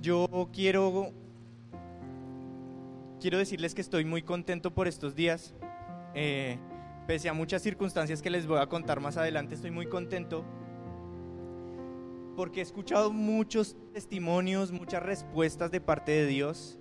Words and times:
yo 0.00 0.48
quiero, 0.52 1.12
quiero 3.20 3.38
decirles 3.38 3.74
que 3.74 3.80
estoy 3.80 4.04
muy 4.04 4.22
contento 4.22 4.72
por 4.72 4.88
estos 4.88 5.14
días. 5.14 5.54
Eh, 6.14 6.58
pese 7.06 7.28
a 7.28 7.32
muchas 7.32 7.62
circunstancias 7.62 8.22
que 8.22 8.30
les 8.30 8.46
voy 8.46 8.58
a 8.58 8.66
contar 8.66 9.00
más 9.00 9.16
adelante, 9.16 9.54
estoy 9.54 9.70
muy 9.70 9.86
contento 9.86 10.44
porque 12.36 12.60
he 12.60 12.62
escuchado 12.62 13.12
muchos 13.12 13.76
testimonios, 13.92 14.72
muchas 14.72 15.02
respuestas 15.02 15.70
de 15.70 15.80
parte 15.80 16.12
de 16.12 16.26
Dios. 16.26 16.78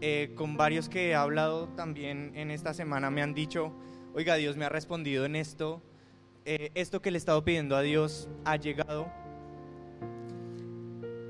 Eh, 0.00 0.32
con 0.34 0.56
varios 0.56 0.88
que 0.88 1.10
he 1.10 1.14
hablado 1.14 1.68
también 1.68 2.32
en 2.34 2.50
esta 2.50 2.74
semana 2.74 3.10
me 3.10 3.22
han 3.22 3.32
dicho, 3.32 3.72
oiga, 4.14 4.34
Dios 4.34 4.56
me 4.56 4.64
ha 4.64 4.68
respondido 4.68 5.24
en 5.24 5.36
esto, 5.36 5.80
eh, 6.44 6.70
esto 6.74 7.00
que 7.00 7.10
le 7.10 7.16
he 7.16 7.20
estado 7.20 7.44
pidiendo 7.44 7.76
a 7.76 7.82
Dios 7.82 8.28
ha 8.44 8.56
llegado. 8.56 9.06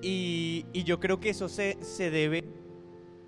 Y, 0.08 0.84
yo 0.84 1.00
creo 1.00 1.18
que 1.18 1.30
eso 1.30 1.48
se, 1.48 1.78
se 1.82 2.10
debe 2.10 2.44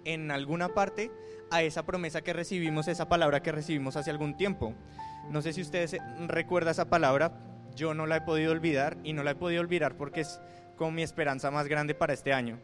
en 0.05 0.31
alguna 0.31 0.69
parte 0.69 1.11
a 1.51 1.63
esa 1.63 1.85
promesa 1.85 2.23
que 2.23 2.33
recibimos, 2.33 2.87
esa 2.87 3.09
palabra 3.09 3.43
que 3.43 3.51
recibimos 3.51 3.97
hace 3.97 4.11
algún 4.11 4.37
tiempo. 4.37 4.75
No 5.29 5.43
sé 5.43 5.53
si 5.53 5.61
ustedes 5.61 5.97
recuerdan 6.29 6.71
esa 6.71 6.89
palabra, 6.89 7.33
yo 7.75 7.95
no 7.95 8.07
la 8.07 8.19
he 8.19 8.21
podido 8.21 8.53
olvidar 8.53 8.97
y 9.03 9.13
no 9.13 9.25
la 9.25 9.33
he 9.33 9.35
podido 9.35 9.61
olvidar 9.61 9.97
porque 9.97 10.21
es 10.21 10.41
como 10.77 10.93
mi 10.93 11.03
esperanza 11.03 11.51
más 11.51 11.67
grande 11.67 11.95
para 11.97 12.13
este 12.13 12.33
año. 12.33 12.61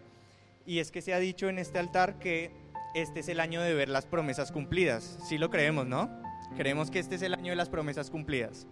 Y 0.64 0.78
es 0.78 0.92
que 0.92 1.02
se 1.02 1.12
ha 1.12 1.18
dicho 1.18 1.48
en 1.48 1.58
este 1.58 1.80
altar 1.80 2.20
que 2.20 2.52
este 2.94 3.18
es 3.18 3.28
el 3.28 3.40
año 3.40 3.60
de 3.62 3.74
ver 3.74 3.88
las 3.88 4.06
promesas 4.06 4.52
cumplidas. 4.52 5.18
Sí 5.28 5.38
lo 5.38 5.50
creemos, 5.50 5.86
¿no? 5.86 6.08
Creemos 6.56 6.92
que 6.92 7.00
este 7.00 7.16
es 7.16 7.22
el 7.22 7.34
año 7.34 7.50
de 7.50 7.56
las 7.56 7.68
promesas 7.68 8.10
cumplidas. 8.10 8.68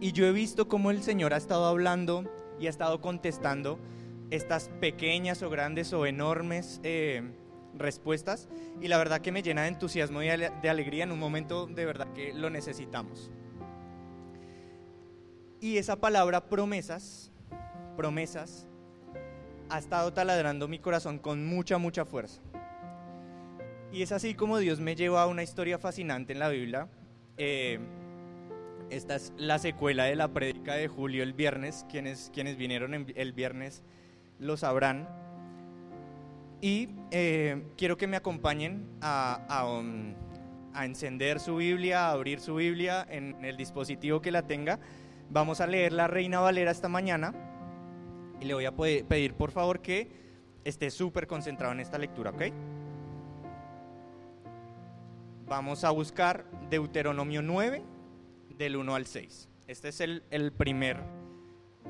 Y 0.00 0.12
yo 0.12 0.26
he 0.26 0.32
visto 0.32 0.68
cómo 0.68 0.90
el 0.90 1.02
Señor 1.02 1.32
ha 1.32 1.38
estado 1.38 1.64
hablando 1.64 2.30
y 2.60 2.66
ha 2.66 2.70
estado 2.70 3.00
contestando 3.00 3.78
estas 4.32 4.70
pequeñas 4.80 5.42
o 5.42 5.50
grandes 5.50 5.92
o 5.92 6.06
enormes 6.06 6.80
eh, 6.84 7.22
respuestas 7.74 8.48
y 8.80 8.88
la 8.88 8.96
verdad 8.96 9.20
que 9.20 9.30
me 9.30 9.42
llena 9.42 9.62
de 9.62 9.68
entusiasmo 9.68 10.22
y 10.22 10.26
de 10.26 10.70
alegría 10.70 11.04
en 11.04 11.12
un 11.12 11.18
momento 11.18 11.66
de 11.66 11.84
verdad 11.84 12.10
que 12.14 12.32
lo 12.32 12.48
necesitamos. 12.48 13.30
Y 15.60 15.76
esa 15.76 15.96
palabra 15.96 16.46
promesas, 16.46 17.30
promesas, 17.94 18.66
ha 19.68 19.78
estado 19.78 20.14
taladrando 20.14 20.66
mi 20.66 20.78
corazón 20.78 21.18
con 21.18 21.44
mucha, 21.44 21.76
mucha 21.76 22.06
fuerza. 22.06 22.40
Y 23.92 24.00
es 24.00 24.12
así 24.12 24.34
como 24.34 24.56
Dios 24.56 24.80
me 24.80 24.96
lleva 24.96 25.22
a 25.22 25.26
una 25.26 25.42
historia 25.42 25.78
fascinante 25.78 26.32
en 26.32 26.38
la 26.38 26.48
Biblia. 26.48 26.88
Eh, 27.36 27.78
esta 28.88 29.14
es 29.16 29.34
la 29.36 29.58
secuela 29.58 30.04
de 30.04 30.16
la 30.16 30.28
prédica 30.28 30.74
de 30.74 30.88
Julio 30.88 31.22
el 31.22 31.34
viernes. 31.34 31.84
Quienes, 31.90 32.30
quienes 32.32 32.56
vinieron 32.56 32.94
el 33.14 33.32
viernes 33.34 33.84
lo 34.38 34.56
sabrán. 34.56 35.08
Y 36.60 36.90
eh, 37.10 37.64
quiero 37.76 37.96
que 37.96 38.06
me 38.06 38.16
acompañen 38.16 38.88
a, 39.00 39.44
a, 39.48 40.78
a 40.78 40.84
encender 40.84 41.40
su 41.40 41.56
Biblia, 41.56 42.08
a 42.08 42.12
abrir 42.12 42.40
su 42.40 42.54
Biblia 42.54 43.06
en 43.08 43.44
el 43.44 43.56
dispositivo 43.56 44.20
que 44.20 44.30
la 44.30 44.46
tenga 44.46 44.78
Vamos 45.32 45.62
a 45.62 45.66
leer 45.66 45.94
la 45.94 46.08
Reina 46.08 46.40
Valera 46.40 46.70
esta 46.70 46.88
mañana 46.88 47.32
y 48.38 48.44
le 48.44 48.52
voy 48.52 48.66
a 48.66 48.76
pedir 48.76 49.32
por 49.32 49.50
favor 49.50 49.80
que 49.80 50.10
esté 50.62 50.90
súper 50.90 51.26
concentrado 51.26 51.72
en 51.72 51.80
esta 51.80 51.96
lectura, 51.96 52.32
¿ok? 52.32 52.42
Vamos 55.46 55.84
a 55.84 55.90
buscar 55.90 56.44
Deuteronomio 56.68 57.40
9 57.40 57.82
del 58.58 58.76
1 58.76 58.94
al 58.94 59.06
6. 59.06 59.48
Este 59.66 59.88
es 59.88 60.00
el, 60.00 60.52
primer 60.52 61.02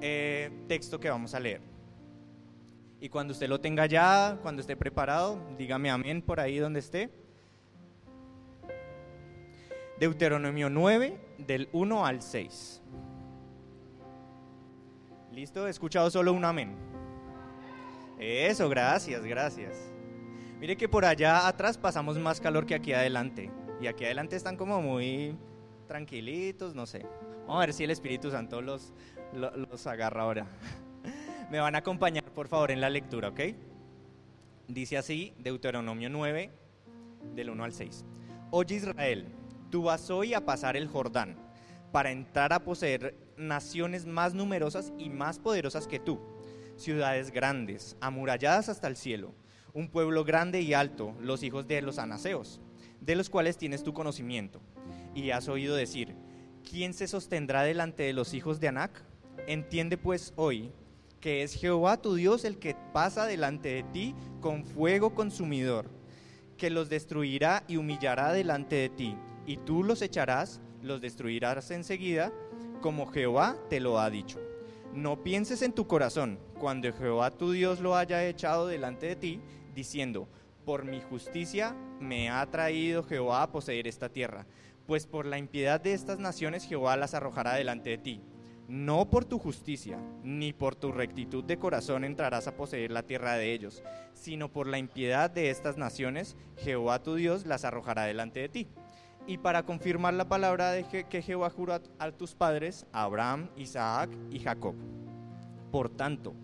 eh, 0.00 0.52
texto 0.68 1.00
que 1.00 1.10
vamos 1.10 1.34
a 1.34 1.40
leer. 1.40 1.71
Y 3.02 3.08
cuando 3.08 3.32
usted 3.32 3.48
lo 3.48 3.60
tenga 3.60 3.86
ya, 3.86 4.38
cuando 4.42 4.60
esté 4.60 4.76
preparado, 4.76 5.36
dígame 5.58 5.90
amén 5.90 6.22
por 6.22 6.38
ahí 6.38 6.58
donde 6.58 6.78
esté. 6.78 7.10
Deuteronomio 9.98 10.70
9 10.70 11.18
del 11.38 11.68
1 11.72 12.06
al 12.06 12.22
6. 12.22 12.80
¿Listo? 15.32 15.66
He 15.66 15.70
escuchado 15.70 16.12
solo 16.12 16.32
un 16.32 16.44
amén. 16.44 16.76
Eso, 18.20 18.68
gracias, 18.68 19.24
gracias. 19.24 19.76
Mire 20.60 20.76
que 20.76 20.88
por 20.88 21.04
allá 21.04 21.48
atrás 21.48 21.76
pasamos 21.76 22.16
más 22.20 22.40
calor 22.40 22.66
que 22.66 22.76
aquí 22.76 22.92
adelante. 22.92 23.50
Y 23.80 23.88
aquí 23.88 24.04
adelante 24.04 24.36
están 24.36 24.56
como 24.56 24.80
muy 24.80 25.36
tranquilitos, 25.88 26.76
no 26.76 26.86
sé. 26.86 27.04
Vamos 27.48 27.56
a 27.56 27.66
ver 27.66 27.72
si 27.72 27.82
el 27.82 27.90
Espíritu 27.90 28.30
Santo 28.30 28.62
los, 28.62 28.92
los, 29.32 29.86
agarra 29.88 30.22
ahora. 30.22 30.46
Me 31.50 31.58
van 31.58 31.74
a 31.74 31.78
acompañar, 31.78 32.21
por 32.32 32.48
favor, 32.48 32.70
en 32.70 32.80
la 32.80 32.90
lectura, 32.90 33.28
¿ok? 33.28 33.40
Dice 34.68 34.96
así, 34.96 35.34
Deuteronomio 35.38 36.08
9, 36.08 36.50
del 37.34 37.50
1 37.50 37.64
al 37.64 37.72
6. 37.72 38.04
Oye 38.50 38.76
Israel, 38.76 39.26
tú 39.70 39.84
vas 39.84 40.10
hoy 40.10 40.34
a 40.34 40.44
pasar 40.44 40.76
el 40.76 40.88
Jordán 40.88 41.36
para 41.92 42.10
entrar 42.10 42.52
a 42.52 42.64
poseer 42.64 43.14
naciones 43.36 44.06
más 44.06 44.34
numerosas 44.34 44.92
y 44.98 45.10
más 45.10 45.38
poderosas 45.38 45.86
que 45.86 45.98
tú, 45.98 46.20
ciudades 46.76 47.30
grandes, 47.30 47.96
amuralladas 48.00 48.68
hasta 48.68 48.88
el 48.88 48.96
cielo, 48.96 49.34
un 49.74 49.88
pueblo 49.88 50.24
grande 50.24 50.60
y 50.60 50.74
alto, 50.74 51.14
los 51.20 51.42
hijos 51.42 51.66
de 51.66 51.82
los 51.82 51.98
anaseos, 51.98 52.60
de 53.00 53.16
los 53.16 53.30
cuales 53.30 53.56
tienes 53.56 53.82
tu 53.82 53.92
conocimiento. 53.92 54.60
Y 55.14 55.30
has 55.30 55.48
oído 55.48 55.76
decir, 55.76 56.14
¿quién 56.68 56.94
se 56.94 57.08
sostendrá 57.08 57.62
delante 57.62 58.02
de 58.02 58.12
los 58.12 58.34
hijos 58.34 58.60
de 58.60 58.68
Anac? 58.68 59.02
Entiende 59.46 59.96
pues 59.98 60.32
hoy 60.36 60.72
que 61.22 61.44
es 61.44 61.54
Jehová 61.54 62.02
tu 62.02 62.16
Dios 62.16 62.44
el 62.44 62.58
que 62.58 62.74
pasa 62.92 63.26
delante 63.26 63.68
de 63.68 63.84
ti 63.84 64.14
con 64.40 64.64
fuego 64.64 65.14
consumidor, 65.14 65.88
que 66.58 66.68
los 66.68 66.88
destruirá 66.88 67.62
y 67.68 67.76
humillará 67.76 68.32
delante 68.32 68.74
de 68.74 68.88
ti, 68.88 69.16
y 69.46 69.56
tú 69.58 69.84
los 69.84 70.02
echarás, 70.02 70.60
los 70.82 71.00
destruirás 71.00 71.70
enseguida, 71.70 72.32
como 72.80 73.06
Jehová 73.06 73.56
te 73.70 73.78
lo 73.78 74.00
ha 74.00 74.10
dicho. 74.10 74.40
No 74.92 75.22
pienses 75.22 75.62
en 75.62 75.72
tu 75.72 75.86
corazón 75.86 76.40
cuando 76.58 76.92
Jehová 76.92 77.30
tu 77.30 77.52
Dios 77.52 77.78
lo 77.78 77.96
haya 77.96 78.26
echado 78.26 78.66
delante 78.66 79.06
de 79.06 79.16
ti, 79.16 79.40
diciendo, 79.76 80.28
por 80.64 80.84
mi 80.84 81.00
justicia 81.00 81.76
me 82.00 82.30
ha 82.30 82.44
traído 82.50 83.04
Jehová 83.04 83.44
a 83.44 83.52
poseer 83.52 83.86
esta 83.86 84.08
tierra, 84.08 84.44
pues 84.88 85.06
por 85.06 85.24
la 85.26 85.38
impiedad 85.38 85.80
de 85.80 85.94
estas 85.94 86.18
naciones 86.18 86.64
Jehová 86.64 86.96
las 86.96 87.14
arrojará 87.14 87.54
delante 87.54 87.90
de 87.90 87.98
ti. 87.98 88.20
No 88.68 89.10
por 89.10 89.24
tu 89.24 89.38
justicia, 89.38 89.98
ni 90.22 90.52
por 90.52 90.74
tu 90.74 90.92
rectitud 90.92 91.44
de 91.44 91.58
corazón 91.58 92.04
entrarás 92.04 92.46
a 92.46 92.56
poseer 92.56 92.90
la 92.90 93.02
tierra 93.02 93.34
de 93.34 93.52
ellos, 93.52 93.82
sino 94.14 94.50
por 94.50 94.66
la 94.66 94.78
impiedad 94.78 95.30
de 95.30 95.50
estas 95.50 95.76
naciones 95.76 96.36
Jehová 96.56 97.02
tu 97.02 97.16
Dios 97.16 97.44
las 97.44 97.64
arrojará 97.64 98.04
delante 98.04 98.40
de 98.40 98.48
ti 98.48 98.68
y 99.26 99.38
para 99.38 99.64
confirmar 99.64 100.14
la 100.14 100.28
palabra 100.28 100.72
de 100.72 100.84
que 100.84 101.22
Jehová 101.22 101.50
juró 101.50 101.80
a 101.98 102.10
tus 102.12 102.34
padres, 102.34 102.86
Abraham, 102.92 103.48
Isaac 103.56 104.10
y 104.30 104.40
Jacob. 104.40 104.74
Por 105.70 105.88
tanto, 105.88 106.34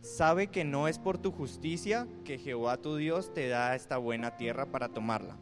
sabe 0.00 0.48
que 0.48 0.64
no 0.64 0.88
es 0.88 0.98
por 0.98 1.18
tu 1.18 1.32
justicia 1.32 2.06
que 2.24 2.38
Jehová 2.38 2.76
tu 2.76 2.96
Dios 2.96 3.32
te 3.32 3.48
da 3.48 3.74
esta 3.74 3.96
buena 3.96 4.36
tierra 4.36 4.66
para 4.66 4.88
tomarla, 4.88 5.36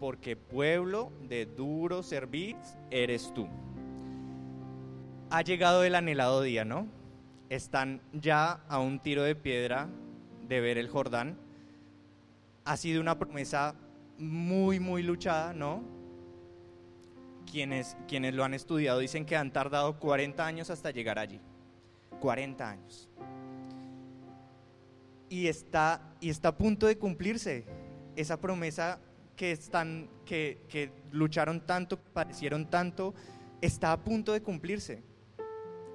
porque 0.00 0.36
pueblo 0.36 1.12
de 1.22 1.46
duro 1.46 2.02
servir 2.02 2.56
eres 2.90 3.32
tú. 3.34 3.46
Ha 5.32 5.42
llegado 5.42 5.82
el 5.82 5.94
anhelado 5.94 6.42
día, 6.42 6.64
¿no? 6.64 6.86
Están 7.48 8.02
ya 8.12 8.60
a 8.68 8.78
un 8.78 9.00
tiro 9.00 9.22
de 9.22 9.34
piedra 9.34 9.88
de 10.46 10.60
ver 10.60 10.76
el 10.76 10.88
Jordán. 10.88 11.38
Ha 12.64 12.76
sido 12.76 13.00
una 13.00 13.18
promesa 13.18 13.74
muy, 14.18 14.78
muy 14.78 15.02
luchada, 15.02 15.54
¿no? 15.54 15.82
quienes, 17.50 17.96
quienes 18.08 18.34
lo 18.34 18.44
han 18.44 18.54
estudiado 18.54 18.98
dicen 18.98 19.26
que 19.26 19.36
han 19.36 19.52
tardado 19.52 19.98
40 19.98 20.44
años 20.44 20.70
hasta 20.70 20.90
llegar 20.90 21.18
allí. 21.18 21.40
40 22.20 22.68
años. 22.68 23.08
Y 25.28 25.46
está, 25.46 26.14
y 26.20 26.30
está 26.30 26.48
a 26.48 26.56
punto 26.56 26.86
de 26.86 26.98
cumplirse 26.98 27.64
esa 28.16 28.40
promesa 28.40 29.00
que, 29.36 29.52
están, 29.52 30.08
que, 30.24 30.58
que 30.68 30.92
lucharon 31.10 31.60
tanto, 31.60 31.98
padecieron 31.98 32.68
tanto, 32.68 33.14
está 33.60 33.92
a 33.92 34.02
punto 34.02 34.32
de 34.32 34.42
cumplirse. 34.42 35.02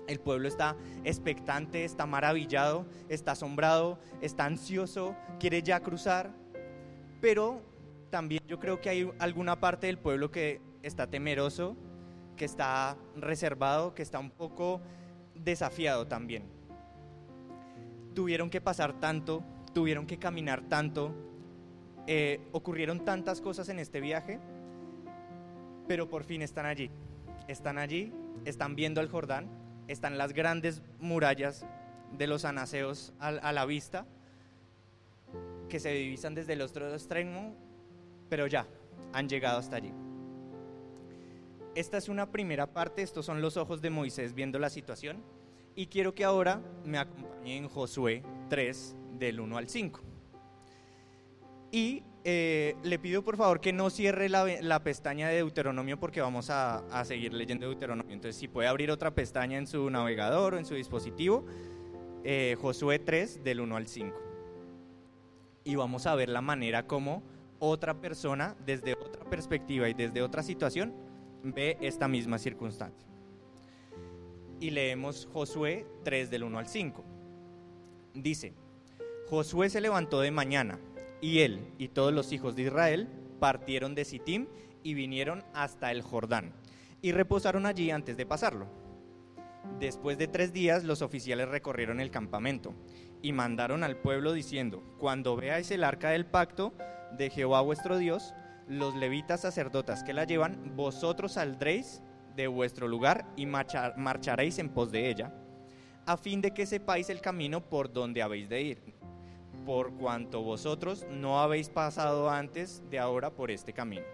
El 0.07 0.19
pueblo 0.19 0.48
está 0.48 0.75
expectante, 1.04 1.83
está 1.83 2.06
maravillado, 2.06 2.86
está 3.09 3.33
asombrado, 3.33 4.00
está 4.21 4.45
ansioso, 4.45 5.15
quiere 5.39 5.62
ya 5.62 5.81
cruzar, 5.81 6.33
pero 7.21 7.62
también 8.09 8.42
yo 8.48 8.59
creo 8.59 8.80
que 8.80 8.89
hay 8.89 9.12
alguna 9.19 9.59
parte 9.59 9.88
del 9.88 9.98
pueblo 9.98 10.31
que 10.31 10.62
está 10.81 11.07
temeroso, 11.07 11.75
que 12.38 12.45
está 12.45 12.98
reservado, 13.15 13.94
que 13.94 14.01
está 14.01 14.19
un 14.19 14.31
poco 14.31 14.81
desafiado 15.36 16.07
también. 16.07 16.44
Tuvieron 18.13 18.50
que 18.50 18.62
pasar 18.62 19.00
tanto, 19.00 19.44
tuvieron 19.74 20.07
que 20.07 20.18
caminar 20.18 20.62
tanto, 20.69 21.13
eh, 22.07 22.39
ocurrieron 22.53 23.03
tantas 23.03 23.42
cosas 23.42 23.68
en 23.69 23.80
este 23.80 24.00
viaje, 24.00 24.39
pero 25.88 26.07
por 26.07 26.24
fin 26.24 26.42
están 26.42 26.65
allí. 26.65 26.89
Están 27.48 27.77
allí, 27.77 28.13
están 28.45 28.75
viendo 28.75 29.01
el 29.01 29.10
Jordán, 29.10 29.50
están 29.88 30.18
las 30.18 30.34
grandes 30.34 30.81
murallas 31.00 31.66
de 32.18 32.28
los 32.28 32.45
anaseos 32.45 33.13
a, 33.19 33.51
la 33.51 33.66
vista 33.66 34.06
que 35.69 35.80
se 35.80 35.92
divisan 35.92 36.36
desde 36.36 36.54
el 36.54 36.62
otro 36.62 36.92
extremo, 36.94 37.56
pero 38.30 38.48
ya, 38.48 38.66
han 39.13 39.28
llegado 39.28 39.60
hasta 39.60 39.78
allí. 39.78 39.94
Esta 41.75 41.98
es 41.98 42.10
una 42.10 42.31
primera 42.31 42.74
parte, 42.74 43.01
estos 43.01 43.25
son 43.25 43.42
los 43.42 43.57
ojos 43.57 43.81
de 43.81 43.89
Moisés 43.89 44.34
viendo 44.34 44.57
la 44.60 44.69
situación, 44.69 45.22
y 45.75 45.88
quiero 45.88 46.16
que 46.16 46.24
ahora 46.24 46.62
me 46.84 46.98
acompañe 46.98 47.57
en 47.57 47.69
Josué 47.69 48.24
3, 48.50 48.95
del 49.19 49.39
1 49.39 49.57
al 49.57 49.69
5. 49.69 50.01
Y 51.72 52.04
eh, 52.29 52.75
le 52.83 53.00
pido 53.00 53.24
por 53.24 53.38
favor 53.38 53.62
que 53.62 53.71
no 53.71 53.89
cierre 53.89 54.27
la, 54.27 54.83
pestaña 54.83 55.29
de 55.29 55.35
Deuteronomio 55.35 55.97
porque 55.97 56.19
vamos 56.19 56.50
a, 56.50 56.83
seguir 57.06 57.33
leyendo 57.33 57.68
Deuteronomio. 57.68 58.13
Entonces, 58.13 58.35
si 58.35 58.50
puede 58.50 58.68
abrir 58.68 58.91
otra 58.91 59.15
pestaña 59.15 59.57
en 59.57 59.65
su 59.65 59.89
navegador 59.89 60.53
o 60.53 60.57
en 60.57 60.65
su 60.65 60.74
dispositivo, 60.75 61.45
eh, 62.25 62.57
Josué 62.59 63.00
3, 63.00 63.45
del 63.45 63.62
1 63.62 63.77
al 63.77 63.88
5. 63.88 64.21
Y 65.63 65.75
vamos 65.75 66.06
a 66.06 66.15
ver 66.15 66.27
la 66.27 66.41
manera 66.41 66.85
como 66.85 67.24
otra 67.59 68.01
persona, 68.01 68.57
desde 68.65 68.95
otra 68.95 69.24
perspectiva 69.29 69.88
y 69.88 69.94
desde 69.94 70.21
otra 70.21 70.44
situación, 70.44 70.94
ve 71.44 71.77
esta 71.79 72.09
misma 72.09 72.39
circunstancia. 72.39 73.07
Y 74.59 74.71
leemos 74.71 75.29
Josué 75.31 75.88
3, 76.03 76.29
del 76.29 76.44
1 76.44 76.59
al 76.59 76.68
5. 76.68 77.06
Dice, 78.15 78.53
Josué 79.29 79.69
se 79.69 79.79
levantó 79.79 80.19
de 80.19 80.31
mañana, 80.31 80.77
y 81.21 81.39
él 81.39 81.67
y 81.77 81.89
todos 81.89 82.13
los 82.13 82.31
hijos 82.31 82.55
de 82.55 82.63
Israel 82.63 83.07
partieron 83.39 83.95
de 83.95 84.05
Sittim 84.05 84.47
y 84.83 84.93
vinieron 84.93 85.43
hasta 85.53 85.91
el 85.91 86.01
Jordán, 86.01 86.53
y 87.01 87.11
reposaron 87.11 87.65
allí 87.65 87.91
antes 87.91 88.17
de 88.17 88.25
pasarlo. 88.25 88.67
Después 89.79 90.17
de 90.17 90.27
tres 90.27 90.53
días 90.53 90.83
los 90.83 91.01
oficiales 91.01 91.49
recorrieron 91.49 91.99
el 91.99 92.09
campamento 92.09 92.73
y 93.21 93.33
mandaron 93.33 93.83
al 93.83 93.97
pueblo 93.97 94.33
diciendo, 94.33 94.83
cuando 94.97 95.35
veáis 95.35 95.71
el 95.71 95.83
arca 95.83 96.09
del 96.09 96.25
pacto 96.25 96.73
de 97.17 97.29
Jehová 97.29 97.61
vuestro 97.61 97.97
Dios, 97.97 98.33
los 98.67 98.95
levitas 98.95 99.41
sacerdotas 99.41 100.03
que 100.03 100.13
la 100.13 100.23
llevan, 100.23 100.75
vosotros 100.75 101.33
saldréis 101.33 102.01
de 102.35 102.47
vuestro 102.47 102.87
lugar 102.87 103.27
y 103.35 103.45
marcharéis 103.45 104.59
en 104.59 104.69
pos 104.69 104.91
de 104.91 105.09
ella, 105.09 105.33
a 106.05 106.17
fin 106.17 106.41
de 106.41 106.51
que 106.51 106.65
sepáis 106.65 107.09
el 107.09 107.21
camino 107.21 107.67
por 107.67 107.91
donde 107.91 108.21
habéis 108.21 108.47
de 108.47 108.61
ir 108.61 108.96
por 109.67 109.91
cuanto 109.95 110.43
vosotros 110.43 111.05
no 111.09 111.41
habéis 111.41 111.67
pasado 111.67 112.29
antes 112.29 112.81
de 112.89 112.99
ahora 112.99 113.31
por 113.31 113.51
este 113.51 113.73
camino. 113.73 114.05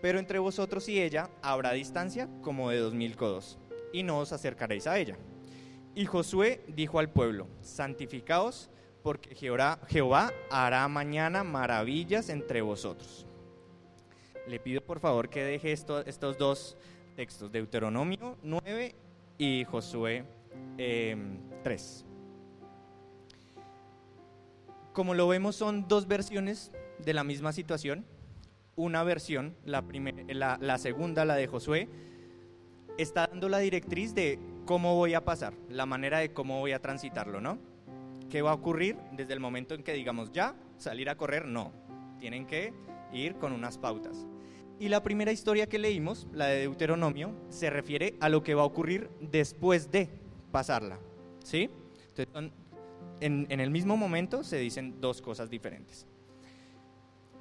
Pero 0.00 0.18
entre 0.18 0.38
vosotros 0.38 0.88
y 0.88 1.02
ella 1.02 1.28
habrá 1.42 1.72
distancia 1.72 2.30
como 2.40 2.70
de 2.70 2.78
dos 2.78 2.94
mil 2.94 3.14
codos, 3.14 3.58
y 3.92 4.02
no 4.02 4.20
os 4.20 4.32
acercaréis 4.32 4.86
a 4.86 4.98
ella. 4.98 5.18
Y 5.94 6.06
Josué 6.06 6.64
dijo 6.66 6.98
al 6.98 7.10
pueblo, 7.10 7.46
santificaos, 7.60 8.70
porque 9.02 9.34
Jehová, 9.34 10.32
hará 10.50 10.88
mañana 10.88 11.44
maravillas 11.44 12.30
entre 12.30 12.62
vosotros. 12.62 13.26
Le 14.48 14.58
pido 14.58 14.80
por 14.80 14.98
favor 14.98 15.28
que 15.28 15.44
deje 15.44 15.72
estos 15.72 16.38
dos 16.38 16.78
textos, 17.16 17.52
Deuteronomio 17.52 18.38
9 18.42 18.94
y 19.36 19.64
Josué 19.64 20.24
3. 21.62 22.06
Como 24.92 25.14
lo 25.14 25.26
vemos, 25.26 25.56
son 25.56 25.88
dos 25.88 26.06
versiones 26.06 26.70
de 26.98 27.14
la 27.14 27.24
misma 27.24 27.52
situación. 27.52 28.04
Una 28.76 29.02
versión, 29.02 29.56
la, 29.64 29.84
la, 30.60 30.78
segunda, 30.78 31.24
la 31.24 31.34
de 31.34 31.46
Josué, 31.46 31.88
está 32.98 33.26
dando 33.26 33.48
la 33.48 33.58
directriz 33.58 34.14
de 34.14 34.38
cómo 34.66 34.96
voy 34.96 35.14
a 35.14 35.24
pasar, 35.24 35.54
la 35.68 35.86
manera 35.86 36.18
de 36.18 36.32
cómo 36.32 36.60
voy 36.60 36.72
a 36.72 36.80
transitarlo, 36.80 37.40
¿no? 37.40 37.58
¿Qué 38.30 38.42
va 38.42 38.50
a 38.50 38.54
ocurrir 38.54 38.96
desde 39.12 39.32
el 39.32 39.40
momento 39.40 39.74
en 39.74 39.82
que 39.82 39.92
digamos 39.94 40.30
ya, 40.32 40.54
salir 40.76 41.08
a 41.08 41.16
correr? 41.16 41.46
No, 41.46 41.72
tienen 42.18 42.46
que 42.46 42.72
ir 43.12 43.36
con 43.36 43.52
unas 43.52 43.78
pautas. 43.78 44.26
Y 44.78 44.88
la 44.88 45.02
primera 45.02 45.32
historia 45.32 45.68
que 45.68 45.78
leímos, 45.78 46.26
la 46.32 46.46
de 46.46 46.60
Deuteronomio, 46.60 47.34
se 47.50 47.70
refiere 47.70 48.16
a 48.20 48.28
lo 48.28 48.42
que 48.42 48.54
va 48.54 48.62
a 48.62 48.66
ocurrir 48.66 49.10
después 49.20 49.90
de 49.90 50.08
pasarla, 50.50 50.98
¿sí? 51.44 51.70
Entonces 52.08 52.52
en, 53.22 53.60
el 53.60 53.70
mismo 53.70 53.96
momento 53.96 54.42
se 54.42 54.58
dicen 54.58 55.00
dos 55.00 55.22
cosas 55.22 55.48
diferentes. 55.48 56.06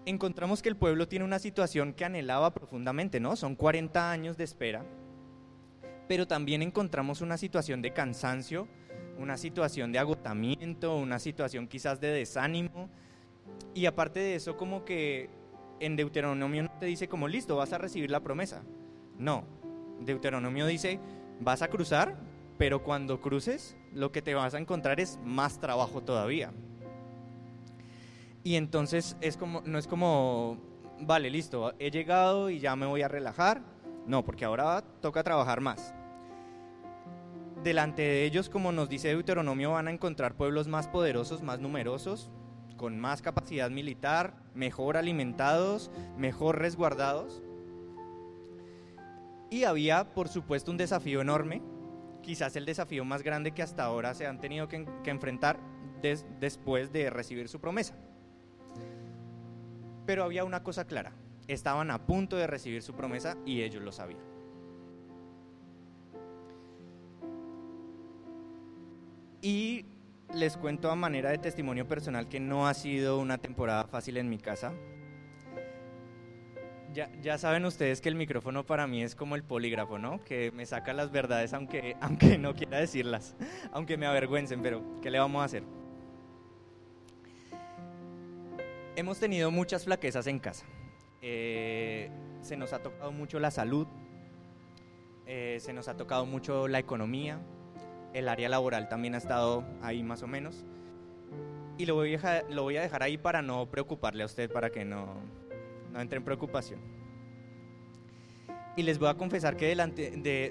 Encontramos 0.05 0.61
que 0.61 0.69
el 0.69 0.75
pueblo 0.75 1.07
tiene 1.07 1.25
una 1.25 1.39
situación 1.39 1.93
que 1.93 2.05
anhelaba 2.05 2.53
profundamente, 2.53 3.19
¿no? 3.19 3.35
Son 3.35 3.55
40 3.55 4.11
años 4.11 4.37
de 4.37 4.43
espera, 4.43 4.85
pero 6.07 6.27
también 6.27 6.61
encontramos 6.61 7.21
una 7.21 7.37
situación 7.37 7.81
de 7.81 7.93
cansancio, 7.93 8.67
una 9.19 9.37
situación 9.37 9.91
de 9.91 9.99
agotamiento, 9.99 10.95
una 10.97 11.19
situación 11.19 11.67
quizás 11.67 11.99
de 11.99 12.09
desánimo, 12.09 12.89
y 13.73 13.85
aparte 13.85 14.19
de 14.19 14.35
eso 14.35 14.57
como 14.57 14.85
que 14.85 15.29
en 15.79 15.95
Deuteronomio 15.95 16.63
no 16.63 16.71
te 16.79 16.85
dice 16.85 17.07
como 17.07 17.27
listo, 17.27 17.55
vas 17.55 17.73
a 17.73 17.77
recibir 17.77 18.11
la 18.11 18.19
promesa. 18.21 18.63
No, 19.17 19.45
Deuteronomio 19.99 20.65
dice, 20.65 20.99
vas 21.39 21.61
a 21.61 21.69
cruzar, 21.69 22.17
pero 22.61 22.83
cuando 22.83 23.19
cruces 23.19 23.75
lo 23.91 24.11
que 24.11 24.21
te 24.21 24.35
vas 24.35 24.53
a 24.53 24.59
encontrar 24.59 24.99
es 24.99 25.17
más 25.23 25.59
trabajo 25.59 26.03
todavía. 26.03 26.51
Y 28.43 28.53
entonces 28.53 29.17
es 29.19 29.35
como, 29.35 29.61
no 29.61 29.79
es 29.79 29.87
como, 29.87 30.59
vale, 30.99 31.31
listo, 31.31 31.73
he 31.79 31.89
llegado 31.89 32.51
y 32.51 32.59
ya 32.59 32.75
me 32.75 32.85
voy 32.85 33.01
a 33.01 33.07
relajar. 33.07 33.63
No, 34.05 34.23
porque 34.23 34.45
ahora 34.45 34.83
toca 35.01 35.23
trabajar 35.23 35.59
más. 35.59 35.95
Delante 37.63 38.03
de 38.03 38.25
ellos, 38.25 38.47
como 38.47 38.71
nos 38.71 38.89
dice 38.89 39.07
Deuteronomio, 39.07 39.71
van 39.71 39.87
a 39.87 39.91
encontrar 39.91 40.35
pueblos 40.35 40.67
más 40.67 40.87
poderosos, 40.87 41.41
más 41.41 41.59
numerosos, 41.59 42.29
con 42.77 42.99
más 42.99 43.23
capacidad 43.23 43.71
militar, 43.71 44.35
mejor 44.53 44.97
alimentados, 44.97 45.89
mejor 46.15 46.59
resguardados. 46.59 47.41
Y 49.49 49.63
había, 49.63 50.13
por 50.13 50.27
supuesto, 50.27 50.69
un 50.69 50.77
desafío 50.77 51.21
enorme, 51.21 51.63
quizás 52.21 52.55
el 52.55 52.65
desafío 52.65 53.05
más 53.05 53.23
grande 53.23 53.51
que 53.51 53.61
hasta 53.61 53.83
ahora 53.83 54.13
se 54.13 54.27
han 54.27 54.39
tenido 54.39 54.67
que, 54.67 54.85
enfrentar 55.05 55.59
después 56.39 56.91
de 56.91 57.09
recibir 57.09 57.47
su 57.47 57.59
promesa. 57.59 57.95
Pero 60.05 60.23
había 60.23 60.43
una 60.43 60.63
cosa 60.63 60.85
clara, 60.85 61.13
estaban 61.47 61.91
a 61.91 62.05
punto 62.05 62.37
de 62.37 62.47
recibir 62.47 62.81
su 62.81 62.93
promesa 62.93 63.37
y 63.45 63.61
ellos 63.61 63.83
lo 63.83 63.91
sabían. 63.91 64.31
Y 69.43 69.85
les 70.33 70.55
cuento 70.57 70.91
a 70.91 70.95
manera 70.95 71.31
de 71.31 71.37
testimonio 71.37 71.87
personal 71.87 72.29
que 72.29 72.39
no 72.39 72.67
ha 72.67 72.73
sido 72.73 73.19
una 73.19 73.37
temporada 73.37 73.85
fácil 73.85 74.17
en 74.17 74.29
mi 74.29 74.37
casa. 74.37 74.73
Ya, 76.93 77.37
saben 77.37 77.63
ustedes 77.63 78.01
que 78.01 78.09
el 78.09 78.15
micrófono 78.15 78.65
para 78.65 78.85
mí 78.85 79.01
es 79.01 79.15
como 79.15 79.35
el 79.35 79.43
polígrafo, 79.43 79.97
¿no? 79.97 80.21
Que 80.25 80.51
me 80.51 80.65
saca 80.65 80.91
las 80.93 81.09
verdades 81.09 81.53
aunque, 81.53 81.95
aunque 82.01 82.37
no 82.37 82.53
quiera 82.53 82.79
decirlas, 82.79 83.35
aunque 83.71 83.95
me 83.95 84.05
avergüencen, 84.07 84.61
pero 84.61 84.83
¿qué 85.01 85.09
le 85.09 85.19
vamos 85.19 85.41
a 85.41 85.45
hacer? 85.45 85.63
Hemos 88.97 89.19
tenido 89.19 89.51
muchas 89.51 89.85
flaquezas 89.85 90.27
en 90.27 90.39
casa. 90.39 90.65
Eh, 91.21 92.09
se 92.41 92.57
nos 92.57 92.73
ha 92.73 92.79
tocado 92.79 93.11
mucho 93.13 93.39
la 93.39 93.51
salud, 93.51 93.87
eh, 95.27 95.59
se 95.61 95.71
nos 95.71 95.87
ha 95.87 95.95
tocado 95.95 96.25
mucho 96.25 96.67
la 96.67 96.79
economía, 96.79 97.39
el 98.13 98.27
área 98.27 98.49
laboral 98.49 98.89
también 98.89 99.15
ha 99.15 99.19
estado 99.19 99.63
ahí 99.81 100.03
más 100.03 100.23
o 100.23 100.27
menos. 100.27 100.65
Y 101.77 101.83
a 101.83 101.87
lo 101.87 102.63
voy 102.63 102.77
a 102.77 102.81
dejar 102.81 103.01
ahí 103.01 103.17
para 103.17 103.41
no 103.41 103.67
preocuparle 103.67 104.23
a 104.23 104.25
usted, 104.25 104.51
para 104.51 104.71
que 104.71 104.83
no, 104.83 105.15
no 105.91 106.01
entre 106.01 106.17
en 106.17 106.23
preocupación. 106.23 106.79
Y 108.77 108.83
les 108.83 108.99
voy 108.99 109.09
a 109.09 109.15
confesar 109.15 109.57
que 109.57 109.75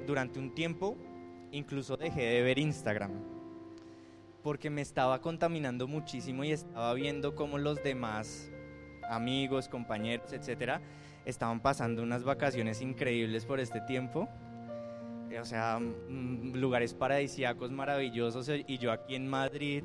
durante 0.07 0.39
un 0.39 0.55
tiempo 0.55 0.97
incluso 1.53 1.97
dejé 1.97 2.23
de 2.23 2.43
ver 2.43 2.59
Instagram 2.59 3.41
porque 4.43 4.71
me 4.71 4.81
estaba 4.81 5.21
contaminando 5.21 5.87
muchísimo 5.87 6.45
y 6.45 6.53
estaba 6.53 6.95
viendo 6.95 7.35
cómo 7.35 7.59
los 7.59 7.83
demás 7.83 8.51
amigos, 9.09 9.69
compañeros, 9.69 10.33
etcétera, 10.33 10.81
estaban 11.25 11.61
pasando 11.61 12.03
unas 12.03 12.25
vacaciones 12.25 12.81
increíbles 12.81 13.45
por 13.45 13.61
este 13.61 13.81
tiempo. 13.83 14.29
O 15.39 15.45
sea, 15.45 15.79
mm, 15.79 16.55
lugares 16.55 16.95
paradisíacos 16.95 17.71
maravillosos 17.71 18.51
y 18.67 18.79
yo 18.79 18.93
aquí 18.93 19.15
en 19.15 19.29
Madrid 19.29 19.85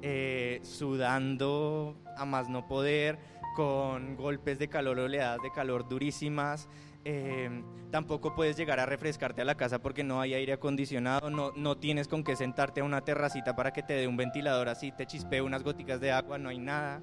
eh, 0.00 0.60
sudando 0.62 1.96
a 2.16 2.24
más 2.24 2.48
no 2.48 2.66
poder 2.68 3.18
con 3.58 4.14
golpes 4.14 4.60
de 4.60 4.68
calor, 4.68 5.00
oleadas 5.00 5.42
de 5.42 5.50
calor 5.50 5.88
durísimas. 5.88 6.68
Em, 7.04 7.64
tampoco 7.90 8.32
puedes 8.32 8.56
llegar 8.56 8.78
a 8.78 8.86
refrescarte 8.86 9.42
a 9.42 9.44
la 9.44 9.56
casa 9.56 9.82
porque 9.82 10.04
no 10.04 10.20
hay 10.20 10.32
aire 10.34 10.52
acondicionado, 10.52 11.28
no, 11.28 11.50
no 11.56 11.76
tienes 11.76 12.06
con 12.06 12.22
qué 12.22 12.36
sentarte 12.36 12.82
a 12.82 12.84
una 12.84 13.00
terracita 13.00 13.56
para 13.56 13.72
que 13.72 13.82
te 13.82 13.94
dé 13.94 14.06
un 14.06 14.16
ventilador 14.16 14.68
así, 14.68 14.92
te 14.92 15.06
chispee 15.06 15.40
unas 15.40 15.64
goticas 15.64 16.00
de 16.00 16.12
agua, 16.12 16.38
no 16.38 16.50
hay 16.50 16.60
nada. 16.60 17.02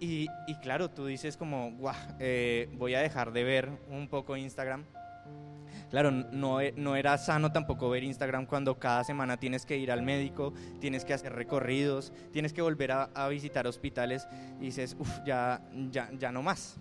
Y, 0.00 0.26
y 0.48 0.56
claro, 0.56 0.90
tú 0.90 1.06
dices 1.06 1.36
como, 1.36 1.70
guau, 1.76 1.94
eh, 2.18 2.68
voy 2.72 2.96
a 2.96 3.00
dejar 3.00 3.30
de 3.30 3.44
ver 3.44 3.70
un 3.90 4.08
poco 4.08 4.36
Instagram. 4.36 4.84
Claro, 5.90 6.12
no, 6.12 6.60
e, 6.60 6.72
no 6.76 6.94
era 6.94 7.18
sano 7.18 7.50
tampoco 7.50 7.90
ver 7.90 8.04
Instagram 8.04 8.46
cuando 8.46 8.78
cada 8.78 9.02
semana 9.02 9.38
tienes 9.38 9.66
que 9.66 9.76
ir 9.76 9.90
al 9.90 10.02
médico, 10.02 10.54
tienes 10.78 11.04
que 11.04 11.12
hacer 11.12 11.32
recorridos, 11.32 12.12
tienes 12.32 12.52
que 12.52 12.62
volver 12.62 12.92
a, 12.92 13.28
visitar 13.28 13.66
hospitales 13.66 14.26
y 14.60 14.66
dices, 14.66 14.96
uff, 14.98 15.18
ya, 15.26 15.60
ya, 15.90 16.10
ya 16.16 16.30
no 16.30 16.42
más. 16.42 16.78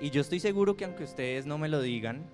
Y 0.00 0.08
yo 0.08 0.22
estoy 0.22 0.40
seguro 0.40 0.74
que 0.76 0.86
aunque 0.86 1.04
ustedes 1.04 1.44
no 1.44 1.58
me 1.58 1.68
lo 1.68 1.82
digan, 1.82 2.24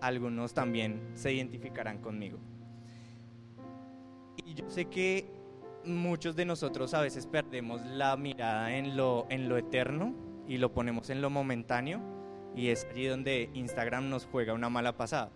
algunos 0.00 0.54
también 0.54 1.10
se 1.14 1.32
identificarán 1.32 1.98
conmigo. 1.98 2.38
Y 4.46 4.54
yo 4.54 4.70
sé 4.70 4.86
que 4.86 5.30
muchos 5.84 6.36
de 6.36 6.46
nosotros 6.46 6.94
a 6.94 7.02
veces 7.02 7.26
perdemos 7.26 7.84
la 7.84 8.16
mirada 8.16 8.74
en 8.74 8.96
lo, 8.96 9.26
en 9.28 9.50
lo 9.50 9.58
eterno 9.58 10.14
y 10.46 10.56
lo 10.56 10.72
ponemos 10.72 11.10
en 11.10 11.20
lo 11.20 11.28
momentáneo 11.28 12.17
y 12.54 12.68
es 12.68 12.86
allí 12.90 13.06
donde 13.06 13.50
Instagram 13.54 14.08
nos 14.08 14.26
juega 14.26 14.54
una 14.54 14.68
mala 14.68 14.96
pasada. 14.96 15.30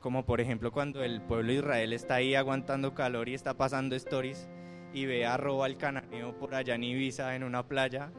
Como 0.00 0.24
por 0.24 0.40
ejemplo 0.40 0.72
cuando 0.72 1.04
el 1.04 1.20
pueblo 1.20 1.52
de 1.52 1.58
Israel 1.58 1.92
está 1.92 2.16
ahí 2.16 2.34
aguantando 2.34 2.94
calor 2.94 3.28
y 3.28 3.34
está 3.34 3.54
pasando 3.54 3.96
stories 3.96 4.48
y 4.92 5.06
ve 5.06 5.26
arroba 5.26 5.66
al 5.66 5.76
cananeo 5.76 6.36
por 6.38 6.54
allá 6.54 6.74
en 6.74 6.84
Ibiza 6.84 7.36
en 7.36 7.44
una 7.44 7.66
playa 7.66 8.10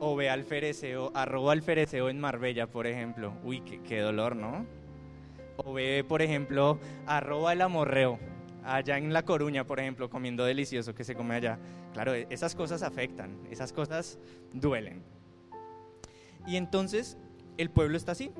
o 0.00 0.16
ve 0.16 0.30
al 0.30 0.44
fereceo, 0.44 1.12
arroba 1.14 1.52
al 1.52 1.62
fereceo 1.62 2.08
en 2.08 2.18
Marbella, 2.18 2.66
por 2.66 2.86
ejemplo. 2.86 3.34
Uy, 3.44 3.60
qué, 3.60 3.80
qué 3.82 4.00
dolor, 4.00 4.34
¿no? 4.34 4.66
O 5.56 5.74
ve, 5.74 6.04
por 6.08 6.22
ejemplo, 6.22 6.80
arroba 7.06 7.52
el 7.52 7.60
amorreo, 7.60 8.18
allá 8.64 8.96
en 8.96 9.12
La 9.12 9.24
Coruña, 9.24 9.66
por 9.66 9.78
ejemplo, 9.78 10.08
comiendo 10.08 10.44
delicioso 10.44 10.94
que 10.94 11.04
se 11.04 11.14
come 11.14 11.34
allá. 11.34 11.58
Claro, 11.92 12.14
e, 12.14 12.26
esas 12.30 12.54
cosas 12.54 12.82
afectan, 12.82 13.38
esas 13.50 13.74
cosas 13.74 14.18
duelen. 14.54 15.02
Y 16.46 16.56
entonces 16.56 17.18
el 17.58 17.70
pueblo 17.70 17.96
está 17.96 18.12
así. 18.12 18.32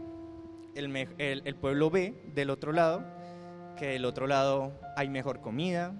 El, 0.75 0.95
el, 1.19 1.54
pueblo 1.57 1.90
ve 1.90 2.23
del 2.35 2.49
otro 2.50 2.73
lado 2.73 3.04
que 3.76 3.87
del 3.87 4.04
otro 4.04 4.26
lado 4.26 4.78
hay 4.95 5.09
mejor 5.09 5.40
comida, 5.40 5.95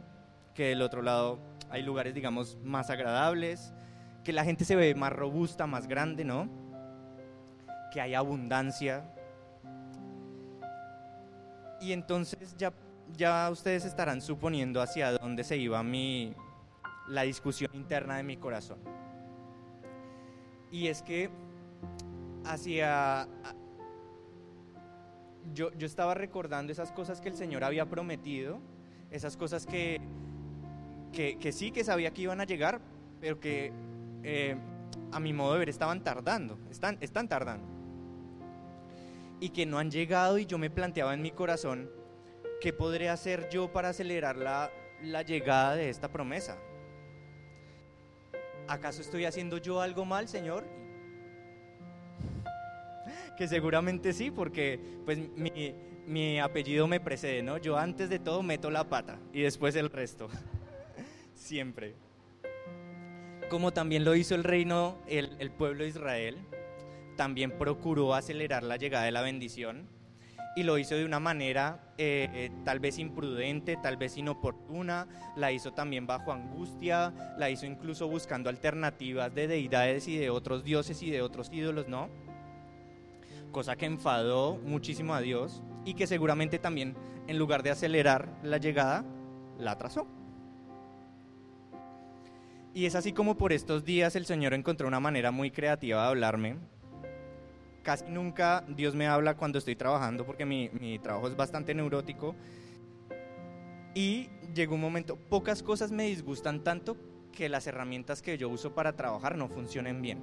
que 0.55 0.69
del 0.69 0.83
otro 0.83 1.01
lado 1.01 1.39
hay 1.71 1.83
lugares, 1.83 2.15
digamos, 2.15 2.59
más 2.63 2.91
agradables, 2.91 3.73
que 4.23 4.35
la 4.35 4.45
gente 4.45 4.67
se 4.67 4.77
ve 4.77 4.95
más 4.95 5.13
robusta, 5.13 5.67
más 5.67 5.89
grande, 5.89 6.25
¿no? 6.25 6.49
Que 7.91 8.03
hay 8.03 8.15
abundancia. 8.15 9.11
Y 11.81 11.93
entonces 11.93 12.55
ya, 12.59 12.75
ya 13.17 13.49
ustedes 13.51 13.87
estarán 13.87 14.21
suponiendo 14.21 14.83
hacia 14.83 15.13
dónde 15.13 15.43
se 15.43 15.57
iba 15.57 15.83
mi, 15.83 16.35
la 17.09 17.23
discusión 17.23 17.71
interna 17.73 18.19
de 18.19 18.25
mi 18.25 18.37
corazón. 18.37 18.79
Y 20.71 20.89
es 20.89 21.01
que 21.03 21.31
hacia... 22.45 23.29
Yo, 25.55 25.73
yo 25.73 25.87
estaba 25.87 26.15
recordando 26.15 26.71
esas 26.71 26.93
cosas 26.93 27.21
que 27.21 27.29
el 27.29 27.35
Señor 27.35 27.65
había 27.65 27.87
prometido, 27.87 28.61
esas 29.11 29.37
cosas 29.37 29.67
que, 29.67 30.01
que, 31.13 31.53
sí 31.53 31.71
que 31.73 31.83
sabía 31.83 32.13
que 32.13 32.23
iban 32.23 32.41
a 32.41 32.45
llegar, 32.45 32.81
pero 33.21 33.41
que 33.41 33.73
eh, 34.23 34.57
a 35.13 35.21
mi 35.21 35.33
modo 35.33 35.55
de 35.55 35.61
ver, 35.61 35.69
estaban 35.69 36.03
tardando, 36.03 36.59
están, 36.71 36.99
están 37.01 37.29
tardando. 37.29 37.67
Y 39.41 39.51
que 39.51 39.67
no 39.67 39.79
han 39.79 39.91
llegado 39.91 40.39
y 40.39 40.47
yo 40.47 40.59
me 40.59 40.71
planteaba 40.71 41.15
en 41.15 41.23
mi 41.23 41.31
corazón, 41.31 41.91
¿qué 42.61 42.73
podré 42.73 43.09
hacer 43.09 43.49
yo 43.49 43.73
para 43.73 43.89
acelerar 43.89 44.37
la, 44.37 44.71
la 45.03 45.23
llegada 45.23 45.75
de 45.75 45.89
esta 45.89 46.09
promesa? 46.09 46.59
¿Acaso 48.69 49.01
estoy 49.01 49.25
haciendo 49.25 49.59
yo 49.59 49.81
algo 49.81 50.05
mal, 50.05 50.29
Señor? 50.29 50.65
Que 53.37 53.49
seguramente 53.49 54.13
sí, 54.13 54.31
porque 54.31 54.79
pues 55.05 55.19
mi, 55.37 55.75
mi 56.07 56.39
apellido 56.39 56.87
me 56.87 57.01
precede, 57.01 57.43
¿no? 57.43 57.59
Yo 57.59 57.79
antes 57.79 58.11
de 58.11 58.19
todo 58.19 58.43
meto 58.43 58.71
la 58.71 58.89
pata 58.89 59.19
y 59.33 59.43
después 59.43 59.77
el 59.77 59.91
resto. 59.91 60.29
Siempre 61.35 61.95
como 63.51 63.73
también 63.73 64.05
lo 64.05 64.15
hizo 64.15 64.35
el 64.37 64.45
reino, 64.45 64.97
el, 65.09 65.51
pueblo 65.51 65.83
de 65.83 65.91
Israel, 65.91 66.39
también 67.17 67.51
procuró 67.59 68.15
acelerar 68.15 68.63
la 68.63 68.77
llegada 68.77 69.05
de 69.05 69.11
la 69.11 69.23
bendición 69.23 69.89
y 70.57 70.63
lo 70.63 70.79
hizo 70.79 70.95
de 70.95 71.05
una 71.05 71.21
manera 71.21 71.93
eh, 71.99 72.51
tal 72.65 72.79
vez 72.79 72.99
imprudente, 72.99 73.77
tal 73.83 73.97
vez 73.97 74.17
inoportuna, 74.17 75.09
la 75.37 75.53
hizo 75.53 75.73
también 75.73 76.07
bajo 76.07 76.33
angustia, 76.33 77.13
la 77.37 77.51
hizo 77.51 77.67
incluso 77.67 78.09
buscando 78.09 78.49
alternativas 78.49 79.35
de 79.35 79.49
deidades 79.49 80.07
y 80.07 80.17
de 80.17 80.31
otros 80.31 80.63
dioses 80.63 81.03
y 81.03 81.11
de 81.11 81.21
otros 81.21 81.51
ídolos, 81.53 81.89
¿no? 81.89 82.09
Cosa 83.53 83.77
que 83.77 83.87
enfadó 83.87 84.57
muchísimo 84.65 85.15
a 85.15 85.21
Dios 85.21 85.63
y 85.85 85.95
que 85.95 86.07
seguramente 86.07 86.59
también 86.59 86.97
en 87.27 87.39
lugar 87.39 87.63
de 87.63 87.71
acelerar 87.71 88.29
la 88.43 88.59
llegada, 88.59 89.05
la 89.59 89.73
atrasó. 89.73 90.07
Y 92.73 92.87
es 92.87 92.95
así 92.95 93.13
como 93.13 93.37
por 93.37 93.53
estos 93.53 93.85
días 93.85 94.15
el 94.17 94.27
Señor 94.27 94.55
encontró 94.55 94.87
una 94.87 95.01
manera 95.01 95.31
muy 95.31 95.51
creativa 95.51 96.03
de 96.03 96.09
hablarme. 96.09 96.57
Casi 97.83 98.05
nunca 98.09 98.65
Dios 98.69 98.95
me 98.95 99.07
habla 99.07 99.37
cuando 99.37 99.59
estoy 99.59 99.75
trabajando 99.75 100.25
porque 100.25 100.45
mi, 100.45 100.99
trabajo 101.01 101.29
es 101.29 101.37
bastante 101.37 101.75
neurótico. 101.75 102.37
Y 103.95 104.29
llegó 104.55 104.77
un 104.77 104.81
momento, 104.81 105.17
pocas 105.17 105.63
cosas 105.63 105.91
me 105.91 106.05
disgustan 106.05 106.63
tanto 106.63 106.97
que 107.33 107.49
las 107.49 107.67
herramientas 107.67 108.23
que 108.23 108.39
yo 108.39 108.49
uso 108.49 108.75
para 108.75 108.95
trabajar 108.95 109.37
no 109.37 109.49
funcionen 109.49 110.01
bien. 110.03 110.21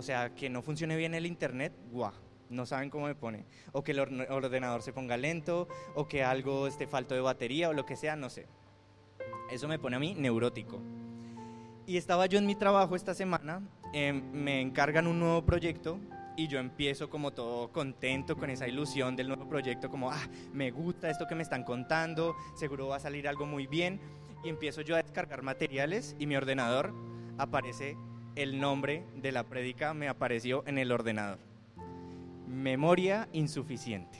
O 0.00 0.02
sea, 0.02 0.34
que 0.34 0.48
no 0.48 0.62
funcione 0.62 0.96
bien 0.96 1.12
el 1.12 1.26
internet, 1.26 1.74
guau, 1.92 2.14
no 2.48 2.64
saben 2.64 2.88
cómo 2.88 3.04
me 3.04 3.14
pone. 3.14 3.44
O 3.72 3.84
que 3.84 3.92
el 3.92 4.00
ordenador 4.00 4.80
se 4.80 4.94
ponga 4.94 5.18
lento, 5.18 5.68
o 5.94 6.08
que 6.08 6.24
algo 6.24 6.66
esté 6.66 6.86
falto 6.86 7.14
de 7.14 7.20
batería, 7.20 7.68
o 7.68 7.74
lo 7.74 7.84
que 7.84 7.96
sea, 7.96 8.16
no 8.16 8.30
sé. 8.30 8.46
Eso 9.50 9.68
me 9.68 9.78
pone 9.78 9.96
a 9.96 9.98
mí 9.98 10.14
neurótico. 10.14 10.80
Y 11.86 11.98
estaba 11.98 12.24
yo 12.24 12.38
en 12.38 12.46
mi 12.46 12.54
trabajo 12.54 12.96
esta 12.96 13.12
semana, 13.12 13.60
em, 13.92 14.22
me 14.32 14.62
encargan 14.62 15.06
un 15.06 15.20
nuevo 15.20 15.44
proyecto 15.44 16.00
y 16.34 16.48
yo 16.48 16.58
empiezo 16.58 17.10
como 17.10 17.32
todo 17.32 17.70
contento 17.70 18.38
con 18.38 18.48
esa 18.48 18.66
ilusión 18.66 19.16
del 19.16 19.28
nuevo 19.28 19.46
proyecto, 19.50 19.90
como, 19.90 20.10
ah, 20.10 20.28
me 20.54 20.70
gusta 20.70 21.10
esto 21.10 21.26
que 21.26 21.34
me 21.34 21.42
están 21.42 21.62
contando, 21.62 22.34
seguro 22.54 22.88
va 22.88 22.96
a 22.96 23.00
salir 23.00 23.28
algo 23.28 23.44
muy 23.44 23.66
bien. 23.66 24.00
Y 24.42 24.48
empiezo 24.48 24.80
yo 24.80 24.96
a 24.96 25.02
descargar 25.02 25.42
materiales 25.42 26.16
y 26.18 26.26
mi 26.26 26.36
ordenador 26.36 26.94
aparece 27.36 27.98
el 28.36 28.60
nombre 28.60 29.04
de 29.16 29.32
la 29.32 29.44
prédica, 29.44 29.94
me 29.94 30.08
apareció 30.08 30.62
en 30.66 30.78
el 30.78 30.92
ordenador. 30.92 31.38
Memoria 32.46 33.28
insuficiente. 33.32 34.18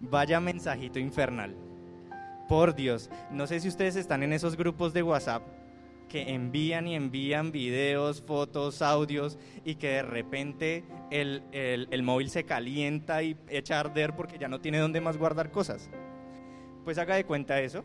Vaya 0.00 0.40
mensajito 0.40 0.98
infernal. 0.98 1.54
Por 2.48 2.74
Dios, 2.74 3.10
no 3.30 3.46
sé 3.46 3.60
si 3.60 3.68
ustedes 3.68 3.96
están 3.96 4.22
en 4.22 4.32
esos 4.32 4.56
grupos 4.56 4.92
de 4.92 5.02
WhatsApp 5.02 5.42
que 6.08 6.32
envían 6.32 6.86
y 6.86 6.94
envían 6.94 7.52
videos, 7.52 8.22
fotos, 8.22 8.80
audios 8.80 9.38
y 9.64 9.74
que 9.74 9.88
de 9.88 10.02
repente 10.02 10.84
el, 11.10 11.42
el, 11.52 12.02
móvil 12.02 12.30
se 12.30 12.44
calienta 12.44 13.22
y 13.22 13.36
echa 13.48 13.76
a 13.76 13.80
arder 13.80 14.16
porque 14.16 14.38
ya 14.38 14.48
no 14.48 14.60
tiene 14.60 14.78
dónde 14.78 15.00
más 15.00 15.18
guardar 15.18 15.50
cosas. 15.50 15.90
Pues 16.84 16.96
haga 16.98 17.16
de 17.16 17.24
cuenta 17.24 17.60
eso. 17.60 17.84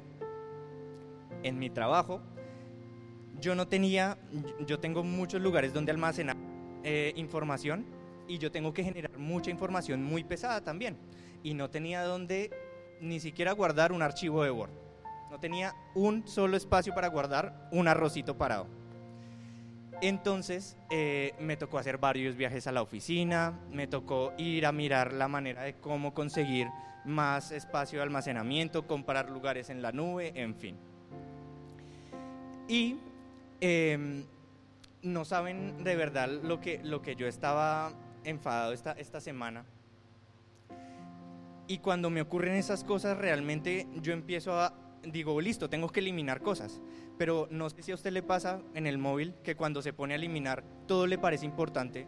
En 1.44 1.60
mi 1.60 1.70
trabajo, 1.70 2.22
yo 3.44 3.56
no 3.56 3.68
tenía, 3.68 4.18
yo 4.66 4.80
tengo 4.80 5.04
muchos 5.04 5.42
lugares 5.42 5.74
donde 5.74 5.92
almacenar 5.92 6.38
eh, 6.82 7.12
información 7.18 7.86
y 8.26 8.38
yo 8.38 8.50
tengo 8.54 8.74
que 8.74 8.86
generar 8.86 9.18
mucha 9.18 9.52
información 9.52 10.02
muy 10.02 10.24
pesada 10.24 10.64
también. 10.64 10.98
Y 11.44 11.54
no 11.54 11.70
tenía 11.70 12.04
dónde 12.04 12.52
ni 13.02 13.20
siquiera 13.20 13.52
guardar 13.52 13.92
un 13.92 14.02
archivo 14.02 14.46
de 14.46 14.52
Word. 14.52 14.72
No 15.30 15.42
tenía 15.42 15.76
un 15.94 16.26
solo 16.26 16.56
espacio 16.56 16.96
para 16.96 17.10
guardar 17.10 17.68
un 17.74 17.90
arrocito 17.90 18.38
parado. 18.38 18.66
Entonces 20.02 20.78
eh, 20.90 21.34
me 21.42 21.58
tocó 21.58 21.80
hacer 21.80 21.98
varios 21.98 22.38
viajes 22.38 22.66
a 22.68 22.72
la 22.72 22.82
oficina, 22.82 23.60
me 23.72 23.88
tocó 23.88 24.32
ir 24.38 24.66
a 24.66 24.72
mirar 24.72 25.12
la 25.12 25.28
manera 25.28 25.64
de 25.64 25.76
cómo 25.76 26.14
conseguir 26.14 26.70
más 27.04 27.52
espacio 27.52 28.00
de 28.00 28.04
almacenamiento, 28.04 28.88
comprar 28.88 29.30
lugares 29.30 29.70
en 29.70 29.82
la 29.82 29.92
nube, 29.92 30.32
en 30.34 30.56
fin. 30.56 30.78
Y 32.70 32.96
em, 33.64 34.26
no 35.04 35.24
saben 35.24 35.86
de 35.86 35.96
verdad 35.96 36.28
lo 36.30 36.60
que, 36.60 36.82
lo 36.84 37.02
que 37.02 37.16
yo 37.16 37.28
estaba 37.28 37.94
enfadado 38.26 38.74
esta, 38.74 38.92
esta 38.92 39.22
semana. 39.22 39.64
Y 41.68 41.78
cuando 41.78 42.10
me 42.10 42.20
ocurren 42.20 42.56
esas 42.56 42.84
cosas, 42.84 43.18
realmente 43.18 43.88
yo 44.02 44.12
empiezo 44.12 44.60
a, 44.60 44.74
digo, 45.04 45.40
listo, 45.40 45.70
tengo 45.70 45.88
que 45.88 46.02
eliminar 46.02 46.42
cosas. 46.42 46.82
Pero 47.18 47.48
no 47.52 47.70
sé 47.70 47.84
si 47.84 47.94
a 47.94 47.96
usted 47.96 48.12
le 48.12 48.22
pasa 48.22 48.62
en 48.74 48.86
el 48.86 48.98
móvil 48.98 49.34
que 49.44 49.56
cuando 49.56 49.82
se 49.82 49.94
pone 49.94 50.14
a 50.14 50.18
eliminar 50.18 50.66
todo 50.86 51.08
le 51.08 51.18
parece 51.18 51.46
importante 51.46 52.06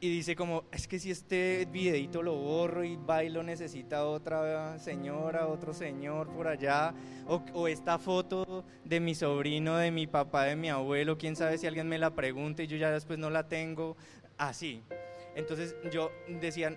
y 0.00 0.10
dice 0.10 0.36
como, 0.36 0.64
es 0.70 0.86
que 0.86 0.98
si 0.98 1.10
este 1.10 1.66
videito 1.70 2.22
lo 2.22 2.34
borro 2.34 2.84
y 2.84 2.96
bailo 2.96 3.42
necesita 3.42 4.04
otra 4.04 4.78
señora, 4.78 5.46
otro 5.46 5.72
señor 5.72 6.28
por 6.28 6.48
allá, 6.48 6.92
o, 7.26 7.42
o, 7.54 7.68
esta 7.68 7.98
foto 7.98 8.64
de 8.84 9.00
mi 9.00 9.14
sobrino, 9.14 9.76
de 9.76 9.90
mi 9.90 10.06
papá, 10.06 10.44
de 10.44 10.56
mi 10.56 10.68
abuelo, 10.68 11.16
quién 11.16 11.36
sabe 11.36 11.56
si 11.56 11.66
alguien 11.66 11.88
me 11.88 11.98
la 11.98 12.14
pregunta 12.14 12.62
y 12.62 12.66
yo 12.66 12.76
ya 12.76 12.90
después 12.90 13.18
no 13.18 13.30
la 13.30 13.48
tengo, 13.48 13.96
así. 14.36 14.82
Entonces 15.34 15.74
yo 15.90 16.12
decía, 16.28 16.76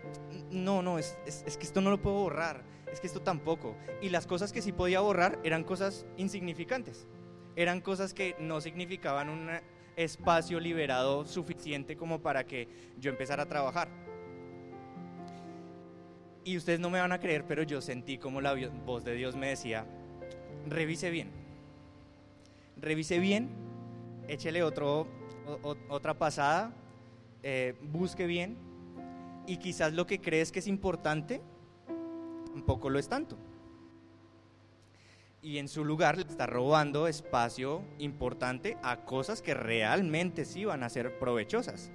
no, 0.50 0.82
no, 0.82 0.98
es, 0.98 1.18
es, 1.26 1.58
que 1.58 1.66
esto 1.66 1.82
no 1.82 1.92
lo 1.92 2.02
puedo 2.02 2.16
borrar, 2.18 2.64
es 2.92 3.00
que 3.00 3.08
esto 3.08 3.22
tampoco. 3.22 3.76
Y 4.02 4.10
las 4.10 4.26
cosas 4.26 4.52
que 4.52 4.62
sí 4.62 4.72
podía 4.72 5.00
borrar 5.00 5.40
eran 5.44 5.64
cosas 5.64 6.06
insignificantes, 6.18 7.08
eran 7.56 7.82
cosas 7.82 8.14
que 8.14 8.36
no 8.40 8.62
significaban 8.62 9.30
un 9.30 9.50
espacio 9.98 10.60
liberado 10.60 11.26
suficiente 11.26 11.98
como 11.98 12.22
para 12.22 12.46
que 12.46 12.70
yo 13.00 13.12
empezara 13.12 13.44
a 13.44 13.48
trabajar. 13.48 13.90
Y 16.46 16.56
ustedes 16.56 16.80
no 16.80 16.90
me 16.90 17.00
van 17.00 17.12
a 17.12 17.20
creer, 17.20 17.44
pero 17.46 17.64
yo 17.64 17.82
sentí 17.82 18.18
como 18.18 18.40
la 18.40 18.56
voz 18.86 19.04
de 19.04 19.16
Dios 19.16 19.36
me 19.36 19.50
decía, 19.50 19.86
revise 20.68 21.10
bien, 21.10 21.32
revise 22.78 23.20
bien, 23.20 23.50
échele 24.30 24.64
otro, 24.64 25.08
otra 25.90 26.14
pasada, 26.14 26.72
eh, 27.44 27.76
busque 27.82 28.28
bien, 28.28 28.56
y 29.46 29.58
quizás 29.58 29.94
lo 29.94 30.06
que 30.06 30.22
crees 30.22 30.52
que 30.52 30.60
es 30.60 30.68
importante, 30.68 31.42
tampoco 32.54 32.90
lo 32.90 33.00
es 33.00 33.10
tanto. 33.10 33.38
Y 35.48 35.60
en 35.60 35.70
su 35.70 35.86
lugar 35.86 36.18
le 36.18 36.24
está 36.24 36.46
robando 36.46 37.08
espacio 37.08 37.82
importante 38.00 38.78
a 38.84 39.06
cosas 39.06 39.42
que 39.42 39.54
realmente 39.54 40.44
sí 40.44 40.66
van 40.66 40.84
a 40.84 40.90
ser 40.90 41.20
provechosas. 41.20 41.90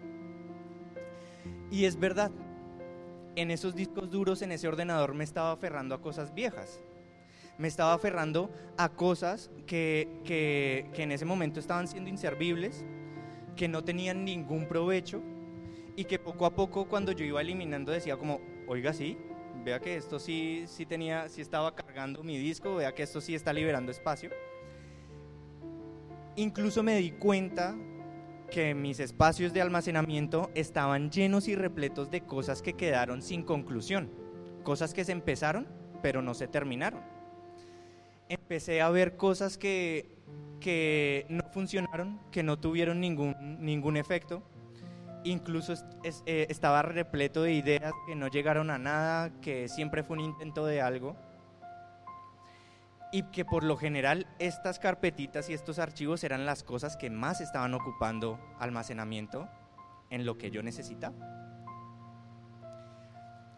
Y 1.71 1.85
es 1.85 2.01
verdad, 2.01 2.31
en 3.37 3.51
esos 3.51 3.75
discos 3.75 4.11
duros, 4.11 4.41
en 4.41 4.53
ese 4.53 4.69
ordenador, 4.69 5.13
me 5.13 5.25
estaba 5.25 5.53
aferrando 5.53 5.95
a 5.95 6.01
cosas 6.01 6.33
viejas. 6.33 6.81
Me 7.59 7.69
estaba 7.69 7.93
aferrando 7.93 8.51
a 8.79 8.89
cosas 8.89 9.51
que, 9.67 10.89
en 10.97 11.13
ese 11.13 11.27
momento 11.27 11.61
estaban 11.61 11.89
siendo 11.89 12.09
inservibles, 12.09 12.87
que 13.55 13.69
no 13.69 13.85
tenían 13.85 14.25
ningún 14.25 14.67
provecho 14.67 15.21
y 15.95 16.05
que 16.05 16.19
poco 16.19 16.47
a 16.47 16.55
poco 16.55 16.87
cuando 16.87 17.13
yo 17.13 17.27
iba 17.27 17.43
eliminando 17.43 17.93
decía 17.93 18.17
como, 18.17 18.41
oiga, 18.67 18.95
sí, 18.95 19.19
vea 19.65 19.81
que 19.81 19.97
esto 19.97 20.19
sí, 20.19 20.65
sí 20.67 20.87
tenía, 20.87 21.29
sí 21.29 21.41
estaba 21.41 21.75
cargando 21.75 22.23
mi 22.23 22.39
disco, 22.39 22.77
vea 22.77 22.95
que 22.95 23.03
esto 23.03 23.21
sí 23.21 23.35
está 23.35 23.53
liberando 23.53 23.91
espacio. 23.91 24.31
Incluso 26.37 26.83
me 26.83 26.97
di 26.97 27.13
cuenta 27.13 27.77
que 28.51 28.75
mis 28.75 29.01
espacios 29.01 29.53
de 29.53 29.63
almacenamiento 29.63 30.51
estaban 30.55 31.11
llenos 31.11 31.49
y 31.49 31.55
repletos 31.55 32.11
de 32.11 32.23
cosas 32.23 32.63
que 32.63 32.75
quedaron 32.75 33.23
sin 33.23 33.43
conclusión, 33.43 34.11
cosas 34.63 34.93
que 34.93 35.05
se 35.05 35.13
empezaron 35.13 35.83
pero 36.03 36.21
no 36.21 36.35
se 36.35 36.49
terminaron. 36.49 37.01
Empecé 38.29 38.83
a 38.83 38.91
ver 38.91 39.17
cosas 39.17 39.57
que, 39.57 40.19
que 40.61 41.25
no 41.29 41.45
funcionaron, 41.53 42.21
que 42.31 42.43
no 42.43 42.59
tuvieron 42.59 43.01
ningún, 43.01 43.35
ningún 43.61 43.97
efecto. 43.97 44.43
Incluso 45.25 45.75
eh, 46.03 46.47
estaba 46.49 46.83
repleto 46.83 47.43
de 47.43 47.53
ideas 47.53 47.93
que 48.07 48.17
no 48.17 48.29
llegaron 48.29 48.71
a 48.71 48.79
nada, 48.79 49.31
que 49.41 49.69
siempre 49.69 50.03
fue 50.03 50.17
un 50.17 50.25
intento 50.25 50.67
de 50.67 50.81
algo 50.81 51.17
y 53.13 53.25
que 53.25 53.45
por 53.45 53.63
lo 53.63 53.77
general 53.77 54.27
estas 54.39 54.79
carpetitas 54.79 55.51
y 55.51 55.53
estos 55.53 55.79
archivos 55.79 56.25
eran 56.25 56.47
las 56.47 56.65
cosas 56.65 56.97
que 56.97 57.11
más 57.11 57.43
estaban 57.43 57.75
ocupando 57.75 58.41
almacenamiento 58.59 59.49
en 60.11 60.25
lo 60.25 60.39
que 60.39 60.51
yo 60.51 60.63
necesitaba. 60.63 61.15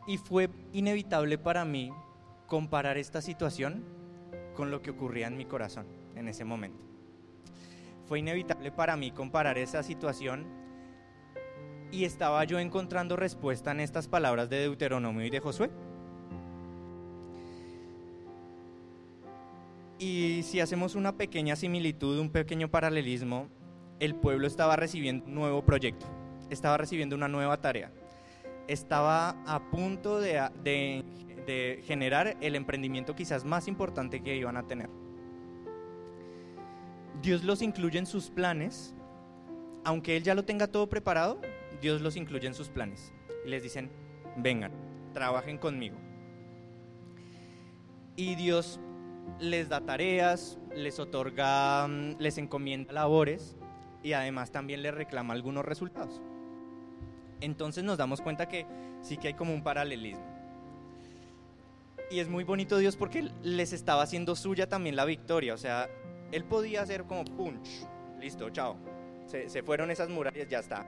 Y 0.07 0.19
fue 0.19 0.51
inevitable 0.73 1.39
para 1.39 1.65
mí 1.65 1.93
comparar 2.47 2.99
esta 2.99 3.23
situación 3.23 3.85
con 4.55 4.71
lo 4.71 4.83
que 4.83 4.91
ocurría 4.91 5.29
en 5.29 5.37
mi 5.37 5.47
corazón 5.47 5.87
en 6.17 6.29
ese 6.29 6.45
momento. 6.45 6.85
Fue 8.07 8.19
inevitable 8.19 8.71
para 8.71 8.97
mí 8.97 9.13
comparar 9.13 9.57
esa 9.57 9.83
situación 9.83 10.64
y 11.95 12.05
estaba 12.05 12.43
yo 12.43 12.59
encontrando 12.59 13.15
respuesta 13.15 13.71
en 13.71 13.79
estas 13.79 14.09
palabras 14.09 14.51
de 14.51 14.59
Deuteronomio 14.59 15.25
y 15.25 15.31
de 15.31 15.39
Josué. 15.39 15.71
Y 20.01 20.43
si 20.43 20.59
hacemos 20.59 20.97
una 20.97 21.17
pequeña 21.17 21.55
similitud, 21.55 22.19
un 22.19 22.31
pequeño 22.31 22.69
paralelismo, 22.69 23.49
el 24.01 24.17
pueblo 24.17 24.49
estaba 24.49 24.75
recibiendo 24.75 25.25
un 25.27 25.35
nuevo 25.37 25.65
proyecto, 25.65 26.07
estaba 26.51 26.77
recibiendo 26.77 27.15
una 27.15 27.29
nueva 27.29 27.61
tarea, 27.61 27.93
estaba 28.67 29.37
a 29.47 29.71
punto 29.71 30.19
de, 30.19 31.05
generar 31.85 32.37
el 32.41 32.57
emprendimiento 32.57 33.15
quizás 33.15 33.45
más 33.45 33.69
importante 33.69 34.21
que 34.21 34.35
iban 34.35 34.57
a 34.57 34.67
tener. 34.67 34.91
Dios 37.23 37.45
los 37.45 37.63
incluye 37.63 38.01
en 38.01 38.07
sus 38.07 38.31
planes, 38.31 38.97
aunque 39.85 40.17
Él 40.17 40.25
ya 40.25 40.35
lo 40.35 40.45
tenga 40.45 40.67
todo 40.67 40.89
preparado, 40.89 41.41
Dios 41.85 42.01
los 42.01 42.17
incluye 42.17 42.47
en 42.47 42.55
sus 42.55 42.71
planes 42.71 43.13
y 43.45 43.51
les 43.51 43.63
dicen, 43.63 43.91
vengan, 44.39 44.73
trabajen 45.13 45.59
conmigo. 45.59 45.99
Y 48.17 48.37
Dios 48.37 48.81
les 49.39 49.69
da 49.69 49.83
tareas, 49.83 50.59
les 50.75 50.99
otorga, 50.99 51.87
mm, 51.87 52.17
les 52.21 52.39
encomienda 52.39 52.95
labores 52.95 53.59
y 54.03 54.15
además 54.15 54.51
también 54.51 54.81
les 54.81 54.95
reclama 54.95 55.35
algunos 55.35 55.63
resultados. 55.63 56.23
Entonces 57.43 57.85
nos 57.85 57.99
damos 57.99 58.23
cuenta 58.23 58.49
que 58.49 58.67
sí 59.03 59.19
que 59.19 59.29
hay 59.29 59.35
como 59.35 59.53
un 59.53 59.63
paralelismo. 59.63 60.25
Y 62.11 62.21
es 62.21 62.29
muy 62.29 62.45
bonito 62.45 62.79
Dios 62.79 62.97
porque 62.97 63.29
les 63.43 63.75
estaba 63.75 64.01
haciendo 64.01 64.37
suya 64.37 64.71
también 64.71 64.97
la 64.97 65.05
victoria. 65.05 65.53
O 65.53 65.59
sea, 65.59 65.91
Él 66.33 66.45
podía 66.45 66.81
hacer 66.81 67.05
como 67.05 67.25
punch, 67.25 67.69
listo, 68.19 68.49
chao. 68.49 68.79
Se, 69.27 69.63
fueron 69.63 69.91
esas 69.91 70.09
murallas, 70.09 70.49
ya 70.49 70.61
está. 70.61 70.87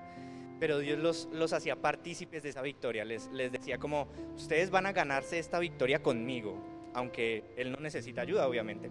Pero 0.58 0.78
Dios 0.78 0.98
los, 0.98 1.28
los 1.32 1.52
hacía 1.52 1.76
partícipes 1.76 2.42
de 2.42 2.48
esa 2.48 2.62
victoria. 2.62 3.04
Les, 3.04 3.28
les 3.32 3.52
decía 3.52 3.78
como, 3.78 4.08
ustedes 4.34 4.70
van 4.70 4.86
a 4.86 4.92
ganarse 4.92 5.38
esta 5.38 5.58
victoria 5.58 6.02
conmigo 6.02 6.76
aunque 6.96 7.44
él 7.58 7.72
no 7.72 7.78
necesita 7.78 8.22
ayuda, 8.22 8.48
obviamente. 8.48 8.90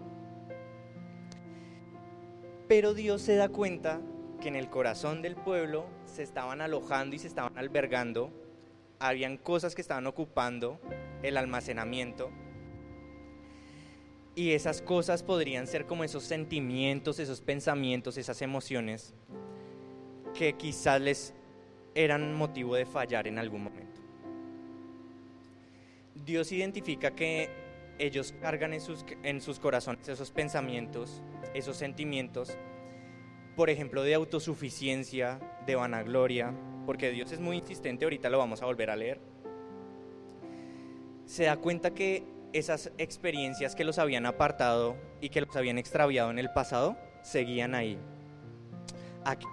Pero 2.68 2.94
Dios 2.94 3.20
se 3.20 3.34
da 3.34 3.48
cuenta 3.48 4.00
que 4.40 4.46
en 4.46 4.54
el 4.54 4.70
corazón 4.70 5.22
del 5.22 5.34
pueblo 5.34 5.86
se 6.04 6.22
estaban 6.22 6.60
alojando 6.60 7.16
y 7.16 7.18
se 7.18 7.26
estaban 7.26 7.58
albergando, 7.58 8.30
habían 9.00 9.36
cosas 9.36 9.74
que 9.74 9.80
estaban 9.80 10.06
ocupando 10.06 10.80
el 11.24 11.36
almacenamiento. 11.36 12.30
Y 14.36 14.52
esas 14.52 14.82
cosas 14.82 15.24
podrían 15.24 15.66
ser 15.66 15.84
como 15.84 16.04
esos 16.04 16.22
sentimientos, 16.22 17.18
esos 17.18 17.40
pensamientos, 17.40 18.18
esas 18.18 18.40
emociones 18.40 19.14
que 20.32 20.52
quizás 20.52 21.00
les 21.00 21.34
eran 21.96 22.34
motivo 22.34 22.76
de 22.76 22.84
fallar 22.84 23.26
en 23.26 23.38
algún 23.38 23.64
momento. 23.64 24.00
Dios 26.14 26.52
identifica 26.52 27.12
que 27.12 27.48
ellos 27.98 28.34
cargan 28.40 28.74
en 28.74 28.82
sus, 28.82 29.04
en 29.22 29.40
sus 29.40 29.58
corazones 29.58 30.08
esos 30.08 30.30
pensamientos, 30.30 31.22
esos 31.54 31.78
sentimientos, 31.78 32.56
por 33.56 33.70
ejemplo, 33.70 34.02
de 34.02 34.14
autosuficiencia, 34.14 35.40
de 35.66 35.74
vanagloria, 35.74 36.52
porque 36.84 37.10
Dios 37.10 37.32
es 37.32 37.40
muy 37.40 37.56
insistente, 37.56 38.04
ahorita 38.04 38.28
lo 38.28 38.38
vamos 38.38 38.60
a 38.60 38.66
volver 38.66 38.90
a 38.90 38.96
leer. 38.96 39.18
Se 41.24 41.44
da 41.44 41.56
cuenta 41.56 41.92
que 41.92 42.24
esas 42.52 42.92
experiencias 42.98 43.74
que 43.74 43.84
los 43.84 43.98
habían 43.98 44.26
apartado 44.26 44.96
y 45.22 45.30
que 45.30 45.40
los 45.40 45.56
habían 45.56 45.78
extraviado 45.78 46.30
en 46.30 46.38
el 46.38 46.50
pasado, 46.52 46.98
seguían 47.22 47.74
ahí. 47.74 47.98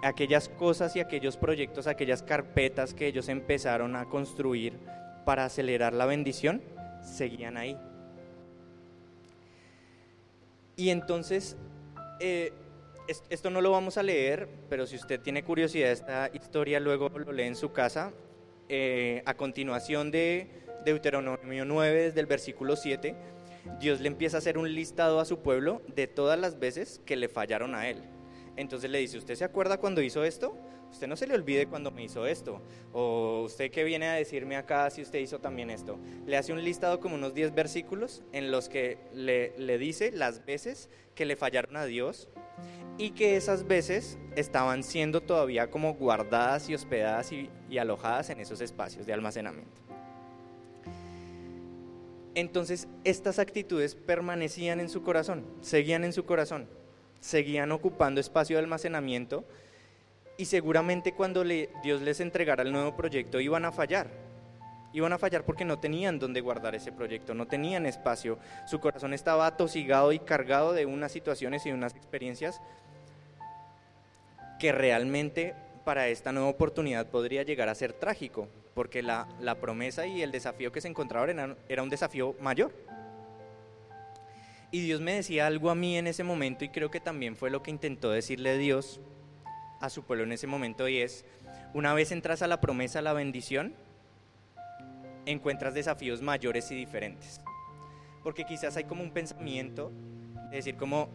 Aquellas 0.02 0.48
cosas 0.48 0.94
y 0.94 1.00
aquellos 1.00 1.36
proyectos, 1.36 1.88
aquellas 1.88 2.22
carpetas 2.22 2.94
que 2.94 3.08
ellos 3.08 3.28
empezaron 3.28 3.96
a 3.96 4.04
construir 4.04 4.78
para 5.24 5.44
acelerar 5.44 5.92
la 5.92 6.06
bendición, 6.06 6.62
seguían 7.02 7.56
ahí. 7.56 7.76
Y 10.76 10.90
entonces, 10.90 11.56
eh, 12.20 12.52
esto 13.28 13.50
no 13.50 13.60
lo 13.60 13.70
vamos 13.70 13.98
a 13.98 14.02
leer, 14.02 14.48
pero 14.68 14.86
si 14.86 14.96
usted 14.96 15.20
tiene 15.20 15.44
curiosidad 15.44 15.88
de 15.88 15.92
esta 15.92 16.30
historia, 16.32 16.80
luego 16.80 17.08
lo 17.10 17.32
lee 17.32 17.44
en 17.44 17.56
su 17.56 17.72
casa. 17.72 18.12
Eh, 18.68 19.22
a 19.26 19.34
continuación 19.34 20.10
de 20.10 20.48
Deuteronomio 20.84 21.64
9, 21.64 22.02
desde 22.04 22.20
el 22.20 22.26
versículo 22.26 22.76
7, 22.76 23.14
Dios 23.78 24.00
le 24.00 24.08
empieza 24.08 24.36
a 24.36 24.38
hacer 24.38 24.58
un 24.58 24.72
listado 24.72 25.20
a 25.20 25.24
su 25.24 25.40
pueblo 25.40 25.82
de 25.94 26.06
todas 26.06 26.38
las 26.38 26.58
veces 26.58 27.00
que 27.04 27.16
le 27.16 27.28
fallaron 27.28 27.74
a 27.74 27.88
él. 27.88 28.13
Entonces 28.56 28.90
le 28.90 28.98
dice, 28.98 29.18
¿usted 29.18 29.34
se 29.34 29.44
acuerda 29.44 29.78
cuando 29.78 30.00
hizo 30.00 30.24
esto? 30.24 30.56
Usted 30.90 31.08
no 31.08 31.16
se 31.16 31.26
le 31.26 31.34
olvide 31.34 31.66
cuando 31.66 31.90
me 31.90 32.04
hizo 32.04 32.26
esto. 32.26 32.62
O 32.92 33.42
usted 33.44 33.70
que 33.70 33.82
viene 33.82 34.06
a 34.06 34.12
decirme 34.14 34.56
acá 34.56 34.88
si 34.90 35.02
usted 35.02 35.18
hizo 35.18 35.40
también 35.40 35.70
esto. 35.70 35.98
Le 36.24 36.36
hace 36.36 36.52
un 36.52 36.62
listado 36.62 37.00
como 37.00 37.16
unos 37.16 37.34
10 37.34 37.54
versículos 37.54 38.22
en 38.32 38.52
los 38.52 38.68
que 38.68 38.98
le, 39.12 39.78
dice 39.78 40.12
las 40.12 40.44
veces 40.44 40.88
que 41.16 41.24
le 41.24 41.36
fallaron 41.36 41.76
a 41.76 41.84
Dios 41.84 42.28
y 42.96 43.10
que 43.10 43.36
esas 43.36 43.66
veces 43.66 44.18
estaban 44.36 44.84
siendo 44.84 45.20
todavía 45.20 45.68
como 45.68 45.94
guardadas 45.94 46.68
y 46.68 46.74
hospedadas 46.74 47.32
y 47.32 47.78
alojadas 47.78 48.30
en 48.30 48.38
esos 48.38 48.60
espacios 48.60 49.04
de 49.04 49.12
almacenamiento. 49.12 49.82
Entonces 52.36 52.88
estas 53.04 53.38
actitudes 53.38 53.94
permanecían 53.94 54.80
en 54.80 54.88
su 54.88 55.02
corazón, 55.02 55.44
seguían 55.60 56.04
en 56.04 56.12
su 56.12 56.24
corazón, 56.24 56.68
seguían 57.24 57.72
ocupando 57.72 58.20
espacio 58.20 58.56
de 58.56 58.62
almacenamiento 58.62 59.44
y 60.36 60.44
seguramente 60.44 61.14
cuando 61.14 61.42
Dios 61.42 62.02
les 62.02 62.20
entregara 62.20 62.62
el 62.62 62.70
nuevo 62.70 62.94
proyecto 62.96 63.40
iban 63.40 63.64
a 63.64 63.72
fallar. 63.72 64.08
Iban 64.92 65.14
a 65.14 65.18
fallar 65.18 65.42
porque 65.44 65.64
no 65.64 65.78
tenían 65.78 66.18
dónde 66.18 66.42
guardar 66.42 66.74
ese 66.74 66.92
proyecto, 66.92 67.32
no 67.32 67.46
tenían 67.46 67.86
espacio. 67.86 68.38
Su 68.66 68.78
corazón 68.78 69.14
estaba 69.14 69.46
atosigado 69.46 70.12
y 70.12 70.18
cargado 70.18 70.74
de 70.74 70.84
unas 70.84 71.12
situaciones 71.12 71.64
y 71.64 71.72
unas 71.72 71.96
experiencias 71.96 72.60
que 74.60 74.70
realmente 74.70 75.54
para 75.82 76.08
esta 76.08 76.30
nueva 76.30 76.50
oportunidad 76.50 77.06
podría 77.06 77.42
llegar 77.42 77.70
a 77.70 77.74
ser 77.74 77.94
trágico, 77.94 78.48
porque 78.74 79.02
la, 79.02 79.26
promesa 79.62 80.06
y 80.06 80.20
el 80.20 80.30
desafío 80.30 80.72
que 80.72 80.82
se 80.82 80.88
encontraban 80.88 81.56
era 81.70 81.82
un 81.82 81.88
desafío 81.88 82.36
mayor. 82.40 82.70
Y 84.74 84.80
Dios 84.80 85.00
me 85.00 85.12
decía 85.12 85.46
algo 85.46 85.70
a 85.70 85.76
mí 85.76 85.96
en 85.96 86.08
ese 86.08 86.24
momento 86.24 86.64
y 86.64 86.68
creo 86.68 86.90
que 86.90 86.98
también 86.98 87.36
fue 87.36 87.48
lo 87.48 87.62
que 87.62 87.70
intentó 87.70 88.10
decirle 88.10 88.58
Dios 88.58 89.00
a 89.80 89.88
su 89.88 90.02
pueblo 90.02 90.24
en 90.24 90.32
ese 90.32 90.48
momento 90.48 90.88
y 90.88 90.98
es, 90.98 91.24
una 91.74 91.94
vez 91.94 92.10
entras 92.10 92.42
a 92.42 92.48
la 92.48 92.60
promesa, 92.60 92.98
a 92.98 93.02
la 93.02 93.12
bendición, 93.12 93.72
encuentras 95.26 95.74
desafíos 95.74 96.22
mayores 96.22 96.72
y 96.72 96.74
diferentes. 96.74 97.40
Porque 98.24 98.42
quizás 98.42 98.76
hay 98.76 98.82
como 98.82 99.04
un 99.04 99.12
pensamiento 99.12 99.92
de 100.50 100.56
decir 100.56 100.74
como, 100.74 101.08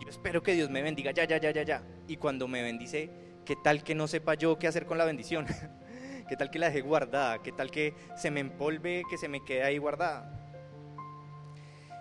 yo 0.00 0.08
espero 0.08 0.44
que 0.44 0.52
Dios 0.52 0.70
me 0.70 0.80
bendiga 0.80 1.10
ya, 1.10 1.24
ya, 1.24 1.38
ya, 1.38 1.50
ya, 1.50 1.64
ya. 1.64 1.82
Y 2.06 2.16
cuando 2.18 2.46
me 2.46 2.62
bendice, 2.62 3.10
¿qué 3.44 3.56
tal 3.56 3.82
que 3.82 3.96
no 3.96 4.06
sepa 4.06 4.34
yo 4.34 4.56
qué 4.56 4.68
hacer 4.68 4.86
con 4.86 4.98
la 4.98 5.04
bendición? 5.04 5.46
¿Qué 6.28 6.36
tal 6.36 6.48
que 6.48 6.60
la 6.60 6.66
dejé 6.66 6.82
guardada? 6.82 7.42
¿Qué 7.42 7.50
tal 7.50 7.72
que 7.72 7.92
se 8.16 8.30
me 8.30 8.38
empolve, 8.38 9.02
que 9.10 9.18
se 9.18 9.26
me 9.26 9.44
quede 9.44 9.64
ahí 9.64 9.78
guardada? 9.78 10.43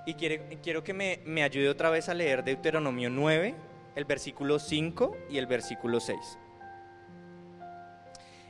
Y 0.05 0.15
quiero 0.15 0.83
que 0.83 0.93
me, 0.93 1.21
me 1.25 1.43
ayude 1.43 1.69
otra 1.69 1.89
vez 1.89 2.09
a 2.09 2.13
leer 2.13 2.43
Deuteronomio 2.43 3.09
9, 3.09 3.55
el 3.95 4.05
versículo 4.05 4.59
5 4.59 5.15
y 5.29 5.37
el 5.37 5.47
versículo 5.47 5.99
6. 5.99 6.39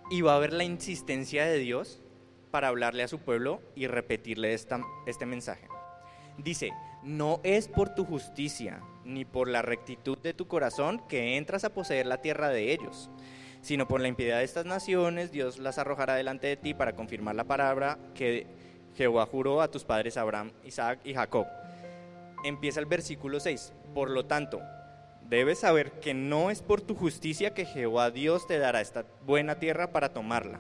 Y 0.10 0.22
va 0.22 0.36
a 0.36 0.40
ver 0.40 0.54
la 0.54 0.64
insistencia 0.64 1.46
de 1.46 1.60
Dios 1.60 2.02
para 2.50 2.68
hablarle 2.68 3.04
a 3.04 3.08
su 3.08 3.20
pueblo 3.20 3.62
y 3.76 3.88
repetirle 3.88 4.54
esta, 4.54 4.82
este 5.06 5.26
mensaje. 5.26 5.68
Dice, 6.38 6.72
no 7.04 7.40
es 7.44 7.68
por 7.68 7.94
tu 7.94 8.06
justicia 8.06 8.82
ni 9.06 9.26
por 9.26 9.48
la 9.48 9.62
rectitud 9.62 10.18
de 10.18 10.34
tu 10.34 10.48
corazón 10.48 11.02
que 11.08 11.38
entras 11.38 11.64
a 11.64 11.74
poseer 11.74 12.06
la 12.06 12.22
tierra 12.22 12.50
de 12.50 12.72
ellos, 12.72 13.10
sino 13.62 13.88
por 13.88 14.02
la 14.02 14.08
impiedad 14.08 14.40
de 14.40 14.44
estas 14.44 14.66
naciones, 14.66 15.32
Dios 15.32 15.58
las 15.60 15.78
arrojará 15.78 16.16
delante 16.16 16.48
de 16.48 16.58
ti 16.58 16.74
para 16.74 16.96
confirmar 16.96 17.36
la 17.36 17.44
palabra 17.44 17.98
que 18.14 18.48
Jehová 18.96 19.26
juró 19.26 19.62
a 19.62 19.70
tus 19.70 19.84
padres 19.84 20.18
Abraham, 20.18 20.52
Isaac 20.64 21.00
y 21.04 21.14
Jacob. 21.14 21.48
Empieza 22.44 22.80
el 22.80 22.86
versículo 22.86 23.40
6. 23.40 23.74
Por 23.94 24.10
lo 24.10 24.26
tanto, 24.26 24.62
debes 25.30 25.60
saber 25.60 25.92
que 25.94 26.14
no 26.14 26.52
es 26.52 26.62
por 26.62 26.82
tu 26.82 26.96
justicia 26.96 27.54
que 27.54 27.66
Jehová 27.66 28.12
Dios 28.12 28.48
te 28.48 28.60
dará 28.60 28.82
esta 28.82 29.06
buena 29.26 29.56
tierra 29.56 29.92
para 29.92 30.14
tomarla, 30.14 30.60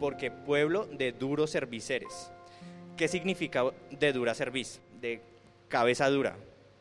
porque 0.00 0.30
pueblo 0.30 0.86
de 0.86 1.12
duros 1.12 1.50
serviceres. 1.50 2.30
¿Qué 2.96 3.08
significa 3.08 3.64
de 3.90 4.12
dura 4.12 4.34
cerviz? 4.34 4.80
De 5.00 5.20
cabeza 5.68 6.08
dura, 6.08 6.36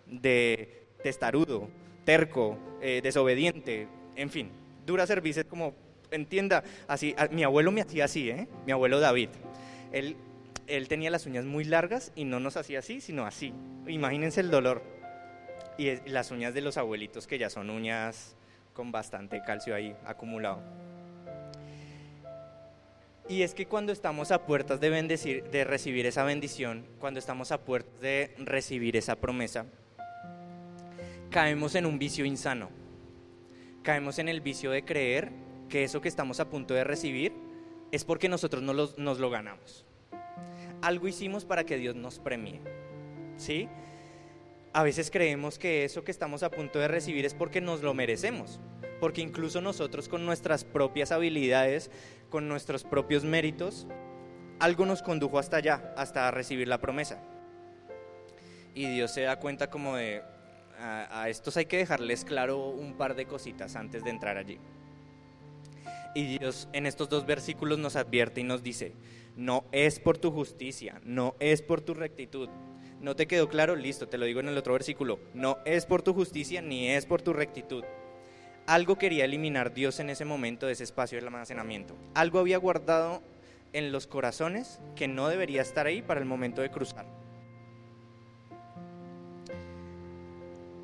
de 0.08 0.88
testarudo, 1.04 1.70
terco, 2.06 2.58
eh, 2.82 3.02
desobediente, 3.04 3.88
en 4.16 4.30
fin. 4.30 4.50
Dura 4.86 5.06
cerviz 5.06 5.38
es 5.38 5.46
como, 5.46 5.74
entienda, 6.10 6.64
así, 6.88 7.16
mi 7.32 7.44
abuelo 7.44 7.72
me 7.72 7.82
hacía 7.82 8.06
así, 8.06 8.30
¿eh? 8.30 8.48
mi 8.66 8.72
abuelo 8.72 9.00
David. 9.00 9.30
Él 9.92 10.16
él 10.68 10.88
tenía 10.88 11.10
las 11.10 11.26
uñas 11.26 11.46
muy 11.46 11.64
largas 11.64 12.12
y 12.16 12.26
no 12.26 12.40
nos 12.40 12.58
hacía 12.58 12.80
así, 12.80 13.02
sino 13.02 13.26
así. 13.26 13.54
Imagínense 13.88 14.42
el 14.42 14.52
dolor. 14.52 14.84
Y 15.78 15.96
las 16.10 16.32
uñas 16.32 16.54
de 16.54 16.62
los 16.62 16.78
abuelitos 16.78 17.28
que 17.28 17.38
ya 17.38 17.50
son 17.50 17.70
uñas 17.70 18.36
con 18.74 18.92
bastante 18.92 19.42
calcio 19.44 19.76
ahí 19.76 19.96
acumulado. 20.06 20.62
Y 23.30 23.42
es 23.42 23.54
que 23.54 23.66
cuando 23.66 23.92
estamos 23.92 24.32
a 24.32 24.46
puertas 24.46 24.80
de, 24.80 25.66
recibir 25.66 26.06
esa 26.06 26.24
bendición, 26.24 26.86
cuando 27.00 27.20
estamos 27.20 27.52
a 27.52 27.62
puertas 27.62 28.00
de 28.00 28.34
recibir 28.38 28.96
esa 28.96 29.18
promesa, 29.18 29.66
caemos 31.30 31.76
en 31.76 31.86
un 31.86 32.00
vicio 32.00 32.26
insano. 32.26 32.70
Caemos 33.84 34.20
en 34.20 34.30
el 34.30 34.42
vicio 34.42 34.72
de 34.72 34.84
creer 34.84 35.32
que 35.70 35.84
eso 35.84 36.02
que 36.02 36.08
estamos 36.08 36.40
a 36.40 36.50
punto 36.50 36.74
de 36.74 36.84
recibir 36.84 37.34
es 37.92 38.04
porque 38.06 38.30
nosotros 38.30 38.64
no 38.64 38.74
nos 38.74 39.20
lo 39.20 39.30
ganamos 39.30 39.87
algo 40.82 41.08
hicimos 41.08 41.46
para 41.46 41.66
que 41.66 41.78
Dios 41.78 41.96
nos 41.96 42.20
premie. 42.20 42.62
¿Sí? 43.38 43.70
A 44.74 44.84
veces 44.84 45.10
creemos 45.10 45.58
que 45.58 45.86
eso 45.86 46.04
que 46.04 46.12
estamos 46.12 46.44
a 46.44 46.52
punto 46.52 46.80
de 46.80 46.88
recibir 46.88 47.26
es 47.26 47.34
porque 47.34 47.62
nos 47.62 47.82
lo 47.82 47.94
merecemos, 47.94 48.60
porque 49.00 49.22
incluso 49.22 49.62
nosotros 49.62 50.08
con 50.08 50.26
nuestras 50.26 50.64
propias 50.64 51.12
habilidades, 51.12 51.90
con 52.30 52.48
nuestros 52.48 52.84
propios 52.84 53.24
méritos, 53.24 53.88
algo 54.60 54.86
nos 54.86 55.02
condujo 55.02 55.40
hasta 55.40 55.58
allá, 55.58 55.94
hasta 55.98 56.30
recibir 56.32 56.68
la 56.68 56.80
promesa. 56.80 57.24
Y 58.76 58.88
Dios 58.88 59.12
se 59.12 59.22
da 59.22 59.40
cuenta 59.40 59.70
como 59.70 59.96
de, 59.96 60.22
a, 60.80 61.24
a 61.24 61.30
estos 61.30 61.58
hay 61.58 61.66
que 61.66 61.78
dejarles 61.78 62.24
claro 62.26 62.70
un 62.70 62.94
par 62.96 63.16
de 63.16 63.26
cositas 63.26 63.76
antes 63.76 64.04
de 64.04 64.12
entrar 64.12 64.38
allí. 64.38 64.60
Y 66.14 66.38
Dios 66.38 66.68
en 66.74 66.86
estos 66.86 67.10
dos 67.10 67.26
versículos 67.26 67.80
nos 67.80 67.96
advierte 67.96 68.42
y 68.42 68.44
nos 68.44 68.64
dice, 68.64 68.94
no 69.38 69.66
es 69.72 70.00
por 70.00 70.18
tu 70.18 70.32
justicia, 70.32 71.00
no 71.06 71.36
es 71.40 71.62
por 71.62 71.82
tu 71.82 71.94
rectitud. 71.94 72.50
¿No 73.00 73.16
te 73.16 73.28
quedó 73.28 73.48
claro? 73.48 73.76
Listo, 73.76 74.08
te 74.08 74.18
lo 74.18 74.26
digo 74.26 74.40
en 74.40 74.48
el 74.48 74.58
otro 74.58 74.74
versículo. 74.74 75.20
No 75.36 75.60
es 75.64 75.86
por 75.86 76.02
tu 76.02 76.14
justicia 76.14 76.62
ni 76.62 76.90
es 76.90 77.06
por 77.06 77.22
tu 77.22 77.32
rectitud. 77.32 77.84
Algo 78.66 78.98
quería 78.98 79.26
eliminar 79.26 79.74
Dios 79.74 80.00
en 80.00 80.10
ese 80.10 80.26
momento 80.26 80.66
de 80.66 80.74
ese 80.74 80.84
espacio 80.84 81.18
del 81.18 81.28
almacenamiento. 81.28 81.96
Algo 82.16 82.40
había 82.40 82.58
guardado 82.58 83.22
en 83.74 83.92
los 83.92 84.08
corazones 84.08 84.82
que 84.96 85.08
no 85.08 85.30
debería 85.30 85.62
estar 85.62 85.86
ahí 85.86 86.02
para 86.02 86.20
el 86.20 86.26
momento 86.26 86.62
de 86.62 86.72
cruzar. 86.72 87.06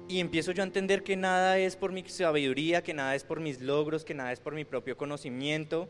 Y 0.07 0.19
empiezo 0.19 0.51
yo 0.51 0.61
a 0.61 0.67
entender 0.67 1.01
que 1.01 1.15
nada 1.15 1.57
es 1.57 1.75
por 1.75 1.91
mi 1.91 2.03
sabiduría, 2.03 2.83
que 2.83 2.93
nada 2.93 3.15
es 3.15 3.23
por 3.23 3.39
mis 3.39 3.61
logros, 3.61 4.05
que 4.05 4.13
nada 4.13 4.31
es 4.31 4.39
por 4.39 4.53
mi 4.53 4.63
propio 4.63 4.95
conocimiento, 4.95 5.89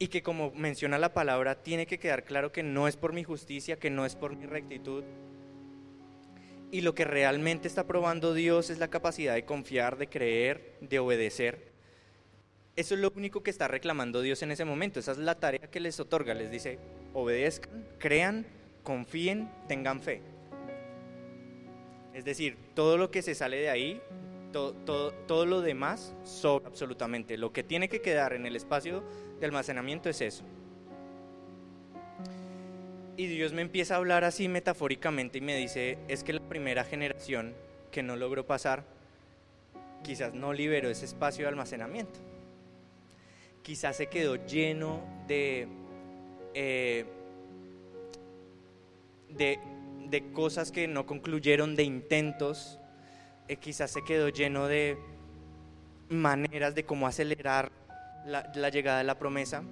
y 0.00 0.08
que 0.08 0.22
como 0.22 0.50
menciona 0.52 0.96
la 0.98 1.12
palabra, 1.12 1.62
tiene 1.62 1.86
que 1.86 1.98
quedar 1.98 2.24
claro 2.24 2.50
que 2.52 2.62
no 2.62 2.88
es 2.88 2.96
por 2.96 3.12
mi 3.12 3.22
justicia, 3.22 3.78
que 3.78 3.90
no 3.90 4.06
es 4.06 4.16
por 4.16 4.34
mi 4.34 4.46
rectitud. 4.46 5.04
Y 6.72 6.80
lo 6.80 6.94
que 6.94 7.04
realmente 7.04 7.68
está 7.68 7.86
probando 7.86 8.32
Dios 8.32 8.70
es 8.70 8.78
la 8.78 8.88
capacidad 8.88 9.34
de 9.34 9.44
confiar, 9.44 9.98
de 9.98 10.08
creer, 10.08 10.78
de 10.80 10.98
obedecer. 10.98 11.70
Eso 12.76 12.94
es 12.94 13.00
lo 13.00 13.12
único 13.14 13.42
que 13.42 13.50
está 13.50 13.68
reclamando 13.68 14.22
Dios 14.22 14.42
en 14.42 14.52
ese 14.52 14.64
momento. 14.64 15.00
Esa 15.00 15.12
es 15.12 15.18
la 15.18 15.34
tarea 15.34 15.70
que 15.70 15.80
les 15.80 16.00
otorga. 16.00 16.32
Les 16.32 16.50
dice, 16.50 16.78
obedezcan, 17.12 17.86
crean, 17.98 18.46
confíen, 18.82 19.50
tengan 19.68 20.00
fe. 20.00 20.22
Es 22.14 22.24
decir, 22.24 22.56
todo 22.74 22.96
lo 22.96 23.10
que 23.10 23.20
se 23.20 23.34
sale 23.34 23.58
de 23.58 23.68
ahí, 23.68 24.00
todo, 24.52 25.46
lo 25.46 25.60
demás 25.60 26.14
sobra 26.24 26.68
absolutamente. 26.68 27.36
Lo 27.36 27.52
que 27.52 27.62
tiene 27.62 27.88
que 27.88 28.00
quedar 28.00 28.32
en 28.32 28.46
el 28.46 28.56
espacio 28.56 29.02
de 29.38 29.46
almacenamiento 29.46 30.08
es 30.08 30.20
eso. 30.20 30.44
Y 33.16 33.26
Dios 33.26 33.52
me 33.52 33.62
empieza 33.62 33.94
a 33.94 33.96
hablar 33.98 34.24
así 34.24 34.48
metafóricamente 34.48 35.38
y 35.38 35.40
me 35.42 35.56
dice, 35.56 35.98
es 36.08 36.24
que 36.24 36.32
la 36.32 36.40
primera 36.40 36.84
generación 36.84 37.54
que 37.90 38.02
no 38.02 38.16
logró 38.16 38.46
pasar, 38.46 38.84
quizás 40.02 40.32
no 40.32 40.52
liberó 40.52 40.88
ese 40.88 41.04
espacio 41.04 41.44
de 41.44 41.50
almacenamiento. 41.50 42.18
Quizás 43.62 43.96
se 43.96 44.06
quedó 44.06 44.36
lleno 44.46 45.00
de, 45.28 45.68
eh, 46.54 47.04
de, 49.28 49.58
de, 50.08 50.32
cosas 50.32 50.72
que 50.72 50.88
no 50.88 51.04
concluyeron, 51.04 51.76
de 51.76 51.82
intentos. 51.82 52.79
Eh, 53.50 53.56
quizás 53.56 53.90
se 53.90 54.04
quedó 54.04 54.28
lleno 54.28 54.68
de 54.68 54.96
maneras 56.08 56.72
de 56.76 56.84
cómo 56.84 57.08
acelerar 57.08 57.72
la, 58.24 58.68
llegada 58.68 58.98
de 58.98 59.04
la 59.04 59.18
promesa. 59.18 59.64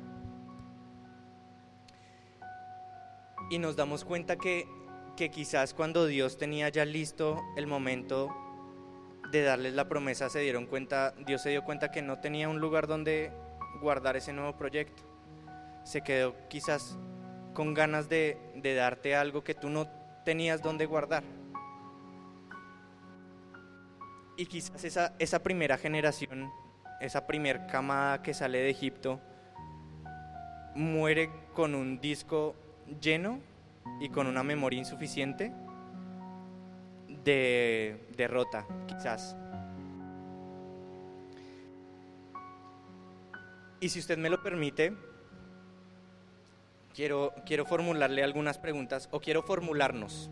Y 3.51 3.61
nos 3.61 3.77
damos 3.77 4.05
cuenta 4.05 4.35
que, 4.35 4.67
quizás 5.15 5.75
cuando 5.75 6.07
Dios 6.07 6.39
tenía 6.39 6.69
ya 6.71 6.85
listo 6.85 7.41
el 7.57 7.69
momento 7.69 8.35
de 9.31 9.43
darles 9.43 9.75
la 9.75 9.89
promesa, 9.89 10.29
se 10.29 10.41
dieron 10.41 10.67
cuenta, 10.67 11.15
Dios 11.25 11.43
se 11.43 11.51
dio 11.51 11.63
cuenta 11.63 11.93
que 11.93 12.03
no 12.03 12.19
tenía 12.19 12.49
un 12.49 12.59
lugar 12.59 12.89
donde 12.89 13.31
guardar 13.81 14.17
ese 14.17 14.33
nuevo 14.33 14.57
proyecto. 14.57 15.05
Se 15.85 16.03
quedó 16.03 16.35
quizás 16.49 16.99
con 17.55 17.75
ganas 17.75 18.09
de 18.09 18.41
darte 18.77 19.15
algo 19.15 19.45
que 19.45 19.55
tú 19.55 19.71
no 19.71 19.87
tenías 20.25 20.63
donde 20.63 20.85
guardar. 20.85 21.23
Y 24.39 24.47
quizás 24.47 24.83
esa, 24.85 25.15
esa 25.19 25.43
primera 25.43 25.77
generación 25.77 26.51
esa 27.01 27.27
primer 27.27 27.67
camada 27.67 28.23
que 28.23 28.35
sale 28.35 28.59
de 28.59 28.71
Egipto, 28.71 29.21
muere 30.75 31.31
con 31.55 31.75
un 31.75 32.01
disco 32.01 32.55
lleno 33.01 33.41
y 34.01 34.09
con 34.09 34.27
una 34.27 34.43
memoria 34.43 34.79
insuficiente 34.79 35.53
de 37.25 38.09
derrota, 38.17 38.67
quizás. 38.87 39.37
Y 43.81 43.89
si 43.91 44.01
usted 44.01 44.19
me 44.19 44.29
lo 44.29 44.43
permite, 44.43 44.93
quiero, 46.95 47.33
quiero 47.47 47.65
formularle 47.65 48.25
algunas 48.25 48.59
preguntas, 48.59 49.09
o 49.13 49.21
quiero 49.21 49.43
formularnos 49.43 50.31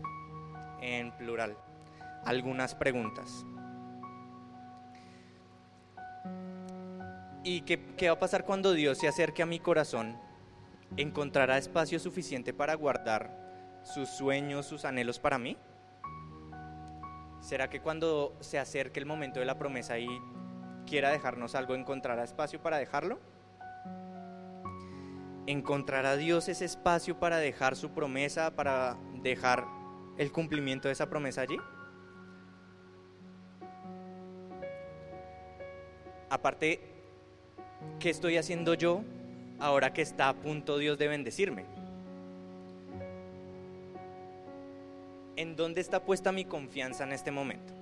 en 0.81 1.15
plural, 1.17 1.57
algunas 2.25 2.75
preguntas. 2.75 3.45
¿Y 7.49 7.61
qué, 7.61 7.79
qué 7.95 8.09
va 8.09 8.15
a 8.15 8.19
pasar 8.19 8.43
cuando 8.43 8.73
Dios 8.73 8.97
se 8.97 9.07
acerque 9.07 9.41
a 9.41 9.45
mi 9.45 9.61
corazón? 9.61 10.19
¿Encontrará 10.97 11.57
espacio 11.57 11.97
suficiente 11.97 12.53
para 12.53 12.75
guardar 12.75 13.79
sus 13.83 14.09
sueños, 14.09 14.65
sus 14.65 14.83
anhelos 14.83 15.17
para 15.17 15.37
mí? 15.37 15.55
¿Será 17.39 17.69
que 17.69 17.79
cuando 17.79 18.35
se 18.41 18.59
acerque 18.59 18.99
el 18.99 19.05
momento 19.05 19.39
de 19.39 19.45
la 19.45 19.57
promesa 19.57 19.97
y 19.97 20.09
quiera 20.85 21.09
dejarnos 21.09 21.55
algo, 21.55 21.73
encontrará 21.73 22.25
espacio 22.25 22.61
para 22.61 22.79
dejarlo? 22.79 23.17
¿Encontrará 25.45 26.17
Dios 26.17 26.49
ese 26.49 26.65
espacio 26.65 27.17
para 27.17 27.37
dejar 27.37 27.77
su 27.77 27.91
promesa, 27.91 28.57
para 28.57 28.97
dejar 29.23 29.65
el 30.17 30.33
cumplimiento 30.33 30.89
de 30.89 30.91
esa 30.91 31.09
promesa 31.09 31.43
allí? 31.43 31.57
Aparte, 36.29 36.96
¿qué 37.99 38.09
estoy 38.09 38.37
haciendo 38.37 38.73
yo 38.73 39.01
ahora 39.59 39.93
que 39.93 40.01
está 40.01 40.29
a 40.29 40.33
punto 40.33 40.77
Dios 40.77 40.97
de 40.97 41.07
bendecirme? 41.07 41.65
¿En 45.35 45.55
dónde 45.55 45.81
está 45.81 46.03
puesta 46.03 46.31
mi 46.31 46.45
confianza 46.45 47.03
en 47.03 47.13
este 47.13 47.31
momento? 47.31 47.73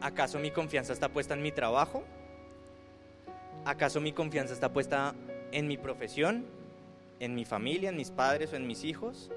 ¿Acaso 0.00 0.38
mi 0.38 0.50
confianza 0.50 0.94
está 0.94 1.10
puesta 1.10 1.34
en 1.34 1.42
mi 1.42 1.52
trabajo? 1.52 2.02
¿Acaso 3.66 4.00
mi 4.00 4.12
confianza 4.12 4.54
está 4.54 4.72
puesta 4.72 5.14
en 5.52 5.68
mi 5.68 5.76
profesión, 5.76 6.46
en 7.18 7.34
mi 7.34 7.44
familia, 7.44 7.90
en 7.90 7.96
mis 7.96 8.10
padres 8.10 8.52
o 8.54 8.56
en 8.56 8.66
mis 8.66 8.84
hijos? 8.84 9.30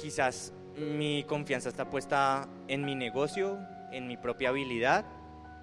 Quizás 0.00 0.52
mi 0.76 1.22
confianza 1.22 1.68
está 1.68 1.88
puesta 1.88 2.48
en 2.66 2.84
mi 2.84 2.96
negocio, 2.96 3.58
en 3.94 4.06
mi 4.06 4.16
propia 4.16 4.48
habilidad, 4.48 5.04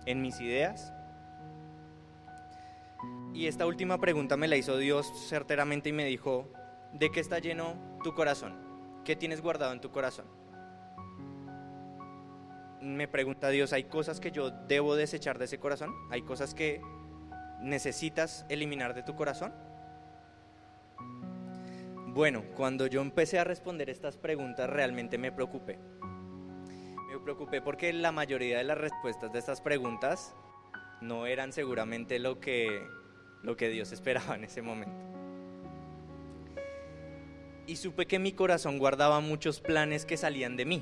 en 0.06 0.22
mis 0.22 0.40
ideas. 0.40 0.94
Y 3.34 3.48
esta 3.48 3.66
última 3.66 4.00
pregunta 4.00 4.38
me 4.38 4.48
la 4.48 4.58
hizo 4.58 4.78
Dios 4.78 5.12
certeramente 5.28 5.90
y 5.90 5.94
me 5.94 6.06
dijo, 6.06 6.52
¿de 6.94 7.12
qué 7.12 7.20
está 7.20 7.40
lleno 7.40 7.76
tu 8.04 8.14
corazón? 8.14 8.56
¿Qué 9.04 9.16
tienes 9.16 9.42
guardado 9.42 9.74
en 9.74 9.82
tu 9.82 9.92
corazón? 9.92 10.26
Me 12.82 13.08
pregunta 13.08 13.50
Dios, 13.50 13.74
¿hay 13.74 13.84
cosas 13.86 14.20
que 14.20 14.32
yo 14.32 14.50
debo 14.50 14.96
desechar 14.96 15.38
de 15.38 15.46
ese 15.46 15.60
corazón? 15.60 15.94
¿Hay 16.10 16.24
cosas 16.24 16.54
que 16.54 16.82
necesitas 17.60 18.46
eliminar 18.50 18.94
de 18.94 19.04
tu 19.04 19.16
corazón? 19.16 19.54
Bueno, 22.08 22.44
cuando 22.56 22.88
yo 22.88 23.02
empecé 23.02 23.40
a 23.40 23.44
responder 23.44 23.90
estas 23.90 24.18
preguntas 24.18 24.70
realmente 24.70 25.18
me 25.18 25.32
preocupé. 25.32 25.80
Preocupé 27.24 27.62
porque 27.62 27.94
la 27.94 28.12
mayoría 28.12 28.58
de 28.58 28.64
las 28.64 28.78
respuestas 28.78 29.32
de 29.32 29.40
estas 29.40 29.62
preguntas 29.62 30.36
no 31.02 31.26
eran 31.26 31.54
seguramente 31.54 32.20
lo 32.20 32.40
que, 32.40 32.86
lo 33.44 33.56
que 33.56 33.70
Dios 33.70 33.92
esperaba 33.92 34.36
en 34.36 34.44
ese 34.44 34.62
momento 34.62 35.12
y 37.72 37.78
supe 37.78 38.06
que 38.06 38.20
mi 38.20 38.34
corazón 38.34 38.80
guardaba 38.80 39.22
muchos 39.22 39.62
planes 39.62 40.06
que 40.06 40.18
salían 40.18 40.58
de 40.58 40.66
mí, 40.66 40.82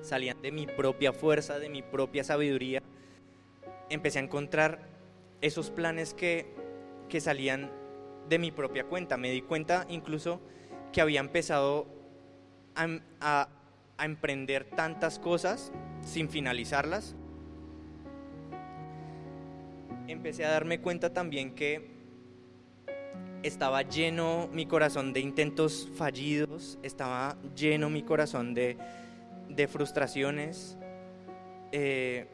salían 0.00 0.40
de 0.40 0.52
mi 0.52 0.66
propia 0.66 1.12
fuerza, 1.12 1.58
de 1.58 1.68
mi 1.68 1.82
propia 1.82 2.24
sabiduría. 2.24 2.82
Empecé 3.90 4.18
a 4.18 4.22
encontrar 4.22 4.88
esos 5.42 5.70
planes 5.70 6.14
que, 6.14 6.46
que 7.10 7.20
salían 7.20 7.70
de 8.26 8.38
mi 8.38 8.50
propia 8.50 8.84
cuenta. 8.84 9.18
Me 9.18 9.30
di 9.30 9.42
cuenta 9.42 9.84
incluso 9.90 10.40
que 10.92 11.02
había 11.02 11.20
empezado 11.20 11.86
a, 12.74 12.86
a 13.20 13.48
emprender 14.04 14.64
tantas 14.64 15.18
cosas 15.18 15.72
sin 16.02 16.28
finalizarlas. 16.28 17.14
Empecé 20.06 20.44
a 20.44 20.50
darme 20.50 20.80
cuenta 20.80 21.12
también 21.12 21.54
que 21.54 21.98
estaba 23.42 23.82
lleno 23.82 24.48
mi 24.52 24.66
corazón 24.66 25.12
de 25.12 25.20
intentos 25.20 25.88
fallidos, 25.96 26.78
estaba 26.82 27.36
lleno 27.54 27.90
mi 27.90 28.02
corazón 28.02 28.54
de, 28.54 28.76
frustraciones 29.68 30.78
eh, 31.72 32.26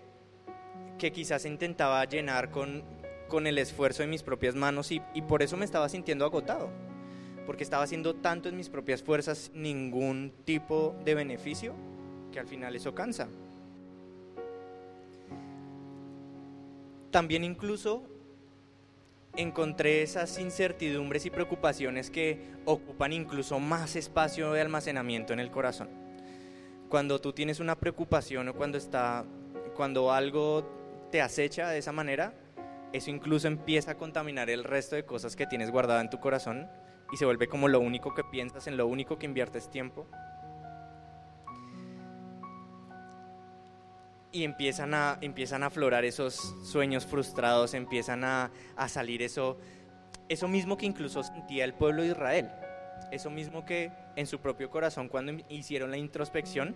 que 0.99 1.11
quizás 1.11 1.47
intentaba 1.47 2.05
llenar 2.05 2.51
con, 2.51 2.85
con, 3.29 3.47
el 3.47 3.59
esfuerzo 3.59 4.03
de 4.03 4.09
mis 4.09 4.23
propias 4.23 4.55
manos 4.55 4.91
y 4.93 5.01
por 5.27 5.43
eso 5.43 5.57
me 5.57 5.65
estaba 5.65 5.89
sintiendo 5.89 6.25
agotado, 6.25 6.71
porque 7.47 7.65
estaba 7.65 7.85
haciendo 7.85 8.15
tanto 8.15 8.49
en 8.49 8.57
mis 8.57 8.69
propias 8.69 9.03
fuerzas 9.03 9.51
ningún 9.55 10.33
tipo 10.45 10.97
de 11.05 11.15
beneficio 11.15 11.75
que 12.33 12.41
al 12.41 12.47
final 12.47 12.75
eso 12.75 12.95
cansa. 12.95 13.29
También 17.11 17.45
incluso 17.45 18.03
encontré 19.37 20.03
esas 20.03 20.39
incertidumbres 20.39 21.27
y 21.27 21.31
preocupaciones 21.31 22.11
que 22.11 22.41
ocupan 22.65 23.13
incluso 23.13 23.61
más 23.61 23.97
espacio 23.97 24.53
de 24.53 24.61
almacenamiento 24.61 25.33
en 25.33 25.41
el 25.41 25.51
corazón. 25.51 25.89
Cuando 26.89 27.21
tú 27.21 27.33
tienes 27.33 27.61
una 27.61 27.77
preocupación 27.77 28.49
o 28.49 28.55
cuando 28.55 28.79
está 28.79 29.25
cuando 29.75 30.13
algo 30.13 31.09
te 31.11 31.21
acecha 31.21 31.69
de 31.69 31.79
esa 31.79 31.93
manera, 31.93 32.33
eso 32.93 33.11
incluso 33.11 33.49
empieza 33.49 33.93
a 33.93 33.95
contaminar 33.97 34.51
el 34.51 34.65
resto 34.65 34.95
de 34.95 35.05
cosas 35.05 35.35
que 35.35 35.47
tienes 35.47 35.71
guardada 35.71 36.01
en 36.01 36.11
tu 36.11 36.21
corazón 36.21 36.69
y 37.15 37.17
se 37.17 37.25
vuelve 37.25 37.47
como 37.47 37.69
lo 37.69 37.79
único 37.79 38.13
que 38.13 38.25
piensas, 38.25 38.67
en 38.67 38.77
lo 38.77 38.89
único 38.89 39.19
que 39.19 39.27
inviertes 39.27 39.71
tiempo. 39.71 40.05
y 44.33 44.43
empiezan 44.43 44.95
a, 44.95 45.17
empiezan 45.21 45.63
a 45.63 45.67
aflorar 45.67 46.05
esos 46.05 46.35
sueños 46.65 47.07
frustrados, 47.07 47.73
empiezan 47.73 48.25
a, 48.25 48.51
a 48.75 48.89
salir 48.89 49.23
eso, 49.23 49.57
eso 50.29 50.49
mismo 50.49 50.77
que 50.77 50.87
incluso 50.87 51.23
sentía 51.23 51.65
el 51.65 51.73
pueblo 51.73 52.03
de 52.03 52.09
Israel, 52.09 52.51
eso 53.13 53.31
mismo 53.31 53.65
que 53.65 53.93
en 54.17 54.27
su 54.27 54.41
propio 54.41 54.71
corazón 54.71 55.09
cuando 55.09 55.41
hicieron 55.49 55.93
la 55.93 55.99
introspección, 55.99 56.75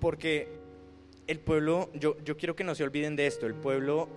porque 0.00 0.58
el 1.28 1.38
pueblo, 1.38 1.88
yo, 1.94 2.16
yo 2.24 2.36
quiero 2.36 2.56
que 2.56 2.64
no 2.64 2.74
se 2.74 2.82
olviden 2.82 3.14
de 3.14 3.28
esto, 3.28 3.46
el 3.46 3.54
pueblo, 3.54 4.08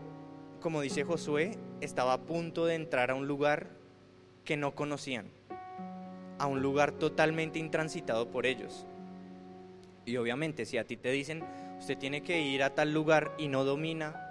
como 0.60 0.82
dice 0.82 1.04
Josué, 1.04 1.58
estaba 1.82 2.14
a 2.14 2.22
punto 2.22 2.66
de 2.66 2.76
entrar 2.76 3.12
a 3.12 3.16
un 3.16 3.28
lugar 3.28 3.68
que 4.46 4.58
no 4.58 4.76
conocían, 4.76 5.28
a 6.38 6.48
un 6.48 6.62
lugar 6.62 6.92
totalmente 6.92 7.60
intransitado 7.60 8.30
por 8.30 8.46
ellos. 8.46 8.86
Y 10.06 10.18
obviamente 10.18 10.66
si 10.66 10.78
a 10.78 10.86
ti 10.86 10.98
te 10.98 11.12
dicen, 11.12 11.44
usted 11.80 11.98
tiene 11.98 12.22
que 12.22 12.42
ir 12.42 12.64
a 12.64 12.74
tal 12.74 12.94
lugar 12.94 13.34
y 13.38 13.48
no 13.48 13.64
domina 13.64 14.26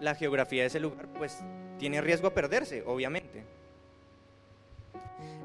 la 0.00 0.14
geografía 0.14 0.62
de 0.62 0.68
ese 0.68 0.80
lugar, 0.80 1.08
pues 1.16 1.38
tiene 1.78 2.00
riesgo 2.00 2.28
a 2.28 2.34
perderse, 2.34 2.82
obviamente. 2.86 3.44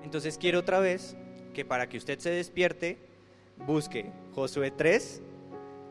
Entonces 0.03 0.37
quiero 0.37 0.59
otra 0.59 0.79
vez 0.79 1.15
que 1.53 1.65
para 1.65 1.87
que 1.87 1.97
usted 1.97 2.19
se 2.19 2.29
despierte, 2.29 2.97
busque 3.65 4.11
Josué 4.33 4.71
3, 4.71 5.21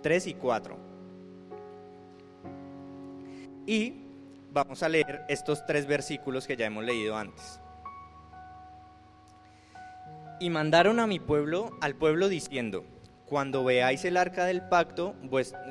3 0.03 0.27
y 0.27 0.35
4. 0.35 0.77
Y 3.67 4.08
vamos 4.51 4.83
a 4.83 4.89
leer 4.89 5.25
estos 5.29 5.65
tres 5.67 5.87
versículos 5.87 6.47
que 6.47 6.57
ya 6.57 6.67
hemos 6.67 6.85
leído 6.85 7.17
antes. 7.17 7.61
Y 10.41 10.51
mandaron 10.51 11.01
a 11.01 11.07
mi 11.07 11.19
pueblo, 11.19 11.71
al 11.81 11.97
pueblo 11.97 12.29
diciendo, 12.29 12.85
cuando 13.27 13.65
veáis 13.65 14.05
el 14.05 14.17
arca 14.17 14.45
del 14.45 14.63
pacto 14.63 15.15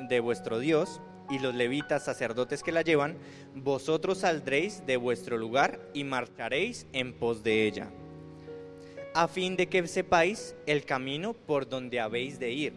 de 0.08 0.20
vuestro 0.20 0.58
Dios 0.58 1.00
y 1.30 1.38
los 1.38 1.54
levitas 1.54 2.04
sacerdotes 2.04 2.62
que 2.62 2.72
la 2.72 2.82
llevan, 2.82 3.16
vosotros 3.54 4.18
saldréis 4.18 4.84
de 4.86 4.96
vuestro 4.96 5.38
lugar 5.38 5.80
y 5.94 6.04
marcharéis 6.04 6.86
en 6.92 7.14
pos 7.14 7.42
de 7.42 7.66
ella, 7.66 7.90
a 9.14 9.26
fin 9.26 9.56
de 9.56 9.68
que 9.68 9.86
sepáis 9.86 10.54
el 10.66 10.84
camino 10.84 11.32
por 11.32 11.68
donde 11.68 12.00
habéis 12.00 12.38
de 12.38 12.50
ir, 12.52 12.74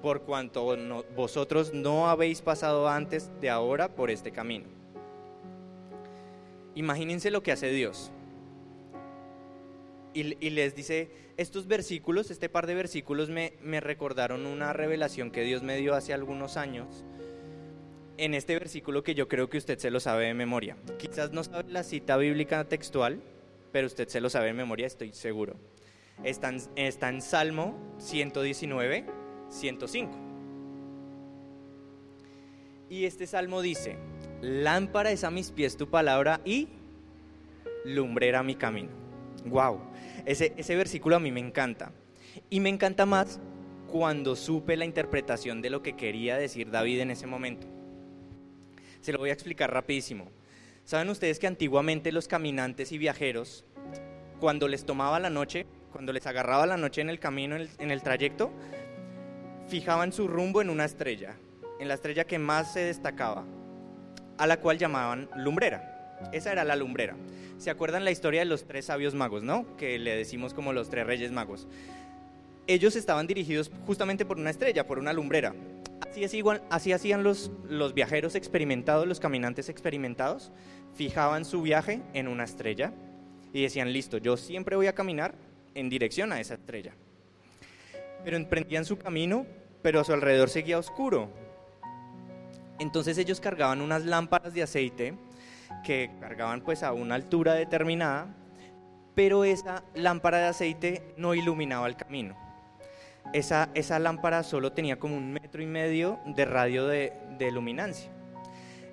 por 0.00 0.22
cuanto 0.22 0.76
vosotros 1.14 1.74
no 1.74 2.08
habéis 2.08 2.40
pasado 2.40 2.88
antes 2.88 3.30
de 3.40 3.50
ahora 3.50 3.88
por 3.88 4.10
este 4.10 4.30
camino. 4.30 4.76
Imagínense 6.76 7.32
lo 7.32 7.42
que 7.42 7.50
hace 7.50 7.70
Dios 7.70 8.12
y, 10.16 10.50
les 10.50 10.74
dice, 10.74 11.10
estos 11.36 11.66
versículos, 11.66 12.30
este 12.30 12.48
par 12.48 12.66
de 12.66 12.74
versículos 12.74 13.28
me, 13.28 13.54
me 13.60 13.80
recordaron 13.80 14.46
una 14.46 14.72
revelación 14.72 15.30
que 15.30 15.42
Dios 15.42 15.62
me 15.62 15.76
dio 15.76 15.94
hace 15.94 16.14
algunos 16.14 16.56
años 16.56 17.04
en 18.16 18.32
este 18.32 18.54
versículo 18.54 19.02
que 19.02 19.14
yo 19.14 19.28
creo 19.28 19.50
que 19.50 19.58
usted 19.58 19.78
se 19.78 19.90
lo 19.90 20.00
sabe 20.00 20.26
de 20.26 20.34
memoria. 20.34 20.78
Quizás 20.98 21.32
no 21.32 21.44
sabe 21.44 21.70
la 21.70 21.82
cita 21.82 22.16
bíblica 22.16 22.64
textual, 22.64 23.20
pero 23.72 23.86
usted 23.86 24.08
se 24.08 24.22
lo 24.22 24.30
sabe 24.30 24.46
de 24.46 24.52
memoria, 24.54 24.86
estoy 24.86 25.12
seguro. 25.12 25.56
Está 26.24 26.48
en, 26.48 26.62
está 26.76 27.10
en 27.10 27.20
Salmo 27.20 27.76
119, 27.98 29.04
105. 29.50 30.18
Y 32.88 33.04
este 33.04 33.26
salmo 33.26 33.60
dice, 33.60 33.98
lámpara 34.40 35.10
es 35.10 35.24
a 35.24 35.30
mis 35.30 35.50
pies 35.50 35.76
tu 35.76 35.88
palabra 35.88 36.40
y 36.44 36.68
lumbrera 37.84 38.42
mi 38.42 38.54
camino. 38.54 38.90
Wow, 39.46 39.80
ese, 40.24 40.76
versículo 40.76 41.16
a 41.16 41.20
mí 41.20 41.30
me 41.30 41.40
encanta. 41.40 41.92
Y 42.50 42.60
me 42.60 42.68
encanta 42.68 43.06
más 43.06 43.40
cuando 43.90 44.36
supe 44.36 44.76
la 44.76 44.84
interpretación 44.84 45.62
de 45.62 45.70
lo 45.70 45.82
que 45.82 45.96
quería 45.96 46.36
decir 46.36 46.70
David 46.70 47.00
en 47.00 47.10
ese 47.10 47.26
momento. 47.26 47.66
Se 49.00 49.12
lo 49.12 49.18
voy 49.18 49.30
a 49.30 49.34
explicar 49.34 49.72
rapidísimo. 49.72 50.30
¿Saben 50.84 51.08
ustedes 51.08 51.38
que 51.38 51.46
antiguamente 51.46 52.12
los 52.12 52.28
caminantes 52.28 52.92
y 52.92 52.98
viajeros, 52.98 53.64
cuando 54.40 54.68
les 54.68 54.84
tomaba 54.84 55.18
la 55.20 55.30
noche, 55.30 55.66
cuando 55.92 56.12
les 56.12 56.26
agarraba 56.26 56.66
la 56.66 56.76
noche 56.76 57.00
en 57.00 57.10
el 57.10 57.18
camino, 57.18 57.56
en 57.56 57.90
el, 57.90 58.02
trayecto, 58.02 58.52
fijaban 59.68 60.12
su 60.12 60.28
rumbo 60.28 60.60
en 60.60 60.70
una 60.70 60.84
estrella, 60.84 61.36
en 61.80 61.88
la 61.88 61.94
estrella 61.94 62.24
que 62.24 62.38
más 62.38 62.72
se 62.72 62.80
destacaba, 62.80 63.44
a 64.38 64.46
la 64.46 64.58
cual 64.58 64.78
llamaban 64.78 65.28
lumbrera. 65.36 66.18
Esa 66.32 66.52
era 66.52 66.64
la 66.64 66.76
lumbrera. 66.76 67.16
¿Se 67.58 67.70
acuerdan 67.70 68.04
la 68.04 68.10
historia 68.10 68.40
de 68.40 68.46
los 68.46 68.66
tres 68.66 68.86
sabios 68.86 69.14
magos, 69.14 69.42
no? 69.42 69.76
Que 69.76 69.98
le 69.98 70.16
decimos 70.16 70.54
como 70.54 70.72
los 70.72 70.88
tres 70.88 71.06
reyes 71.06 71.32
magos. 71.32 71.66
Ellos 72.66 72.96
estaban 72.96 73.26
dirigidos 73.26 73.70
justamente 73.86 74.24
por 74.24 74.38
una 74.38 74.50
estrella, 74.50 74.86
por 74.86 74.98
una 74.98 75.12
lumbrera. 75.12 75.54
Así, 76.10 76.24
es 76.24 76.34
igual, 76.34 76.62
así 76.68 76.92
hacían 76.92 77.22
los, 77.22 77.50
los 77.68 77.94
viajeros 77.94 78.34
experimentados, 78.34 79.06
los 79.06 79.20
caminantes 79.20 79.68
experimentados, 79.68 80.52
fijaban 80.94 81.44
su 81.44 81.62
viaje 81.62 82.00
en 82.12 82.28
una 82.28 82.44
estrella 82.44 82.92
y 83.52 83.62
decían, 83.62 83.92
listo, 83.92 84.18
yo 84.18 84.36
siempre 84.36 84.76
voy 84.76 84.86
a 84.86 84.94
caminar 84.94 85.34
en 85.74 85.88
dirección 85.88 86.32
a 86.32 86.40
esa 86.40 86.54
estrella. 86.54 86.92
Pero 88.24 88.36
emprendían 88.36 88.84
su 88.84 88.98
camino, 88.98 89.46
pero 89.82 90.00
a 90.00 90.04
su 90.04 90.12
alrededor 90.12 90.48
seguía 90.48 90.78
oscuro. 90.78 91.30
Entonces 92.78 93.18
ellos 93.18 93.40
cargaban 93.40 93.80
unas 93.80 94.04
lámparas 94.04 94.54
de 94.54 94.62
aceite 94.62 95.14
que 95.84 96.10
cargaban 96.20 96.60
pues 96.60 96.82
a 96.82 96.92
una 96.92 97.14
altura 97.14 97.54
determinada, 97.54 98.26
pero 99.14 99.44
esa 99.44 99.82
lámpara 99.94 100.38
de 100.38 100.46
aceite 100.46 101.14
no 101.16 101.34
iluminaba 101.34 101.86
el 101.86 101.96
camino. 101.96 102.36
Esa, 103.32 103.70
esa 103.74 103.98
lámpara 103.98 104.42
solo 104.42 104.72
tenía 104.72 104.98
como 104.98 105.16
un 105.16 105.32
metro 105.32 105.62
y 105.62 105.66
medio 105.66 106.20
de 106.26 106.44
radio 106.44 106.86
de, 106.86 107.12
de 107.38 107.50
luminancia. 107.50 108.10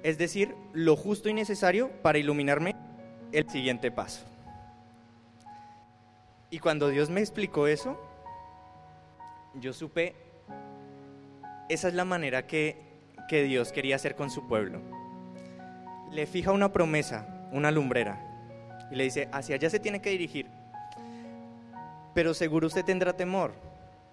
Es 0.02 0.17
decir, 0.17 0.56
lo 0.74 0.96
justo 0.96 1.30
y 1.30 1.34
necesario 1.34 1.89
para 2.02 2.17
iluminarme 2.17 2.76
el 3.32 3.50
siguiente 3.50 3.91
paso. 3.91 4.26
Y 6.50 6.60
cuando 6.60 6.89
Dios 6.89 7.10
me 7.10 7.19
explicó 7.19 7.67
eso, 7.67 8.00
yo 9.56 9.74
supe, 9.74 10.15
esa 11.69 11.88
es 11.88 11.93
la 11.93 12.06
manera 12.06 12.46
que, 12.46 12.92
Dios 13.41 13.72
quería 13.72 13.96
hacer 13.96 14.15
con 14.15 14.30
su 14.30 14.48
pueblo. 14.48 14.80
Le 16.12 16.28
fija 16.28 16.52
una 16.52 16.72
promesa, 16.72 17.50
una 17.52 17.72
lumbrera, 17.72 18.34
y 18.91 18.96
le 18.96 19.06
dice, 19.06 19.28
hacia 19.32 19.56
allá 19.56 19.69
se 19.72 19.80
tiene 19.80 20.02
que 20.02 20.12
dirigir. 20.12 20.48
Pero 22.13 22.36
seguro 22.36 22.67
usted 22.67 22.86
tendrá 22.86 23.13
temor, 23.13 23.54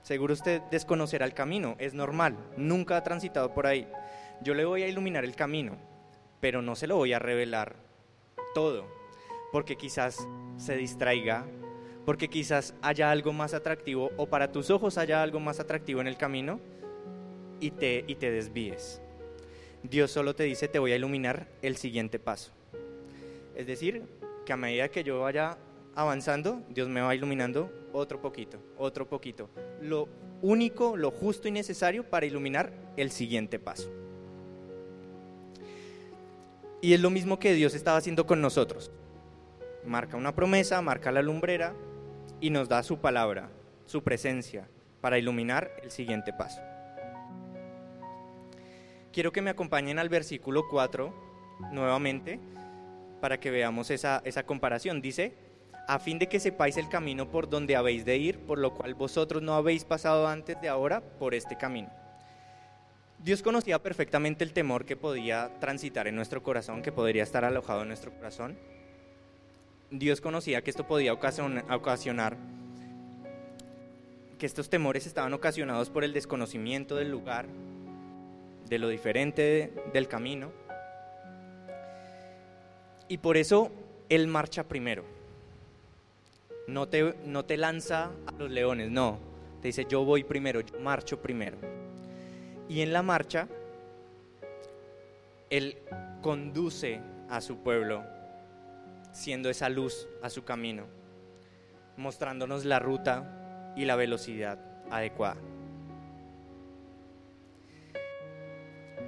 seguro 0.00 0.32
usted 0.32 0.62
desconocerá 0.70 1.26
el 1.26 1.34
camino, 1.34 1.76
es 1.78 1.92
normal, 1.92 2.38
nunca 2.56 2.96
ha 2.96 3.02
transitado 3.02 3.52
por 3.52 3.66
ahí. 3.66 3.86
Yo 4.40 4.54
le 4.54 4.64
voy 4.64 4.82
a 4.82 4.88
iluminar 4.88 5.24
el 5.24 5.36
camino, 5.36 5.76
pero 6.40 6.62
no 6.62 6.74
se 6.76 6.86
lo 6.86 6.96
voy 6.96 7.12
a 7.12 7.18
revelar 7.18 7.76
todo, 8.54 8.86
porque 9.52 9.76
quizás 9.76 10.26
se 10.56 10.76
distraiga, 10.76 11.44
porque 12.06 12.28
quizás 12.28 12.74
haya 12.80 13.10
algo 13.10 13.32
más 13.34 13.52
atractivo 13.52 14.10
o 14.16 14.26
para 14.26 14.50
tus 14.50 14.70
ojos 14.70 14.96
haya 14.96 15.22
algo 15.22 15.40
más 15.40 15.60
atractivo 15.60 16.00
en 16.00 16.06
el 16.06 16.16
camino 16.16 16.58
y 17.60 17.72
te, 17.72 18.04
y 18.06 18.14
te 18.14 18.30
desvíes. 18.30 19.02
Dios 19.82 20.10
solo 20.10 20.34
te 20.34 20.44
dice, 20.44 20.68
te 20.68 20.78
voy 20.78 20.92
a 20.92 20.96
iluminar 20.96 21.48
el 21.62 21.76
siguiente 21.76 22.18
paso. 22.18 22.52
Es 23.54 23.66
decir, 23.66 24.02
que 24.44 24.52
a 24.52 24.56
medida 24.56 24.88
que 24.88 25.04
yo 25.04 25.20
vaya 25.20 25.58
avanzando, 25.94 26.62
Dios 26.68 26.88
me 26.88 27.00
va 27.00 27.14
iluminando 27.14 27.72
otro 27.92 28.20
poquito, 28.20 28.58
otro 28.76 29.08
poquito. 29.08 29.50
Lo 29.80 30.08
único, 30.42 30.96
lo 30.96 31.10
justo 31.10 31.48
y 31.48 31.50
necesario 31.50 32.08
para 32.08 32.26
iluminar 32.26 32.72
el 32.96 33.10
siguiente 33.10 33.58
paso. 33.58 33.90
Y 36.82 36.94
es 36.94 37.00
lo 37.00 37.10
mismo 37.10 37.38
que 37.38 37.52
Dios 37.52 37.74
estaba 37.74 37.98
haciendo 37.98 38.26
con 38.26 38.40
nosotros. 38.40 38.90
Marca 39.84 40.16
una 40.16 40.34
promesa, 40.34 40.80
marca 40.80 41.12
la 41.12 41.22
lumbrera 41.22 41.74
y 42.40 42.50
nos 42.50 42.68
da 42.68 42.82
su 42.82 42.98
palabra, 42.98 43.50
su 43.86 44.02
presencia, 44.02 44.68
para 45.00 45.18
iluminar 45.18 45.70
el 45.82 45.90
siguiente 45.90 46.32
paso. 46.32 46.60
Quiero 49.12 49.32
que 49.32 49.42
me 49.42 49.50
acompañen 49.50 49.98
al 49.98 50.08
versículo 50.08 50.68
4 50.68 51.12
nuevamente 51.72 52.38
para 53.20 53.40
que 53.40 53.50
veamos 53.50 53.90
esa, 53.90 54.22
esa 54.24 54.44
comparación. 54.44 55.00
Dice, 55.00 55.34
a 55.88 55.98
fin 55.98 56.18
de 56.18 56.28
que 56.28 56.40
sepáis 56.40 56.76
el 56.76 56.88
camino 56.88 57.30
por 57.30 57.48
donde 57.50 57.76
habéis 57.76 58.04
de 58.04 58.16
ir, 58.16 58.38
por 58.38 58.58
lo 58.58 58.74
cual 58.74 58.94
vosotros 58.94 59.42
no 59.42 59.54
habéis 59.54 59.84
pasado 59.84 60.28
antes 60.28 60.60
de 60.60 60.68
ahora 60.68 61.00
por 61.00 61.34
este 61.34 61.56
camino. 61.58 61.90
Dios 63.18 63.42
conocía 63.42 63.82
perfectamente 63.82 64.44
el 64.44 64.52
temor 64.52 64.86
que 64.86 64.96
podía 64.96 65.50
transitar 65.60 66.06
en 66.06 66.16
nuestro 66.16 66.42
corazón, 66.42 66.80
que 66.80 66.92
podría 66.92 67.22
estar 67.22 67.44
alojado 67.44 67.82
en 67.82 67.88
nuestro 67.88 68.12
corazón. 68.12 68.56
Dios 69.90 70.20
conocía 70.20 70.62
que 70.62 70.70
esto 70.70 70.86
podía 70.86 71.12
ocasionar, 71.12 72.36
que 74.38 74.46
estos 74.46 74.70
temores 74.70 75.06
estaban 75.06 75.34
ocasionados 75.34 75.90
por 75.90 76.04
el 76.04 76.14
desconocimiento 76.14 76.94
del 76.96 77.10
lugar, 77.10 77.46
de 78.70 78.78
lo 78.78 78.88
diferente 78.88 79.72
del 79.92 80.06
camino. 80.06 80.52
Y 83.08 83.18
por 83.18 83.36
eso 83.36 83.72
Él 84.08 84.28
marcha 84.28 84.62
primero. 84.62 85.04
No 86.68 86.88
te, 86.88 87.16
no 87.26 87.44
te 87.44 87.56
lanza 87.56 88.12
a 88.26 88.32
los 88.38 88.48
leones, 88.48 88.90
no. 88.90 89.18
Te 89.60 89.68
dice, 89.68 89.86
yo 89.88 90.04
voy 90.04 90.22
primero, 90.22 90.60
yo 90.60 90.78
marcho 90.78 91.20
primero. 91.20 91.58
Y 92.68 92.82
en 92.82 92.92
la 92.92 93.02
marcha, 93.02 93.48
Él 95.50 95.78
conduce 96.22 97.00
a 97.28 97.40
su 97.40 97.58
pueblo, 97.58 98.04
siendo 99.12 99.50
esa 99.50 99.68
luz 99.68 100.06
a 100.22 100.30
su 100.30 100.44
camino, 100.44 100.84
mostrándonos 101.96 102.64
la 102.64 102.78
ruta 102.78 103.72
y 103.76 103.84
la 103.84 103.96
velocidad 103.96 104.60
adecuada. 104.90 105.49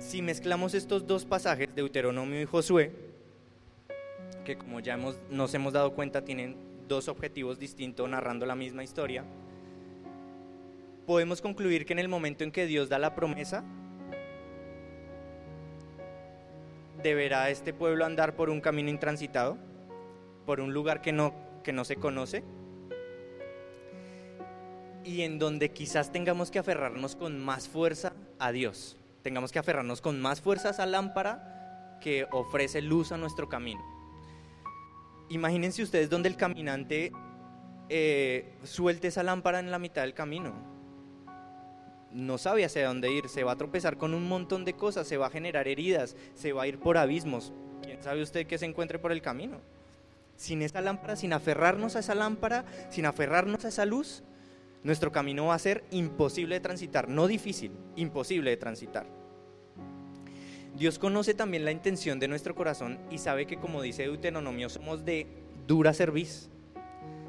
Si 0.02 0.20
mezclamos 0.20 0.74
estos 0.74 1.06
dos 1.06 1.24
pasajes, 1.24 1.68
de 1.68 1.74
Deuteronomio 1.76 2.42
y 2.42 2.44
Josué, 2.44 2.92
que 4.44 4.58
como 4.58 4.80
ya 4.80 4.94
hemos, 4.94 5.16
nos 5.30 5.54
hemos 5.54 5.72
dado 5.72 5.94
cuenta 5.94 6.24
tienen 6.24 6.56
dos 6.88 7.08
objetivos 7.08 7.58
distintos 7.58 8.06
narrando 8.10 8.44
la 8.44 8.56
misma 8.56 8.82
historia, 8.82 9.24
podemos 11.06 11.40
concluir 11.40 11.86
que 11.86 11.92
en 11.92 12.00
el 12.00 12.08
momento 12.08 12.42
en 12.42 12.50
que 12.50 12.66
Dios 12.66 12.88
da 12.88 12.98
la 12.98 13.14
promesa, 13.14 13.64
deberá 17.02 17.48
este 17.48 17.72
pueblo 17.72 18.04
andar 18.04 18.34
por 18.34 18.50
un 18.50 18.60
camino 18.60 18.90
intransitado, 18.90 19.56
por 20.44 20.60
un 20.60 20.74
lugar 20.74 21.00
que 21.00 21.12
no, 21.12 21.32
que 21.62 21.72
no 21.72 21.84
se 21.84 21.96
conoce, 21.96 22.42
y 25.04 25.22
en 25.22 25.38
donde 25.38 25.70
quizás 25.70 26.10
tengamos 26.10 26.50
que 26.50 26.58
aferrarnos 26.58 27.14
con 27.16 27.38
más 27.38 27.68
fuerza 27.68 28.12
a 28.40 28.50
Dios, 28.50 28.98
tengamos 29.22 29.52
que 29.52 29.58
aferrarnos 29.58 30.00
con 30.00 30.20
más 30.20 30.40
fuerza 30.40 30.68
a 30.68 30.70
esa 30.72 30.87
lámpara 30.87 31.98
que 32.00 32.26
ofrece 32.30 32.82
luz 32.82 33.12
a 33.12 33.16
nuestro 33.16 33.48
camino. 33.48 33.80
Imagínense 35.28 35.82
ustedes 35.82 36.11
donde 36.11 36.28
el 36.28 36.37
caminante 36.37 37.12
eh, 37.88 38.54
suelte 38.64 39.08
esa 39.08 39.22
lámpara 39.22 39.61
en 39.61 39.70
la 39.70 39.78
mitad 39.78 40.02
del 40.02 40.14
camino 40.14 40.72
no 42.14 42.38
sabe 42.38 42.64
hacia 42.64 42.87
dónde 42.87 43.11
ir, 43.11 43.28
se 43.28 43.44
va 43.44 43.52
a 43.52 43.56
tropezar 43.56 43.96
con 43.96 44.14
un 44.14 44.28
montón 44.28 44.64
de 44.64 44.74
cosas, 44.74 45.06
se 45.06 45.16
va 45.16 45.26
a 45.26 45.30
generar 45.30 45.68
heridas, 45.68 46.16
se 46.35 46.52
va 46.52 46.62
a 46.62 46.66
ir 46.66 46.78
por 46.78 46.98
abismos. 46.98 47.52
¿Quién 47.82 48.03
sabe 48.03 48.22
usted 48.22 48.47
que 48.47 48.59
se 48.59 48.66
encuentre 48.66 48.99
por 48.99 49.12
el 49.12 49.22
camino? 49.22 49.61
Sin 50.36 50.62
esa 50.62 50.80
lámpara, 50.80 51.16
sin 51.16 51.32
aferrarnos 51.32 51.97
a 51.97 52.01
esa 52.01 52.14
lámpara, 52.14 52.64
sin 52.90 53.07
aferrarnos 53.07 53.64
a 53.64 53.68
esa 53.68 53.86
luz, 53.86 54.22
nuestro 54.85 55.12
camino 55.12 55.47
va 55.47 55.55
a 55.55 55.59
ser 55.59 55.85
imposible 55.91 56.57
de 56.57 56.61
transitar, 56.61 57.09
no 57.09 57.26
difícil, 57.26 57.72
imposible 57.97 58.51
de 58.51 58.57
transitar. 58.57 59.07
Dios 60.76 60.99
conoce 60.99 61.35
también 61.35 61.64
la 61.64 61.70
intención 61.70 62.18
de 62.18 62.28
nuestro 62.28 62.55
corazón 62.55 62.99
y 63.11 63.18
sabe 63.18 63.47
que 63.47 63.59
como 63.59 63.83
dice 63.83 64.05
Deuteronomio 64.05 64.68
somos 64.68 65.05
de 65.05 65.26
dura 65.66 65.93
cerviz, 65.93 66.49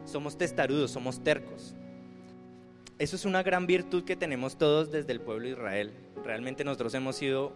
somos 0.05 0.37
testarudos, 0.37 0.91
somos 0.91 1.23
tercos. 1.23 1.75
Eso 2.99 3.15
es 3.15 3.25
una 3.25 3.43
gran 3.43 3.67
virtud 3.67 4.05
que 4.05 4.15
tenemos 4.15 4.57
todos 4.57 4.91
desde 4.91 5.11
el 5.11 5.19
pueblo 5.19 5.45
de 5.45 5.51
Israel. 5.51 5.93
Realmente 6.23 6.63
nosotros 6.63 6.93
hemos 6.93 7.17
sido 7.17 7.53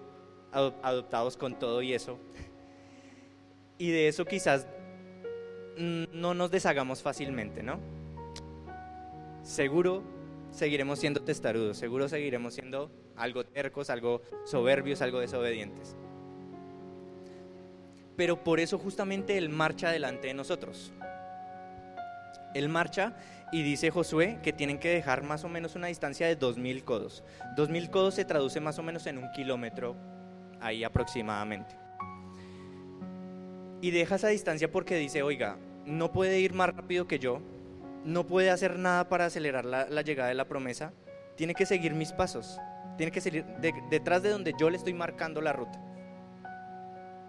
adoptados 0.51 1.37
con 1.37 1.57
todo 1.57 1.81
y 1.81 1.93
eso. 1.93 2.17
Y 3.77 3.91
de 3.91 4.07
eso 4.07 4.25
quizás 4.25 4.67
no 5.77 6.33
nos 6.33 6.51
deshagamos 6.51 7.01
fácilmente, 7.01 7.63
¿no? 7.63 7.79
Seguro 9.47 10.03
seguiremos 10.51 10.99
siendo 10.99 11.21
testarudos, 11.21 11.77
seguro 11.77 12.09
seguiremos 12.09 12.53
siendo 12.53 12.91
algo 13.15 13.45
tercos, 13.45 13.89
algo 13.89 14.21
soberbios, 14.45 15.01
algo 15.01 15.21
desobedientes. 15.21 15.95
Pero 18.17 18.43
por 18.43 18.59
eso 18.59 18.77
justamente 18.77 19.37
Él 19.37 19.47
marcha 19.47 19.89
delante 19.89 20.27
de 20.27 20.33
nosotros. 20.33 20.91
Él 22.53 22.67
marcha 22.67 23.15
y 23.53 23.63
dice 23.63 23.89
Josué 23.89 24.39
que 24.43 24.51
tienen 24.51 24.79
que 24.79 24.89
dejar 24.89 25.23
más 25.23 25.45
o 25.45 25.49
menos 25.49 25.75
una 25.75 25.87
distancia 25.87 26.27
de 26.27 26.37
2.000 26.37 26.83
codos. 26.83 27.23
2.000 27.55 27.89
codos 27.89 28.15
se 28.15 28.25
traduce 28.25 28.59
más 28.59 28.77
o 28.79 28.83
menos 28.83 29.07
en 29.07 29.17
un 29.17 29.31
kilómetro 29.31 29.95
ahí 30.59 30.83
aproximadamente. 30.83 31.73
Y 33.79 33.91
deja 33.91 34.15
esa 34.15 34.27
distancia 34.27 34.69
porque 34.69 34.97
dice, 34.97 35.23
oiga, 35.23 35.57
no 35.85 36.11
puede 36.11 36.37
ir 36.41 36.53
más 36.53 36.75
rápido 36.75 37.07
que 37.07 37.17
yo, 37.17 37.41
no 38.07 38.25
puede 38.25 38.49
hacer 38.49 38.79
nada 38.79 39.09
para 39.09 39.25
acelerar 39.25 39.65
la, 39.65 40.01
llegada 40.01 40.29
de 40.29 40.35
la 40.35 40.45
promesa, 40.45 40.93
tiene 41.35 41.53
que 41.53 41.65
seguir 41.65 41.93
mis 41.93 42.13
pasos, 42.13 42.57
tiene 42.95 43.11
que 43.11 43.19
seguir 43.19 43.45
detrás 43.89 44.23
de 44.23 44.29
donde 44.29 44.53
yo 44.57 44.69
le 44.69 44.77
estoy 44.77 44.93
marcando 44.93 45.41
la 45.41 45.51
ruta. 45.51 45.77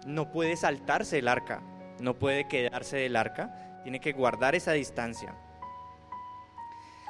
No 0.07 0.31
puede 0.31 0.55
saltarse 0.55 1.19
el 1.19 1.27
arca, 1.27 1.61
no 1.99 2.17
puede 2.17 2.47
quedarse 2.47 2.95
del 2.95 3.17
arca, 3.17 3.81
tiene 3.83 3.99
que 3.99 4.13
guardar 4.13 4.55
esa 4.55 4.71
distancia. 4.71 5.35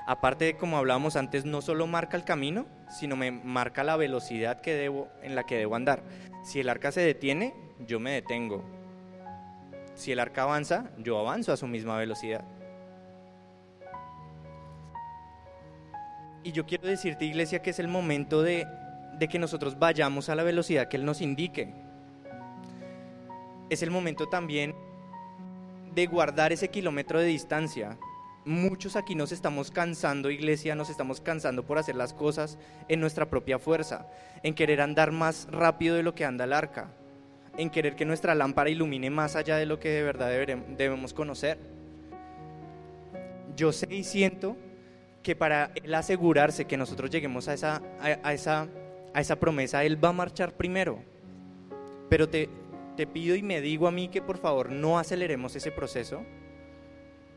Aparte, 0.08 0.58
como 0.58 0.78
hablábamos 0.78 1.16
antes, 1.16 1.46
no 1.46 1.62
solo 1.62 1.86
marca 1.86 2.18
el 2.18 2.24
camino, 2.24 2.66
sino 2.90 3.16
me 3.16 3.30
marca 3.30 3.84
la 3.84 3.98
velocidad 3.98 4.62
que 4.62 4.74
debo, 4.74 5.10
en 5.22 5.36
la 5.36 5.46
que 5.46 5.58
debo 5.58 5.76
andar. 5.76 6.02
Si 6.44 6.60
el 6.60 6.70
arca 6.70 6.92
se 6.92 7.02
detiene, 7.02 7.54
yo 7.86 8.00
me 8.00 8.14
detengo. 8.14 8.64
Si 9.94 10.12
el 10.12 10.20
arca 10.20 10.42
avanza, 10.42 10.90
yo 10.98 11.20
avanzo 11.20 11.54
a 11.54 11.58
su 11.58 11.68
misma 11.68 11.98
velocidad. 11.98 12.44
Y 16.44 16.52
yo 16.52 16.66
quiero 16.66 16.88
decirte, 16.88 17.26
iglesia, 17.26 17.62
que 17.62 17.72
es 17.72 17.80
el 17.80 17.88
momento 17.88 18.42
de, 18.42 18.66
de 19.18 19.28
que 19.28 19.40
nosotros 19.40 19.78
vayamos 19.78 20.30
a 20.30 20.36
la 20.36 20.44
velocidad 20.44 20.88
que 20.88 20.98
Él 20.98 21.06
nos 21.06 21.22
indique. 21.22 21.74
Es 23.70 23.84
el 23.84 23.92
momento 23.92 24.28
también 24.28 24.74
de 25.94 26.06
guardar 26.08 26.54
ese 26.54 26.70
kilómetro 26.70 27.20
de 27.20 27.28
distancia. 27.28 27.98
Muchos 28.46 28.96
aquí 28.96 29.16
nos 29.16 29.32
estamos 29.32 29.70
cansando, 29.70 30.32
iglesia, 30.32 30.74
nos 30.74 30.90
estamos 30.90 31.20
cansando 31.20 31.66
por 31.66 31.78
hacer 31.78 31.96
las 31.96 32.14
cosas 32.14 32.58
en 32.88 33.02
nuestra 33.02 33.30
propia 33.30 33.60
fuerza, 33.60 34.08
en 34.42 34.56
querer 34.56 34.82
andar 34.82 35.12
más 35.12 35.48
rápido 35.52 35.96
de 35.96 36.04
lo 36.04 36.16
que 36.16 36.26
anda 36.26 36.46
el 36.46 36.54
arca, 36.54 36.90
en 37.58 37.70
querer 37.70 37.96
que 37.96 38.06
nuestra 38.06 38.34
lámpara 38.34 38.70
ilumine 38.70 39.10
más 39.10 39.36
allá 39.36 39.58
de 39.58 39.66
lo 39.66 39.80
que 39.80 39.90
de 39.90 40.04
verdad 40.04 40.30
debemos 40.30 41.14
conocer. 41.14 41.60
Yo 43.58 43.74
sé 43.74 43.94
y 43.94 44.06
siento 44.06 44.56
que 45.30 45.36
para 45.36 45.70
él 45.76 45.94
asegurarse 45.94 46.66
que 46.66 46.76
nosotros 46.76 47.12
lleguemos 47.12 47.48
a 47.50 47.54
esa, 47.54 47.84
a, 48.02 48.34
esa, 48.34 48.68
a 49.14 49.22
esa 49.22 49.36
promesa, 49.36 49.84
Él 49.84 50.04
va 50.04 50.10
a 50.10 50.12
marchar 50.12 50.54
primero. 50.54 51.04
Pero 52.10 52.28
te, 52.28 52.50
te 52.98 53.06
pido 53.06 53.36
y 53.36 53.44
me 53.44 53.62
digo 53.62 53.88
a 53.88 53.92
mí 53.92 54.08
que 54.08 54.24
por 54.24 54.40
favor 54.40 54.72
no 54.72 54.98
aceleremos 54.98 55.56
ese 55.56 55.72
proceso, 55.72 56.24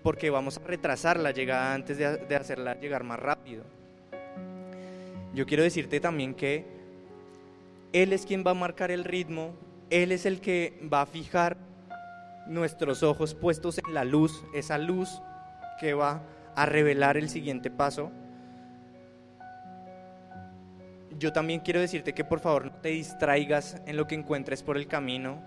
porque 0.02 0.30
vamos 0.30 0.56
a 0.56 0.66
retrasar 0.66 1.20
la 1.20 1.32
llegada 1.32 1.74
antes 1.74 1.98
de, 1.98 2.16
de 2.16 2.34
hacerla 2.34 2.80
llegar 2.80 3.04
más 3.04 3.20
rápido. 3.20 3.62
Yo 5.34 5.44
quiero 5.44 5.62
decirte 5.62 6.00
también 6.00 6.32
que 6.34 6.64
Él 7.92 8.14
es 8.14 8.24
quien 8.24 8.42
va 8.42 8.52
a 8.52 8.54
marcar 8.54 8.90
el 8.90 9.04
ritmo, 9.04 9.52
Él 9.90 10.12
es 10.12 10.24
el 10.24 10.40
que 10.40 10.80
va 10.90 11.02
a 11.02 11.06
fijar 11.06 11.58
nuestros 12.46 13.02
ojos 13.02 13.34
puestos 13.34 13.76
en 13.86 13.92
la 13.92 14.06
luz, 14.06 14.42
esa 14.54 14.78
luz 14.78 15.20
que 15.78 15.92
va 15.92 16.22
a 16.54 16.66
revelar 16.66 17.16
el 17.16 17.28
siguiente 17.28 17.70
paso, 17.70 18.10
yo 21.18 21.32
también 21.32 21.60
quiero 21.60 21.80
decirte 21.80 22.14
que 22.14 22.24
por 22.24 22.40
favor 22.40 22.66
no 22.66 22.72
te 22.72 22.90
distraigas 22.90 23.80
en 23.86 23.96
lo 23.96 24.06
que 24.06 24.14
encuentres 24.14 24.62
por 24.62 24.76
el 24.76 24.86
camino, 24.86 25.42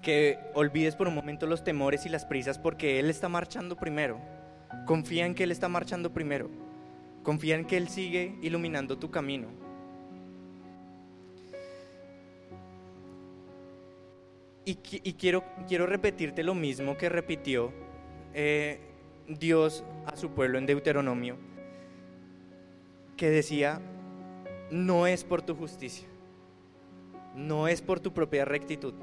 que 0.00 0.38
olvides 0.54 0.96
por 0.96 1.08
un 1.08 1.14
momento 1.14 1.46
los 1.46 1.64
temores 1.64 2.06
y 2.06 2.08
las 2.08 2.24
prisas 2.24 2.58
porque 2.58 2.98
Él 2.98 3.08
está 3.08 3.28
marchando 3.28 3.76
primero. 3.76 4.20
Confía 4.86 5.26
en 5.26 5.34
que 5.34 5.44
Él 5.44 5.52
está 5.52 5.68
marchando 5.68 6.12
primero. 6.12 6.50
Confía 7.22 7.54
en 7.54 7.66
que 7.66 7.76
Él 7.76 7.88
sigue 7.88 8.36
iluminando 8.42 8.98
tu 8.98 9.10
camino. 9.10 9.61
Y, 14.64 14.74
quiero, 14.74 15.42
repetirte 15.86 16.44
lo 16.44 16.54
mismo 16.54 16.96
que 16.96 17.08
repitió 17.08 17.72
eh, 18.32 18.78
Dios 19.26 19.84
a 20.06 20.16
su 20.16 20.30
pueblo 20.30 20.58
en 20.58 20.66
Deuteronomio, 20.66 21.36
que 23.16 23.30
decía, 23.30 23.80
no 24.70 25.06
es 25.06 25.24
por 25.24 25.42
tu 25.42 25.56
justicia, 25.56 26.06
no 27.34 27.66
es 27.66 27.82
por 27.82 27.98
tu 27.98 28.12
propia 28.12 28.44
rectitud. 28.44 28.94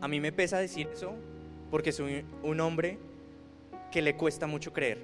A 0.00 0.08
mí 0.08 0.20
me 0.20 0.32
pesa 0.32 0.58
decir 0.58 0.88
eso 0.92 1.14
porque 1.70 1.92
soy 1.92 2.24
un 2.42 2.60
hombre 2.60 2.98
que 3.90 4.00
le 4.00 4.16
cuesta 4.16 4.46
mucho 4.46 4.72
creer. 4.72 4.98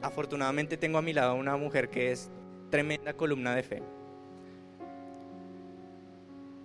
Afortunadamente 0.00 0.76
tengo 0.76 0.98
a 0.98 1.02
mi 1.02 1.12
lado 1.12 1.34
una 1.34 1.56
mujer 1.56 1.88
que 1.88 2.12
es 2.12 2.30
tremenda 2.70 3.14
columna 3.14 3.54
de 3.54 3.62
fe. 3.62 3.82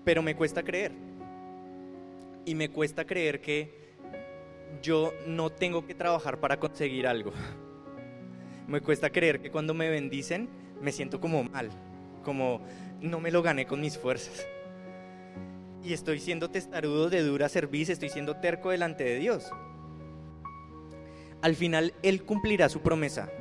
Pero 0.04 0.22
me 0.22 0.36
cuesta 0.36 0.64
creer. 0.64 0.92
Y 2.46 2.56
me 2.56 2.70
cuesta 2.70 3.06
creer 3.06 3.42
que 3.42 3.96
yo 4.82 5.14
no 5.28 5.50
tengo 5.50 5.86
que 5.86 5.96
trabajar 5.96 6.40
para 6.40 6.60
conseguir 6.60 7.08
algo. 7.08 7.32
Me 8.68 8.82
cuesta 8.82 9.10
creer 9.10 9.42
que 9.42 9.50
cuando 9.50 9.74
me 9.74 9.90
bendicen 9.90 10.48
me 10.80 10.92
siento 10.92 11.20
como 11.20 11.44
mal, 11.44 11.72
como 12.24 12.62
no 13.02 13.20
me 13.20 13.32
lo 13.32 13.42
gané 13.42 13.66
con 13.66 13.82
mis 13.82 13.98
fuerzas. 13.98 14.46
Y 15.84 15.94
estoy 15.94 16.20
siendo 16.20 16.52
testarudo 16.52 17.10
de 17.10 17.24
dura 17.24 17.50
servicio, 17.50 17.94
estoy 17.94 18.10
siendo 18.10 18.36
terco 18.36 18.70
delante 18.70 19.04
de 19.04 19.18
Dios. 19.18 19.50
Al 21.42 21.56
final 21.56 21.96
Él 22.04 22.24
cumplirá 22.24 22.70
su 22.70 22.82
promesa. 22.82 23.32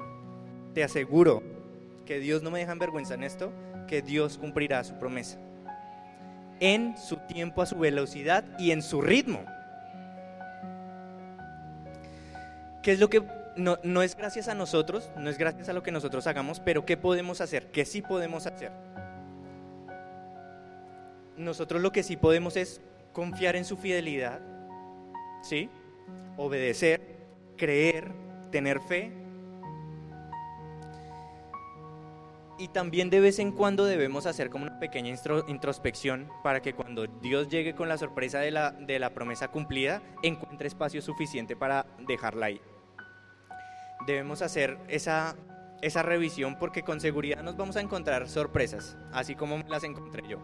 Te 0.72 0.82
aseguro 0.82 1.42
que 2.06 2.20
Dios 2.20 2.42
no 2.42 2.50
me 2.50 2.60
deja 2.60 2.72
en 2.72 2.78
vergüenza 2.78 3.12
en 3.12 3.24
esto, 3.24 3.52
que 3.86 4.00
Dios 4.00 4.38
cumplirá 4.38 4.82
su 4.82 4.98
promesa. 4.98 5.38
En 6.60 6.96
su 6.98 7.16
tiempo, 7.16 7.62
a 7.62 7.66
su 7.66 7.78
velocidad 7.78 8.44
y 8.58 8.72
en 8.72 8.82
su 8.82 9.00
ritmo. 9.00 9.44
¿Qué 12.82 12.92
es 12.92 13.00
lo 13.00 13.08
que 13.08 13.22
no, 13.56 13.78
no, 13.82 14.02
es 14.02 14.16
gracias 14.16 14.48
a 14.48 14.54
nosotros, 14.54 15.10
no 15.16 15.28
es 15.28 15.38
gracias 15.38 15.68
a 15.68 15.72
lo 15.72 15.82
que 15.82 15.90
nosotros 15.90 16.26
hagamos, 16.26 16.60
pero 16.60 16.86
qué 16.86 16.96
podemos 16.96 17.40
hacer? 17.40 17.70
¿Qué 17.70 17.84
sí 17.84 18.02
podemos 18.02 18.46
hacer? 18.46 18.72
Nosotros 21.36 21.82
lo 21.82 21.92
que 21.92 22.02
sí 22.02 22.16
podemos 22.16 22.56
es 22.56 22.80
confiar 23.12 23.56
en 23.56 23.64
su 23.64 23.76
fidelidad, 23.76 24.40
¿sí? 25.42 25.68
Obedecer, 26.36 27.00
creer, 27.56 28.12
tener 28.50 28.80
fe. 28.80 29.12
Y 32.58 32.68
también 32.68 33.08
de 33.08 33.20
vez 33.20 33.38
en 33.38 33.52
cuando 33.52 33.84
debemos 33.84 34.26
hacer 34.26 34.50
como 34.50 34.64
una 34.64 34.80
pequeña 34.80 35.14
introspección 35.46 36.28
para 36.42 36.60
que 36.60 36.74
cuando 36.74 37.06
Dios 37.06 37.48
llegue 37.48 37.74
con 37.74 37.88
la 37.88 37.98
sorpresa 37.98 38.40
de 38.40 38.50
la, 38.50 38.72
de 38.72 38.98
la 38.98 39.14
promesa 39.14 39.48
cumplida, 39.48 40.02
encuentre 40.22 40.66
espacio 40.66 41.00
suficiente 41.00 41.54
para 41.54 41.86
dejarla 42.06 42.46
ahí 42.46 42.60
debemos 44.08 44.40
hacer 44.40 44.78
esa, 44.88 45.36
esa 45.82 46.02
revisión 46.02 46.58
porque 46.58 46.82
con 46.82 47.00
seguridad 47.00 47.42
nos 47.42 47.56
vamos 47.56 47.76
a 47.76 47.80
encontrar 47.80 48.28
sorpresas, 48.28 48.96
así 49.12 49.34
como 49.34 49.58
las 49.68 49.84
encontré 49.84 50.26
yo. 50.26 50.40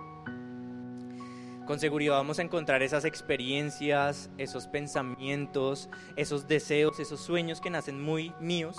Con 1.66 1.80
seguridad 1.80 2.12
vamos 2.16 2.38
a 2.38 2.42
encontrar 2.42 2.82
esas 2.82 3.06
experiencias, 3.06 4.30
esos 4.36 4.68
pensamientos, 4.68 5.88
esos 6.14 6.46
deseos, 6.46 7.00
esos 7.00 7.20
sueños 7.20 7.62
que 7.62 7.70
nacen 7.70 8.02
muy 8.02 8.34
míos, 8.38 8.76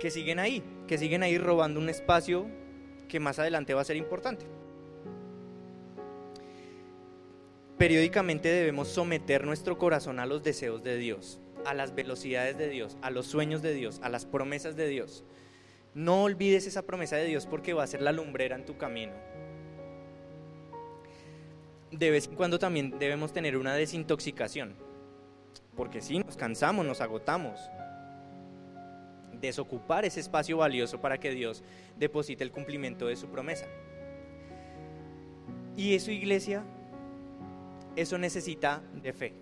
que 0.00 0.10
siguen 0.10 0.38
ahí, 0.38 0.64
que 0.90 0.98
siguen 0.98 1.22
ahí 1.22 1.38
robando 1.38 1.78
un 1.78 1.88
espacio 1.88 2.48
que 3.06 3.20
más 3.20 3.38
adelante 3.38 3.74
va 3.74 3.80
a 3.80 3.84
ser 3.84 3.94
importante. 3.94 4.44
Periódicamente 7.78 8.48
debemos 8.48 8.88
someter 8.88 9.46
nuestro 9.46 9.78
corazón 9.78 10.18
a 10.18 10.26
los 10.26 10.42
deseos 10.42 10.82
de 10.82 10.96
Dios 10.96 11.38
a 11.64 11.74
las 11.74 11.94
velocidades 11.94 12.58
de 12.58 12.68
Dios, 12.68 12.96
a 13.02 13.10
los 13.10 13.26
sueños 13.26 13.62
de 13.62 13.72
Dios, 13.72 14.00
a 14.02 14.08
las 14.08 14.26
promesas 14.26 14.74
de 14.74 14.88
Dios. 14.88 15.22
No 15.94 16.24
olvides 16.24 16.66
esa 16.66 16.82
promesa 16.82 17.14
de 17.14 17.26
Dios 17.26 17.46
porque 17.46 17.72
va 17.72 17.84
a 17.84 17.86
ser 17.86 18.02
la 18.02 18.10
lumbrera 18.10 18.56
en 18.56 18.64
tu 18.64 18.76
camino. 18.76 19.12
De 21.92 22.10
vez 22.10 22.26
en 22.26 22.34
cuando 22.34 22.58
también 22.58 22.98
debemos 22.98 23.32
tener 23.32 23.56
una 23.56 23.74
desintoxicación, 23.74 24.74
porque 25.76 26.00
si 26.00 26.18
nos 26.18 26.36
cansamos, 26.36 26.84
nos 26.84 27.00
agotamos. 27.00 27.60
Desocupar 29.40 30.04
ese 30.04 30.20
espacio 30.20 30.58
valioso 30.58 31.00
para 31.00 31.18
que 31.18 31.30
Dios 31.30 31.62
deposite 31.98 32.44
el 32.44 32.52
cumplimiento 32.52 33.06
de 33.06 33.16
su 33.16 33.28
promesa. 33.28 33.66
Y 35.76 35.94
eso, 35.94 36.10
iglesia, 36.10 36.64
eso 37.96 38.18
necesita 38.18 38.82
de 39.02 39.12
fe 39.12 39.32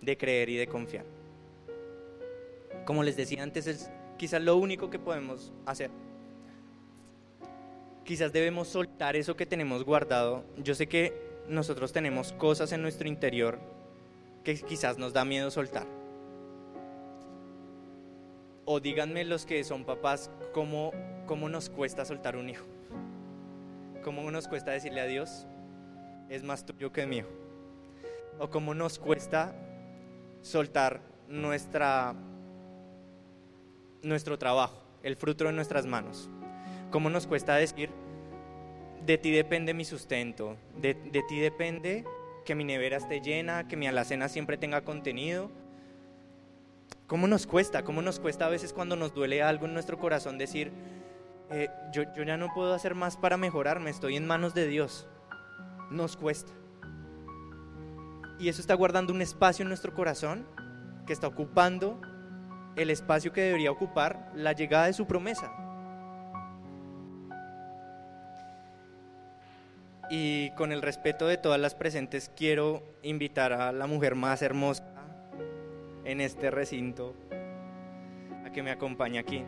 de 0.00 0.16
creer 0.16 0.48
y 0.48 0.56
de 0.56 0.66
confiar. 0.66 1.04
Como 2.84 3.02
les 3.02 3.16
decía 3.16 3.42
antes, 3.42 3.66
es 3.66 3.90
quizás 4.16 4.42
lo 4.42 4.56
único 4.56 4.90
que 4.90 4.98
podemos 4.98 5.52
hacer. 5.66 5.90
Quizás 8.04 8.32
debemos 8.32 8.68
soltar 8.68 9.16
eso 9.16 9.36
que 9.36 9.46
tenemos 9.46 9.84
guardado. 9.84 10.44
Yo 10.62 10.74
sé 10.74 10.86
que 10.86 11.12
nosotros 11.48 11.92
tenemos 11.92 12.32
cosas 12.32 12.72
en 12.72 12.82
nuestro 12.82 13.08
interior 13.08 13.58
que 14.44 14.54
quizás 14.54 14.96
nos 14.96 15.12
da 15.12 15.24
miedo 15.24 15.50
soltar. 15.50 15.97
O 18.70 18.80
díganme 18.80 19.24
los 19.24 19.46
que 19.46 19.64
son 19.64 19.86
papás, 19.86 20.30
¿cómo, 20.52 20.92
cómo 21.24 21.48
nos 21.48 21.70
cuesta 21.70 22.04
soltar 22.04 22.36
un 22.36 22.50
hijo? 22.50 22.66
¿Cómo 24.04 24.30
nos 24.30 24.46
cuesta 24.46 24.72
decirle 24.72 25.00
a 25.00 25.06
Dios, 25.06 25.46
es 26.28 26.42
más 26.42 26.66
tuyo 26.66 26.92
que 26.92 27.06
mío? 27.06 27.24
¿O 28.38 28.50
cómo 28.50 28.74
nos 28.74 28.98
cuesta 28.98 29.54
soltar 30.42 31.00
nuestra, 31.28 32.14
nuestro 34.02 34.38
trabajo, 34.38 34.82
el 35.02 35.16
fruto 35.16 35.44
de 35.44 35.52
nuestras 35.52 35.86
manos? 35.86 36.28
¿Cómo 36.90 37.08
nos 37.08 37.26
cuesta 37.26 37.56
decir, 37.56 37.88
de 39.06 39.16
ti 39.16 39.30
depende 39.30 39.72
mi 39.72 39.86
sustento, 39.86 40.58
de, 40.76 40.92
de 40.92 41.22
ti 41.22 41.40
depende 41.40 42.04
que 42.44 42.54
mi 42.54 42.64
nevera 42.64 42.98
esté 42.98 43.22
llena, 43.22 43.66
que 43.66 43.78
mi 43.78 43.86
alacena 43.86 44.28
siempre 44.28 44.58
tenga 44.58 44.82
contenido? 44.82 45.50
¿Cómo 47.08 47.26
nos 47.26 47.46
cuesta? 47.46 47.84
¿Cómo 47.84 48.02
nos 48.02 48.20
cuesta 48.20 48.44
a 48.44 48.50
veces 48.50 48.74
cuando 48.74 48.94
nos 48.94 49.14
duele 49.14 49.42
algo 49.42 49.64
en 49.64 49.72
nuestro 49.72 49.98
corazón 49.98 50.36
decir, 50.36 50.70
eh, 51.50 51.70
yo, 51.90 52.02
yo 52.14 52.22
ya 52.22 52.36
no 52.36 52.52
puedo 52.54 52.74
hacer 52.74 52.94
más 52.94 53.16
para 53.16 53.38
mejorarme, 53.38 53.88
estoy 53.88 54.16
en 54.16 54.26
manos 54.26 54.52
de 54.52 54.66
Dios? 54.66 55.08
Nos 55.90 56.18
cuesta. 56.18 56.52
Y 58.38 58.50
eso 58.50 58.60
está 58.60 58.74
guardando 58.74 59.14
un 59.14 59.22
espacio 59.22 59.62
en 59.62 59.68
nuestro 59.68 59.94
corazón 59.94 60.46
que 61.06 61.14
está 61.14 61.26
ocupando 61.26 61.98
el 62.76 62.90
espacio 62.90 63.32
que 63.32 63.40
debería 63.40 63.70
ocupar 63.70 64.30
la 64.34 64.52
llegada 64.52 64.84
de 64.84 64.92
su 64.92 65.06
promesa. 65.06 65.50
Y 70.10 70.50
con 70.56 70.72
el 70.72 70.82
respeto 70.82 71.26
de 71.26 71.38
todas 71.38 71.58
las 71.58 71.74
presentes, 71.74 72.30
quiero 72.36 72.82
invitar 73.02 73.54
a 73.54 73.72
la 73.72 73.86
mujer 73.86 74.14
más 74.14 74.42
hermosa 74.42 74.97
en 76.08 76.22
este 76.22 76.50
recinto 76.50 77.14
a 78.44 78.50
que 78.50 78.62
me 78.62 78.70
acompañe 78.70 79.18
aquí. 79.18 79.44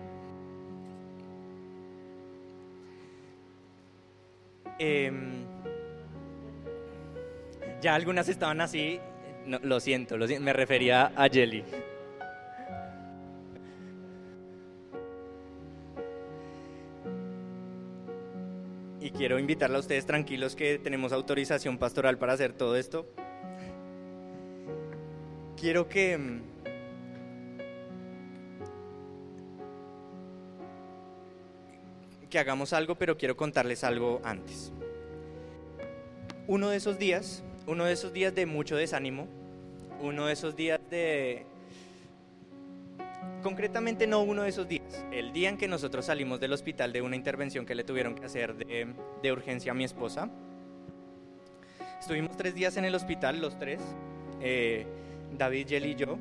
Em, 4.78 5.46
ya 7.80 7.94
algunas 7.94 8.28
estaban 8.28 8.60
así, 8.60 9.00
lo, 9.46 9.80
siento, 9.80 10.18
lo 10.18 10.26
siento, 10.26 10.44
me 10.44 10.52
refería 10.52 11.12
a 11.16 11.30
Jelly. 11.30 11.64
Y 19.00 19.10
quiero 19.12 19.38
invitarla 19.38 19.78
a 19.78 19.80
ustedes 19.80 20.04
tranquilos 20.04 20.54
que 20.54 20.78
tenemos 20.78 21.14
autorización 21.14 21.78
pastoral 21.78 22.18
para 22.18 22.34
hacer 22.34 22.52
todo 22.52 22.76
esto. 22.76 23.06
Quiero 25.60 25.86
que 25.88 26.12
em, 26.14 26.40
que 32.30 32.38
hagamos 32.38 32.72
algo, 32.72 32.94
pero 32.94 33.18
quiero 33.18 33.36
contarles 33.36 33.84
algo 33.84 34.22
antes. 34.24 34.72
Uno 36.46 36.70
de 36.70 36.78
esos 36.78 36.98
días, 36.98 37.42
uno 37.66 37.84
de 37.84 37.92
esos 37.92 38.12
días 38.14 38.34
de 38.34 38.46
mucho 38.46 38.76
desánimo, 38.76 39.26
uno 40.00 40.26
de 40.26 40.32
esos 40.32 40.56
días 40.56 40.80
de... 40.88 41.44
Concretamente 43.42 44.06
no 44.06 44.22
uno 44.22 44.42
de 44.44 44.48
esos 44.48 44.66
días, 44.66 45.04
el 45.12 45.32
día 45.32 45.48
en 45.48 45.58
que 45.58 45.68
nosotros 45.68 46.06
salimos 46.06 46.40
del 46.40 46.52
hospital 46.52 46.92
de 46.92 47.02
una 47.02 47.16
intervención 47.16 47.66
que 47.66 47.74
le 47.74 47.84
tuvieron 47.84 48.14
que 48.14 48.24
hacer 48.24 48.54
de, 48.54 49.32
urgencia 49.32 49.72
a 49.72 49.74
mi 49.74 49.84
esposa. 49.84 50.30
Estuvimos 51.98 52.36
tres 52.36 52.54
días 52.54 52.76
en 52.76 52.84
el 52.84 52.94
hospital, 52.94 53.40
los 53.40 53.58
tres, 53.58 53.80
eh, 54.40 54.86
David, 55.36 55.66
Jelly 55.68 55.90
y 55.90 55.94
yo. 55.94 56.18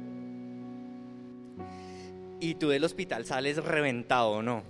Y 2.39 2.55
tú 2.55 2.69
del 2.69 2.83
hospital 2.83 3.25
sales 3.25 3.63
reventado, 3.63 4.41
¿no? 4.41 4.63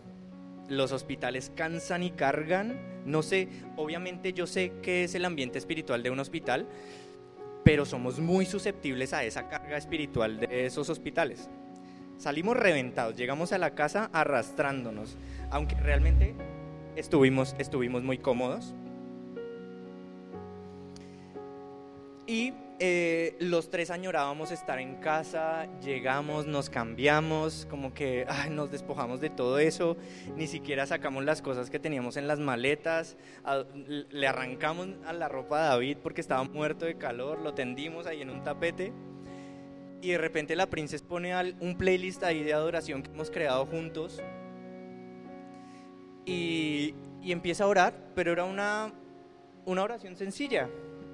los 0.70 0.92
hospitales 0.92 1.52
cansan 1.56 2.04
y 2.04 2.12
cargan. 2.12 2.80
No 3.06 3.24
sé, 3.24 3.50
obviamente 3.76 4.34
yo 4.34 4.48
sé 4.48 4.74
que 4.82 5.04
es 5.04 5.16
el 5.16 5.26
ambiente 5.26 5.58
espiritual 5.58 6.04
de 6.04 6.12
un 6.12 6.20
hospital, 6.20 6.68
pero 7.64 7.86
somos 7.86 8.20
muy 8.20 8.46
susceptibles 8.46 9.14
a 9.14 9.24
esa 9.24 9.50
carga 9.50 9.78
espiritual 9.78 10.40
de 10.40 10.66
esos 10.66 10.90
hospitales. 10.90 11.50
Salimos 12.18 12.56
reventados, 12.56 13.16
llegamos 13.16 13.52
a 13.52 13.58
la 13.58 13.76
casa 13.76 14.10
arrastrándonos, 14.14 15.18
aunque 15.50 15.76
realmente 15.76 16.36
estuvimos, 16.96 17.56
estuvimos 17.58 18.04
muy 18.04 18.18
cómodos. 18.18 18.76
Y 22.28 22.54
eh, 22.82 23.36
los 23.40 23.70
tres 23.70 23.92
añorábamos 23.92 24.52
estar 24.52 24.80
en 24.80 24.96
casa, 24.96 25.68
llegamos, 25.82 26.46
nos 26.46 26.70
cambiamos, 26.70 27.68
como 27.70 27.94
que 27.94 28.26
nos 28.52 28.72
despojamos 28.72 29.20
de 29.20 29.30
todo 29.30 29.60
eso, 29.60 29.98
ni 30.38 30.48
siquiera 30.48 30.86
sacamos 30.86 31.26
las 31.26 31.42
cosas 31.42 31.70
que 31.70 31.78
teníamos 31.78 32.16
en 32.16 32.26
las 32.28 32.40
maletas, 32.40 33.18
le 33.76 34.28
arrancamos 34.28 34.88
a 35.06 35.12
la 35.12 35.28
ropa 35.28 35.60
a 35.60 35.70
David 35.72 35.98
porque 36.02 36.22
estaba 36.22 36.44
muerto 36.46 36.86
de 36.86 36.96
calor, 36.96 37.40
lo 37.40 37.54
tendimos 37.54 38.08
ahí 38.08 38.22
en 38.22 38.30
un 38.30 38.44
tapete 38.44 38.94
y 40.02 40.12
de 40.12 40.18
repente 40.18 40.56
la 40.56 40.70
princesa 40.70 41.04
pone 41.06 41.34
un 41.60 41.78
playlist 41.78 42.24
ahí 42.24 42.44
de 42.44 42.54
adoración 42.54 43.04
que 43.04 43.12
hemos 43.12 43.30
creado 43.30 43.66
juntos 43.66 44.22
y, 46.26 46.96
y 47.22 47.34
empieza 47.34 47.66
a 47.66 47.68
orar, 47.68 47.94
pero 48.16 48.32
era 48.32 48.46
una, 48.46 48.94
una 49.66 49.84
oración 49.84 50.16
sencilla 50.16 50.70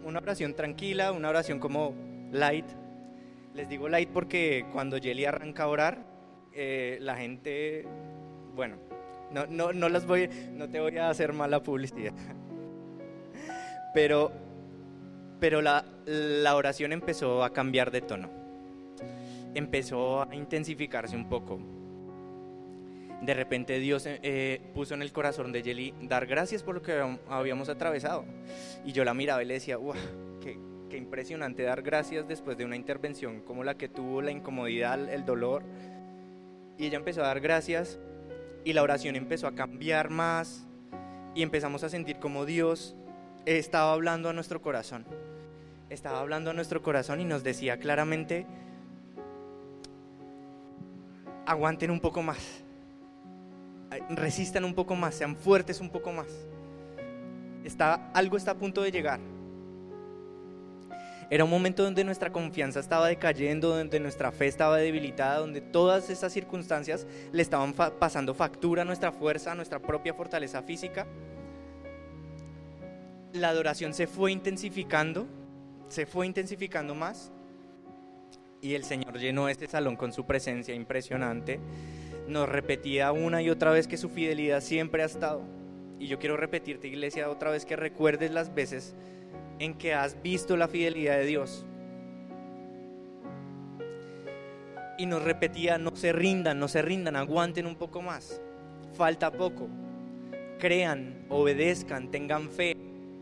una 0.06 0.20
oración 0.20 0.54
tranquila, 0.54 1.12
una 1.12 1.30
oración 1.30 1.60
como 1.60 1.94
light. 2.32 2.66
Les 3.54 3.68
digo 3.68 3.90
light 3.90 4.10
porque 4.10 4.66
cuando 4.72 4.98
Jelly 4.98 5.26
arranca 5.26 5.64
a 5.64 5.68
orar, 5.68 5.98
eh, 6.54 6.98
la 7.02 7.16
gente, 7.18 7.86
bueno, 8.56 8.78
no, 9.32 9.46
no, 9.48 9.74
no, 9.74 9.90
las 9.90 10.06
voy, 10.06 10.30
no 10.54 10.70
te 10.70 10.80
voy 10.80 10.98
a 10.98 11.10
hacer 11.10 11.34
mala 11.34 11.62
publicidad. 11.62 12.14
Pero, 13.94 14.30
pero 15.40 15.62
la, 15.62 15.86
la 16.06 16.54
oración 16.58 16.92
empezó 16.92 17.46
a 17.46 17.54
cambiar 17.54 17.92
de 17.92 18.02
tono. 18.02 18.30
Empezó 19.54 20.24
a 20.30 20.36
intensificarse 20.36 21.16
un 21.16 21.30
poco 21.30 21.62
de 23.22 23.34
repente 23.34 23.80
Dios 23.80 24.06
eh, 24.06 24.20
eh, 24.24 24.62
puso 24.74 24.94
en 24.94 25.02
el 25.02 25.12
corazón 25.12 25.52
de 25.52 25.64
Jelly 25.64 25.94
dar 26.02 26.26
gracias 26.26 26.64
por 26.64 26.76
lo 26.76 26.82
que 26.82 27.18
habíamos 27.30 27.70
atravesado. 27.70 28.26
Y 28.86 28.92
yo 28.92 29.04
la 29.06 29.14
miraba 29.14 29.42
y 29.44 29.46
le 29.46 29.56
decía, 29.56 29.78
wow, 29.78 29.96
qué, 30.42 30.60
qué, 30.90 30.98
impresionante 30.98 31.64
dar 31.64 31.82
gracias 31.82 32.28
después 32.28 32.58
de 32.58 32.66
una 32.66 32.76
intervención 32.76 33.42
como 33.42 33.64
la 33.64 33.76
que 33.76 33.88
tuvo, 33.88 34.22
la 34.22 34.32
incomodidad, 34.32 35.10
el 35.10 35.26
dolor. 35.26 35.64
Y 36.78 36.88
ella 36.88 36.98
empezó 36.98 37.24
a 37.24 37.28
dar 37.28 37.40
gracias 37.40 38.00
y 38.64 38.74
la 38.74 38.84
oración 38.84 39.16
empezó 39.16 39.48
a 39.48 39.56
cambiar 39.56 40.10
más 40.10 40.68
y 41.34 41.42
empezamos 41.42 41.84
a 41.84 41.90
sentir 41.90 42.18
como 42.18 42.46
Dios 42.46 42.96
estaba 43.46 43.94
hablando 43.94 44.30
a 44.30 44.34
nuestro 44.34 44.62
corazón. 44.62 45.06
Estaba 45.90 46.20
hablando 46.20 46.50
a 46.50 46.54
nuestro 46.54 46.82
corazón 46.82 47.22
y 47.22 47.26
nos 47.26 47.44
decía 47.44 47.78
claramente, 47.78 48.46
aguanten 51.46 51.92
un 51.92 52.00
poco 52.00 52.24
más 52.24 52.65
resistan 54.10 54.66
un 54.66 54.74
poco 54.74 54.96
más, 54.96 55.16
sean 55.16 55.36
fuertes 55.36 55.80
un 55.82 55.90
poco 55.90 56.12
más. 56.12 56.28
Está, 57.64 58.12
algo 58.14 58.38
está 58.38 58.52
a 58.52 58.58
punto 58.58 58.82
de 58.82 58.92
llegar. 58.92 59.20
Era 61.30 61.44
un 61.44 61.50
momento 61.50 61.84
donde 61.84 62.04
nuestra 62.04 62.32
confianza 62.32 62.80
estaba 62.80 63.08
decayendo, 63.08 63.76
donde 63.76 64.00
nuestra 64.00 64.32
fe 64.32 64.48
estaba 64.48 64.78
debilitada, 64.78 65.40
donde 65.40 65.60
todas 65.60 66.10
esas 66.12 66.32
circunstancias 66.32 67.08
le 67.32 67.42
estaban 67.42 67.74
pasando 67.74 68.36
factura 68.36 68.84
a 68.84 68.86
nuestra 68.86 69.12
fuerza, 69.12 69.54
a 69.54 69.56
nuestra 69.56 69.80
propia 69.80 70.14
fortaleza 70.14 70.62
física. 70.62 71.08
La 73.34 73.50
adoración 73.50 73.94
se 73.94 74.06
fue 74.06 74.32
intensificando, 74.32 75.26
se 75.90 76.06
fue 76.06 76.28
intensificando 76.28 76.94
más 76.94 77.32
y 78.62 78.76
el 78.76 78.84
Señor 78.84 79.18
llenó 79.18 79.50
este 79.50 79.68
salón 79.68 79.96
con 79.96 80.14
su 80.14 80.26
presencia 80.26 80.74
impresionante 80.74 81.60
nos 82.28 82.50
repetía 82.50 83.12
una 83.12 83.42
y 83.42 83.50
otra 83.50 83.72
vez 83.72 83.88
que 83.88 83.98
su 83.98 84.10
fidelidad 84.10 84.62
siempre 84.62 85.04
ha 85.04 85.06
estado. 85.06 85.42
Y 86.00 86.08
yo 86.08 86.20
quiero 86.20 86.38
repetirte, 86.38 86.88
iglesia, 86.88 87.30
otra 87.30 87.52
vez 87.52 87.66
que 87.66 87.76
recuerdes 87.76 88.32
las 88.32 88.54
veces 88.54 88.96
en 89.60 89.76
que 89.76 89.94
has 89.94 90.22
visto 90.22 90.58
la 90.58 90.68
fidelidad 90.68 91.18
de 91.18 91.26
Dios. 91.26 91.66
Y 94.98 95.06
nos 95.06 95.24
repetía, 95.24 95.78
no 95.78 95.96
se 95.96 96.12
rindan, 96.14 96.60
no 96.60 96.68
se 96.68 96.82
rindan, 96.82 97.16
aguanten 97.16 97.66
un 97.66 97.76
poco 97.76 98.02
más. 98.02 98.42
Falta 98.94 99.32
poco. 99.32 99.68
Crean, 100.60 101.26
obedezcan, 101.30 102.12
tengan 102.12 102.50
fe, 102.50 102.76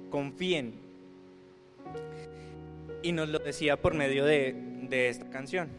confíen. 0.09 0.75
Y 3.01 3.11
nos 3.11 3.29
lo 3.29 3.39
decía 3.39 3.81
por 3.81 3.95
medio 3.95 4.23
de, 4.25 4.55
de 4.89 5.09
esta 5.09 5.29
canción. 5.29 5.69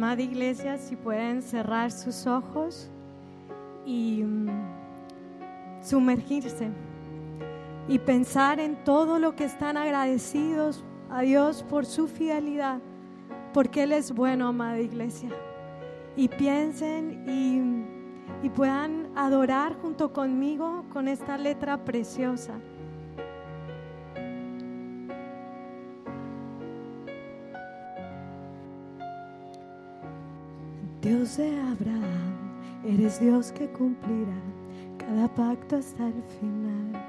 Amada 0.00 0.22
iglesia, 0.22 0.78
si 0.78 0.96
pueden 0.96 1.42
cerrar 1.42 1.92
sus 1.92 2.26
ojos 2.26 2.88
y 3.84 4.22
mm, 4.22 4.48
sumergirse 5.82 6.70
y 7.86 7.98
pensar 7.98 8.60
en 8.60 8.82
todo 8.82 9.18
lo 9.18 9.36
que 9.36 9.44
están 9.44 9.76
agradecidos 9.76 10.82
a 11.10 11.20
Dios 11.20 11.62
por 11.64 11.84
su 11.84 12.08
fidelidad, 12.08 12.80
porque 13.52 13.82
Él 13.82 13.92
es 13.92 14.10
bueno, 14.10 14.48
amada 14.48 14.80
iglesia. 14.80 15.28
Y 16.16 16.28
piensen 16.28 17.28
y, 17.28 18.46
y 18.46 18.48
puedan 18.48 19.06
adorar 19.16 19.74
junto 19.82 20.14
conmigo 20.14 20.86
con 20.94 21.08
esta 21.08 21.36
letra 21.36 21.84
preciosa. 21.84 22.54
Dios 31.02 31.38
de 31.38 31.58
Abraham, 31.58 32.84
eres 32.84 33.18
Dios 33.20 33.52
que 33.52 33.66
cumplirá 33.68 34.36
cada 34.98 35.28
pacto 35.34 35.76
hasta 35.76 36.06
el 36.08 36.22
final. 36.38 37.02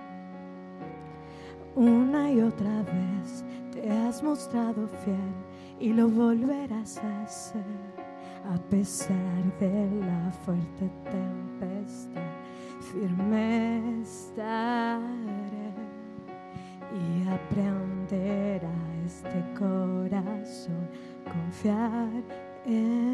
Una 1.76 2.32
y 2.32 2.40
otra 2.40 2.84
vez 2.84 3.44
te 3.74 3.92
has 3.92 4.24
mostrado 4.24 4.88
fiel 5.04 5.18
y 5.78 5.92
lo 5.92 6.08
volverás 6.08 7.00
a 7.00 7.24
hacer 7.24 7.66
a 8.54 8.58
pesar 8.70 9.60
de 9.60 9.90
la 10.00 10.32
fuerte 10.46 10.90
tempestad. 11.12 12.22
Firme 12.94 14.02
estaré 14.02 15.02
y 16.94 17.28
aprenderá 17.28 18.72
este 19.06 19.44
corazón 19.54 20.88
confiar 21.26 22.08
en 22.66 23.11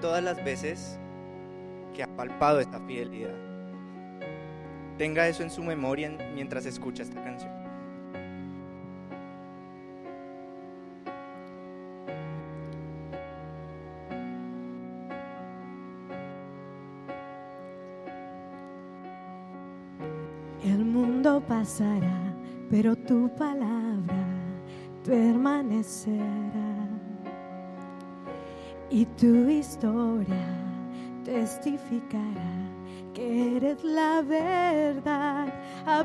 Todas 0.00 0.22
las 0.22 0.44
veces 0.44 0.98
que 1.94 2.02
ha 2.02 2.16
palpado 2.16 2.60
esta 2.60 2.80
fidelidad. 2.80 3.34
Tenga 4.98 5.28
eso 5.28 5.42
en 5.42 5.50
su 5.50 5.62
memoria 5.62 6.10
mientras 6.34 6.66
escucha 6.66 7.02
esta 7.02 7.22
canción. 7.22 7.53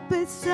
A 0.09 0.15
pesar 0.15 0.48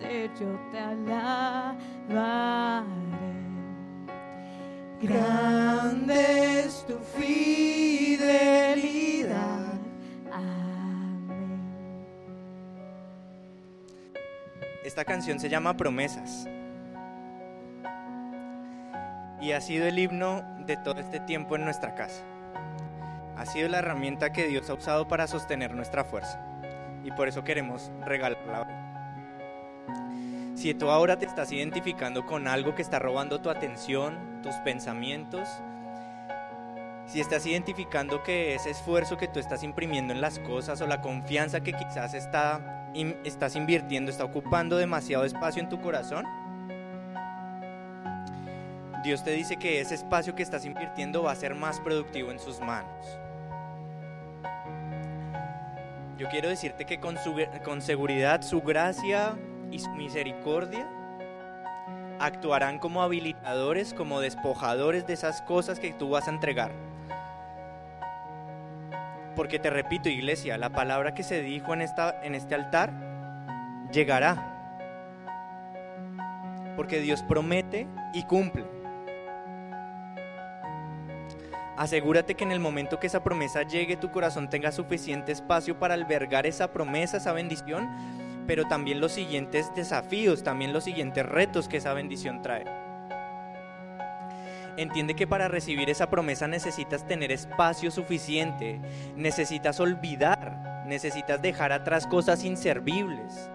yo 0.00 0.58
te 0.70 0.78
alabaré. 0.78 1.76
Grande 5.00 6.60
es 6.60 6.84
tu 6.86 6.98
fidelidad 6.98 8.14
a 10.32 10.40
mí. 11.28 11.60
Esta 14.84 15.04
canción 15.04 15.38
se 15.38 15.48
llama 15.48 15.76
Promesas. 15.76 16.48
Y 19.40 19.52
ha 19.52 19.60
sido 19.60 19.86
el 19.86 19.98
himno 19.98 20.42
de 20.66 20.76
todo 20.78 21.00
este 21.00 21.20
tiempo 21.20 21.56
en 21.56 21.64
nuestra 21.64 21.94
casa. 21.94 22.22
Ha 23.36 23.44
sido 23.44 23.68
la 23.68 23.78
herramienta 23.78 24.32
que 24.32 24.46
Dios 24.48 24.70
ha 24.70 24.74
usado 24.74 25.06
para 25.08 25.26
sostener 25.26 25.74
nuestra 25.74 26.04
fuerza. 26.04 26.40
Y 27.04 27.10
por 27.12 27.28
eso 27.28 27.44
queremos 27.44 27.92
regalarla. 28.04 28.75
Si 30.66 30.74
tú 30.74 30.90
ahora 30.90 31.16
te 31.16 31.26
estás 31.26 31.52
identificando 31.52 32.26
con 32.26 32.48
algo 32.48 32.74
que 32.74 32.82
está 32.82 32.98
robando 32.98 33.40
tu 33.40 33.50
atención, 33.50 34.40
tus 34.42 34.56
pensamientos, 34.64 35.48
si 37.06 37.20
estás 37.20 37.46
identificando 37.46 38.24
que 38.24 38.56
ese 38.56 38.70
esfuerzo 38.70 39.16
que 39.16 39.28
tú 39.28 39.38
estás 39.38 39.62
imprimiendo 39.62 40.12
en 40.12 40.20
las 40.20 40.40
cosas 40.40 40.80
o 40.80 40.88
la 40.88 41.00
confianza 41.00 41.60
que 41.60 41.72
quizás 41.72 42.14
está, 42.14 42.90
estás 43.22 43.54
invirtiendo 43.54 44.10
está 44.10 44.24
ocupando 44.24 44.76
demasiado 44.76 45.24
espacio 45.24 45.62
en 45.62 45.68
tu 45.68 45.80
corazón, 45.80 46.24
Dios 49.04 49.22
te 49.22 49.30
dice 49.30 49.58
que 49.58 49.80
ese 49.80 49.94
espacio 49.94 50.34
que 50.34 50.42
estás 50.42 50.64
invirtiendo 50.64 51.22
va 51.22 51.30
a 51.30 51.36
ser 51.36 51.54
más 51.54 51.78
productivo 51.78 52.32
en 52.32 52.40
sus 52.40 52.58
manos. 52.58 53.06
Yo 56.18 56.28
quiero 56.28 56.48
decirte 56.48 56.86
que 56.86 56.98
con 56.98 57.80
seguridad 57.80 58.42
su 58.42 58.62
gracia 58.62 59.36
y 59.76 59.78
su 59.78 59.90
misericordia 59.90 60.88
actuarán 62.18 62.78
como 62.78 63.02
habilitadores, 63.02 63.92
como 63.92 64.20
despojadores 64.20 65.06
de 65.06 65.12
esas 65.12 65.42
cosas 65.42 65.78
que 65.78 65.92
tú 65.92 66.08
vas 66.08 66.28
a 66.28 66.30
entregar. 66.30 66.72
Porque 69.36 69.58
te 69.58 69.68
repito, 69.68 70.08
iglesia, 70.08 70.56
la 70.56 70.70
palabra 70.70 71.12
que 71.12 71.22
se 71.22 71.42
dijo 71.42 71.74
en, 71.74 71.82
esta, 71.82 72.22
en 72.22 72.34
este 72.34 72.54
altar 72.54 72.90
llegará. 73.92 74.54
Porque 76.74 77.00
Dios 77.00 77.22
promete 77.22 77.86
y 78.14 78.22
cumple. 78.22 78.64
Asegúrate 81.76 82.34
que 82.34 82.44
en 82.44 82.52
el 82.52 82.60
momento 82.60 82.98
que 82.98 83.08
esa 83.08 83.22
promesa 83.22 83.62
llegue, 83.62 83.98
tu 83.98 84.10
corazón 84.10 84.48
tenga 84.48 84.72
suficiente 84.72 85.32
espacio 85.32 85.78
para 85.78 85.92
albergar 85.92 86.46
esa 86.46 86.72
promesa, 86.72 87.18
esa 87.18 87.34
bendición, 87.34 87.90
pero 88.46 88.64
también 88.64 89.00
los 89.00 89.12
siguientes 89.12 89.74
desafíos, 89.74 90.42
también 90.42 90.72
los 90.72 90.84
siguientes 90.84 91.26
retos 91.26 91.68
que 91.68 91.78
esa 91.78 91.92
bendición 91.92 92.42
trae. 92.42 92.64
Entiende 94.76 95.14
que 95.14 95.26
para 95.26 95.48
recibir 95.48 95.88
esa 95.88 96.10
promesa 96.10 96.46
necesitas 96.46 97.06
tener 97.06 97.32
espacio 97.32 97.90
suficiente, 97.90 98.78
necesitas 99.16 99.80
olvidar, 99.80 100.84
necesitas 100.86 101.40
dejar 101.40 101.72
atrás 101.72 102.06
cosas 102.06 102.44
inservibles. 102.44 103.50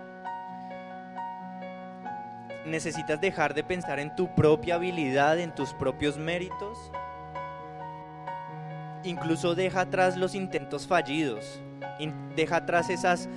Necesitas 2.66 3.22
dejar 3.22 3.54
de 3.54 3.64
pensar 3.64 4.00
en 4.00 4.16
tu 4.16 4.34
propia 4.34 4.76
habilidad, 4.76 5.40
en 5.40 5.54
tus 5.54 5.74
propios 5.74 6.18
méritos. 6.18 6.92
Incluso 9.04 9.54
deja 9.56 9.82
atrás 9.82 10.18
los 10.18 10.36
intentos 10.36 10.88
fallidos, 10.88 11.62
deja 12.36 12.58
atrás 12.58 12.90
esas 12.90 13.30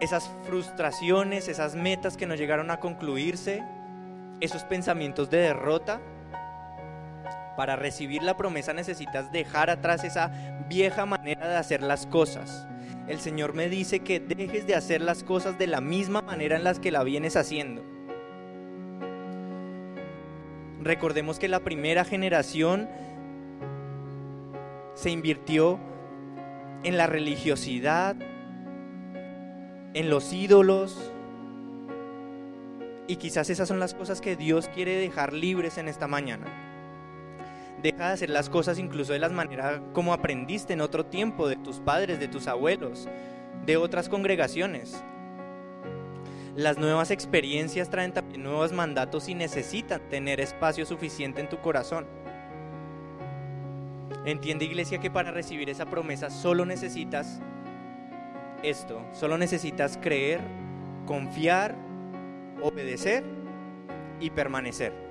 esas 0.00 0.30
frustraciones, 0.44 1.48
esas 1.48 1.74
metas 1.74 2.16
que 2.16 2.26
no 2.26 2.34
llegaron 2.34 2.70
a 2.70 2.80
concluirse, 2.80 3.62
esos 4.40 4.64
pensamientos 4.64 5.30
de 5.30 5.38
derrota. 5.38 6.00
Para 7.56 7.74
recibir 7.74 8.22
la 8.22 8.36
promesa 8.36 8.72
necesitas 8.72 9.32
dejar 9.32 9.68
atrás 9.70 10.04
esa 10.04 10.30
vieja 10.68 11.06
manera 11.06 11.48
de 11.48 11.56
hacer 11.56 11.82
las 11.82 12.06
cosas. 12.06 12.66
El 13.08 13.20
Señor 13.20 13.54
me 13.54 13.68
dice 13.68 14.00
que 14.00 14.20
dejes 14.20 14.66
de 14.66 14.74
hacer 14.74 15.00
las 15.00 15.24
cosas 15.24 15.58
de 15.58 15.66
la 15.66 15.80
misma 15.80 16.22
manera 16.22 16.56
en 16.56 16.64
las 16.64 16.78
que 16.78 16.92
la 16.92 17.02
vienes 17.02 17.36
haciendo. 17.36 17.82
Recordemos 20.80 21.38
que 21.38 21.48
la 21.48 21.60
primera 21.60 22.04
generación 22.04 22.88
se 24.94 25.10
invirtió 25.10 25.80
en 26.84 26.96
la 26.96 27.06
religiosidad, 27.06 28.14
en 29.94 30.10
los 30.10 30.32
ídolos. 30.32 31.12
Y 33.06 33.16
quizás 33.16 33.50
esas 33.50 33.68
son 33.68 33.80
las 33.80 33.94
cosas 33.94 34.20
que 34.20 34.36
Dios 34.36 34.68
quiere 34.68 34.96
dejar 34.96 35.32
libres 35.32 35.78
en 35.78 35.88
esta 35.88 36.06
mañana. 36.06 36.46
Deja 37.82 38.08
de 38.08 38.12
hacer 38.12 38.30
las 38.30 38.50
cosas 38.50 38.78
incluso 38.78 39.12
de 39.12 39.20
las 39.20 39.32
maneras 39.32 39.80
como 39.92 40.12
aprendiste 40.12 40.72
en 40.72 40.80
otro 40.80 41.06
tiempo, 41.06 41.48
de 41.48 41.56
tus 41.56 41.78
padres, 41.78 42.18
de 42.18 42.28
tus 42.28 42.48
abuelos, 42.48 43.08
de 43.64 43.76
otras 43.76 44.08
congregaciones. 44.08 45.02
Las 46.56 46.76
nuevas 46.76 47.12
experiencias 47.12 47.88
traen 47.88 48.12
también 48.12 48.42
nuevos 48.42 48.72
mandatos 48.72 49.28
y 49.28 49.34
necesitan 49.36 50.00
tener 50.10 50.40
espacio 50.40 50.84
suficiente 50.84 51.40
en 51.40 51.48
tu 51.48 51.58
corazón. 51.58 52.04
Entiende 54.24 54.64
iglesia 54.64 54.98
que 54.98 55.10
para 55.10 55.30
recibir 55.30 55.70
esa 55.70 55.86
promesa 55.86 56.30
solo 56.30 56.66
necesitas 56.66 57.40
esto, 58.62 59.04
solo 59.12 59.38
necesitas 59.38 59.98
creer, 59.98 60.40
confiar, 61.06 61.74
obedecer 62.62 63.24
y 64.20 64.30
permanecer. 64.30 65.08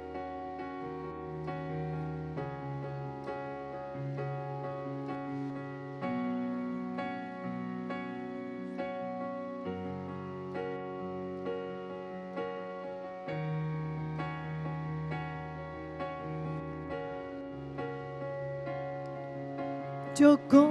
Yo 20.17 20.39
en 20.47 20.66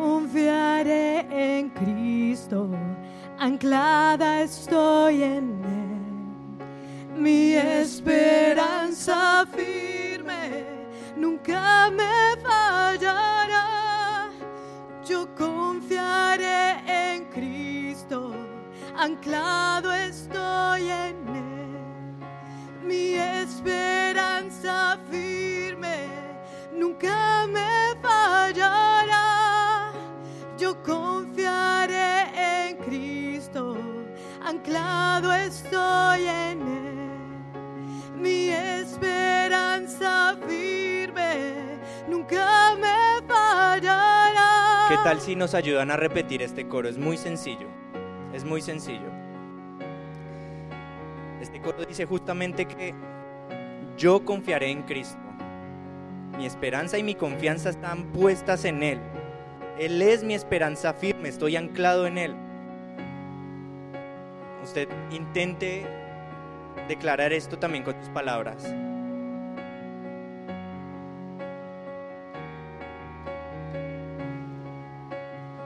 Anclada 3.38 4.42
estoy 4.42 5.22
en 5.24 5.64
Él. 5.64 7.20
Mi 7.20 7.55
esperanza 7.55 9.44
firme 9.47 10.64
nunca 11.16 11.90
me 11.90 12.36
fallará. 12.42 14.28
Yo 15.05 15.26
confiaré 15.34 16.76
en 16.86 17.24
Cristo, 17.30 18.32
anclado 18.97 19.92
estoy 19.92 20.88
en 20.88 21.16
Él. 21.34 22.16
Mi 22.84 23.14
esperanza 23.14 24.99
firme 25.11 26.07
nunca 26.72 27.47
me 27.49 27.97
fallará 28.01 29.36
yo 30.59 30.74
confiaré 30.82 31.36
anclado 34.47 35.32
estoy 35.32 36.26
en 36.26 36.62
Él. 36.62 38.20
Mi 38.20 38.49
esperanza 38.51 40.36
firme 40.47 41.78
nunca 42.09 42.76
me 42.76 43.26
fallará. 43.26 44.86
¿Qué 44.88 44.97
tal 45.03 45.20
si 45.20 45.34
nos 45.34 45.55
ayudan 45.55 45.90
a 45.90 45.97
repetir 45.97 46.42
este 46.42 46.68
coro? 46.68 46.88
Es 46.88 46.97
muy 46.97 47.16
sencillo, 47.16 47.66
es 48.32 48.44
muy 48.44 48.62
sencillo. 48.62 49.11
Este 51.40 51.61
coro 51.61 51.84
dice 51.84 52.07
justamente 52.07 52.66
que 52.66 52.94
yo 53.97 54.24
confiaré 54.24 54.70
en 54.70 54.82
Cristo. 54.82 55.18
Mi 56.36 56.47
esperanza 56.47 56.99
y 56.99 57.03
mi 57.03 57.14
confianza 57.14 57.70
están 57.70 58.12
puestas 58.12 58.64
en 58.64 58.82
Él. 58.82 59.01
Él 59.78 60.01
es 60.03 60.22
mi 60.22 60.34
esperanza 60.34 60.94
firme, 60.94 61.28
estoy 61.28 61.57
anclado 61.57 62.07
en 62.07 62.18
Él. 62.18 62.45
Usted 64.67 64.89
intente 65.12 65.87
declarar 66.89 67.33
esto 67.33 67.57
también 67.57 67.85
con 67.85 67.95
tus 67.95 68.09
palabras. 68.09 68.64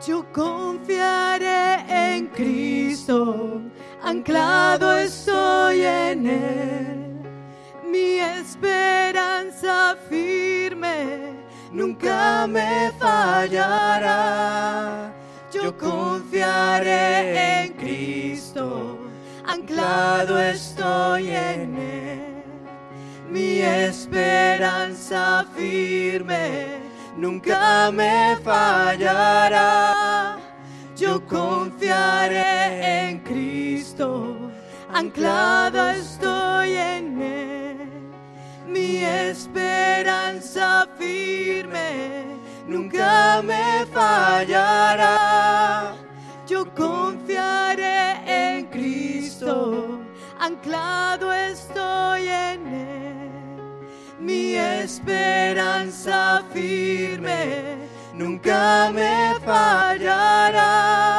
Yo 0.06 0.30
confiaré 0.34 1.78
en 1.88 2.26
Cristo, 2.26 3.62
anclado 4.02 4.98
estoy 4.98 5.80
en 5.82 6.26
Él, 6.26 7.22
mi 7.90 8.18
esperanza 8.18 9.96
firme 10.10 11.32
nunca 11.72 12.46
me 12.46 12.92
fallará. 12.98 14.00
Yo 15.52 15.76
confiaré 15.76 17.64
en 17.64 17.72
Cristo, 17.74 18.98
anclado 19.44 20.40
estoy 20.40 21.30
en 21.30 21.76
Él. 21.76 22.44
Mi 23.28 23.58
esperanza 23.58 25.44
firme 25.56 26.78
nunca 27.16 27.90
me 27.90 28.36
fallará. 28.44 30.38
Yo 30.96 31.26
confiaré 31.26 33.08
en 33.08 33.20
Cristo, 33.20 34.36
anclado 34.92 35.90
estoy 35.90 36.74
en 36.74 37.22
Él 37.22 37.50
mi 38.70 39.04
esperanza 39.04 40.86
firme 40.96 42.39
nunca 42.70 43.42
me 43.42 43.84
fallará. 43.92 45.16
Yo 46.46 46.64
confiaré 46.74 48.22
en 48.26 48.66
Cristo, 48.66 49.98
anclado 50.38 51.32
estoy 51.32 52.28
en 52.28 52.66
Él. 52.66 53.30
Mi 54.20 54.54
esperanza 54.54 56.44
firme 56.52 57.76
nunca 58.14 58.90
me 58.94 59.34
fallará. 59.44 61.09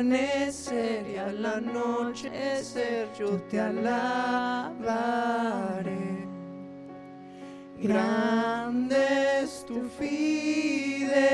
Amanecer 0.00 1.06
y 1.08 1.16
al 1.16 1.44
anochecer 1.44 3.08
yo 3.18 3.40
te 3.42 3.60
alabaré. 3.60 4.80
Grande 7.78 9.40
es 9.42 9.64
tu 9.66 9.82
fidelidad. 9.98 11.28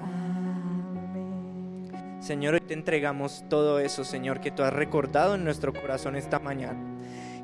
Amén. 0.00 1.90
Señor, 2.20 2.54
hoy 2.54 2.60
te 2.60 2.74
entregamos 2.74 3.44
todo 3.48 3.80
eso, 3.80 4.04
Señor, 4.04 4.40
que 4.40 4.50
tú 4.50 4.62
has 4.62 4.72
recordado 4.72 5.34
en 5.34 5.44
nuestro 5.44 5.72
corazón 5.72 6.16
esta 6.16 6.38
mañana 6.38 6.76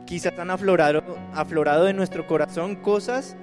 quizás 0.07 0.39
han 0.39 0.51
aflorado, 0.51 1.03
aflorado 1.33 1.89
en 1.89 1.97
nuestro 1.97 2.27
corazón 2.27 2.77
cosas 2.77 3.37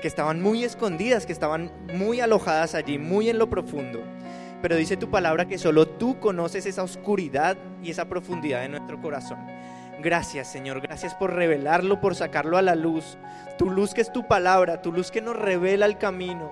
que 0.00 0.08
estaban 0.08 0.40
muy 0.40 0.64
escondidas, 0.64 1.26
que 1.26 1.32
estaban 1.32 1.70
muy 1.94 2.20
alojadas 2.20 2.74
allí, 2.74 2.96
muy 2.98 3.28
en 3.28 3.38
lo 3.38 3.50
profundo. 3.50 4.00
Pero 4.62 4.76
dice 4.76 4.96
tu 4.96 5.10
palabra 5.10 5.46
que 5.46 5.58
solo 5.58 5.88
tú 5.88 6.20
conoces 6.20 6.66
esa 6.66 6.82
oscuridad 6.82 7.56
y 7.82 7.90
esa 7.90 8.04
profundidad 8.06 8.60
de 8.60 8.68
nuestro 8.68 9.00
corazón. 9.00 9.38
Gracias 10.02 10.48
Señor, 10.48 10.80
gracias 10.80 11.14
por 11.14 11.34
revelarlo, 11.34 12.00
por 12.00 12.14
sacarlo 12.14 12.56
a 12.56 12.62
la 12.62 12.74
luz. 12.74 13.18
Tu 13.58 13.70
luz 13.70 13.94
que 13.94 14.00
es 14.00 14.12
tu 14.12 14.26
palabra, 14.26 14.82
tu 14.82 14.92
luz 14.92 15.10
que 15.10 15.20
nos 15.20 15.36
revela 15.36 15.86
el 15.86 15.98
camino. 15.98 16.50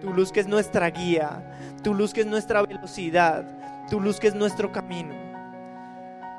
Tu 0.00 0.12
luz 0.12 0.32
que 0.32 0.40
es 0.40 0.48
nuestra 0.48 0.90
guía, 0.90 1.78
tu 1.82 1.94
luz 1.94 2.12
que 2.12 2.22
es 2.22 2.26
nuestra 2.26 2.62
velocidad, 2.62 3.44
tu 3.88 4.00
luz 4.00 4.18
que 4.18 4.28
es 4.28 4.34
nuestro 4.34 4.72
camino. 4.72 5.14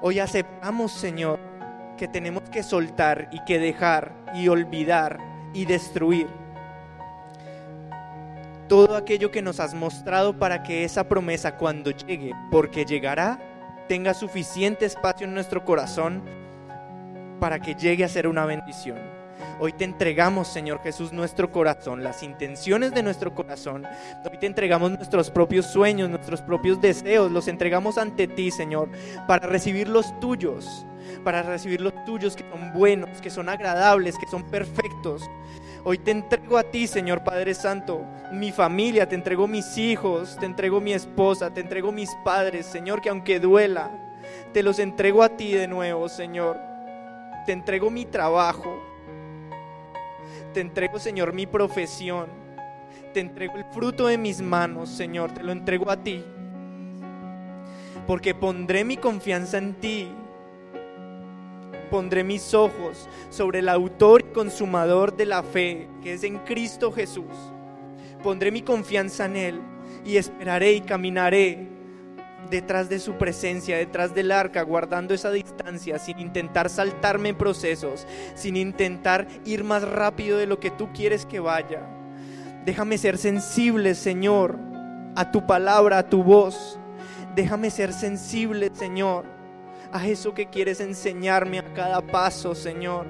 Hoy 0.01 0.19
aceptamos 0.19 0.91
Señor 0.91 1.39
que 1.97 2.07
tenemos 2.09 2.43
que 2.49 2.63
soltar 2.63 3.29
y 3.31 3.43
que 3.45 3.59
dejar 3.59 4.11
y 4.33 4.49
olvidar 4.49 5.17
y 5.53 5.65
destruir 5.65 6.27
todo 8.73 8.95
aquello 8.95 9.29
que 9.29 9.43
nos 9.43 9.59
has 9.59 9.75
mostrado 9.75 10.39
para 10.39 10.63
que 10.63 10.83
esa 10.83 11.07
promesa 11.07 11.57
cuando 11.57 11.91
llegue, 11.91 12.31
porque 12.49 12.85
llegará, 12.85 13.39
tenga 13.87 14.15
suficiente 14.15 14.87
espacio 14.87 15.27
en 15.27 15.35
nuestro 15.35 15.63
corazón 15.63 16.23
para 17.39 17.59
que 17.59 17.75
llegue 17.75 18.03
a 18.03 18.09
ser 18.09 18.27
una 18.27 18.47
bendición. 18.47 18.97
Hoy 19.59 19.73
te 19.73 19.83
entregamos, 19.83 20.47
Señor 20.47 20.81
Jesús, 20.81 21.13
nuestro 21.13 21.51
corazón, 21.51 22.03
las 22.03 22.23
intenciones 22.23 22.95
de 22.95 23.03
nuestro 23.03 23.35
corazón. 23.35 23.85
Hoy 24.27 24.39
te 24.39 24.47
entregamos 24.47 24.89
nuestros 24.89 25.29
propios 25.29 25.67
sueños, 25.67 26.09
nuestros 26.09 26.41
propios 26.41 26.81
deseos. 26.81 27.31
Los 27.31 27.47
entregamos 27.47 27.99
ante 27.99 28.27
ti, 28.27 28.49
Señor, 28.49 28.89
para 29.27 29.45
recibir 29.45 29.87
los 29.87 30.19
tuyos, 30.19 30.83
para 31.23 31.43
recibir 31.43 31.79
los 31.79 31.93
tuyos 32.05 32.35
que 32.35 32.43
son 32.49 32.73
buenos, 32.73 33.21
que 33.21 33.29
son 33.29 33.49
agradables, 33.49 34.17
que 34.17 34.25
son 34.25 34.41
perfectos. 34.49 35.29
Hoy 35.85 35.97
te 35.97 36.11
entrego 36.11 36.57
a 36.57 36.63
ti, 36.63 36.87
Señor 36.87 37.25
Padre 37.25 37.53
Santo, 37.53 38.05
mi 38.31 38.53
familia, 38.53 39.09
te 39.09 39.15
entrego 39.15 39.49
mis 39.49 39.77
hijos, 39.77 40.37
te 40.39 40.45
entrego 40.45 40.79
mi 40.79 40.93
esposa, 40.93 41.53
te 41.53 41.59
entrego 41.59 41.91
mis 41.91 42.09
padres, 42.23 42.65
Señor, 42.65 43.01
que 43.01 43.09
aunque 43.09 43.37
duela, 43.37 43.91
te 44.53 44.63
los 44.63 44.79
entrego 44.79 45.23
a 45.23 45.35
ti 45.35 45.51
de 45.51 45.67
nuevo, 45.67 46.07
Señor. 46.07 46.57
Te 47.45 47.51
entrego 47.51 47.89
mi 47.89 48.05
trabajo, 48.05 48.81
te 50.53 50.61
entrego, 50.61 50.99
Señor, 50.99 51.33
mi 51.33 51.47
profesión, 51.47 52.27
te 53.13 53.19
entrego 53.19 53.55
el 53.57 53.65
fruto 53.65 54.07
de 54.07 54.17
mis 54.17 54.41
manos, 54.41 54.87
Señor, 54.87 55.33
te 55.33 55.43
lo 55.43 55.51
entrego 55.51 55.91
a 55.91 55.97
ti. 55.97 56.23
Porque 58.07 58.33
pondré 58.33 58.85
mi 58.85 58.95
confianza 58.95 59.57
en 59.57 59.73
ti 59.73 60.07
pondré 61.93 62.23
mis 62.23 62.55
ojos 62.55 63.07
sobre 63.29 63.59
el 63.59 63.69
autor 63.69 64.21
y 64.21 64.33
consumador 64.33 65.15
de 65.15 65.27
la 65.27 65.43
fe, 65.43 65.87
que 66.01 66.13
es 66.13 66.23
en 66.23 66.39
Cristo 66.39 66.91
Jesús. 66.91 67.29
Pondré 68.23 68.49
mi 68.49 68.63
confianza 68.63 69.25
en 69.25 69.35
Él 69.35 69.61
y 70.03 70.17
esperaré 70.17 70.73
y 70.73 70.81
caminaré 70.81 71.67
detrás 72.49 72.89
de 72.89 72.97
su 72.97 73.19
presencia, 73.19 73.77
detrás 73.77 74.15
del 74.15 74.31
arca, 74.31 74.63
guardando 74.63 75.13
esa 75.13 75.29
distancia, 75.29 75.99
sin 75.99 76.17
intentar 76.17 76.71
saltarme 76.71 77.29
en 77.29 77.37
procesos, 77.37 78.07
sin 78.33 78.57
intentar 78.57 79.27
ir 79.45 79.63
más 79.63 79.87
rápido 79.87 80.39
de 80.39 80.47
lo 80.47 80.59
que 80.59 80.71
tú 80.71 80.89
quieres 80.93 81.27
que 81.27 81.39
vaya. 81.39 81.87
Déjame 82.65 82.97
ser 82.97 83.19
sensible, 83.19 83.93
Señor, 83.93 84.57
a 85.15 85.31
tu 85.31 85.45
palabra, 85.45 85.99
a 85.99 86.09
tu 86.09 86.23
voz. 86.23 86.79
Déjame 87.35 87.69
ser 87.69 87.93
sensible, 87.93 88.71
Señor, 88.73 89.32
a 89.93 90.07
eso 90.07 90.33
que 90.33 90.47
quieres 90.47 90.79
enseñarme 90.79 91.59
a 91.59 91.73
cada 91.73 92.01
paso, 92.01 92.55
Señor. 92.55 93.05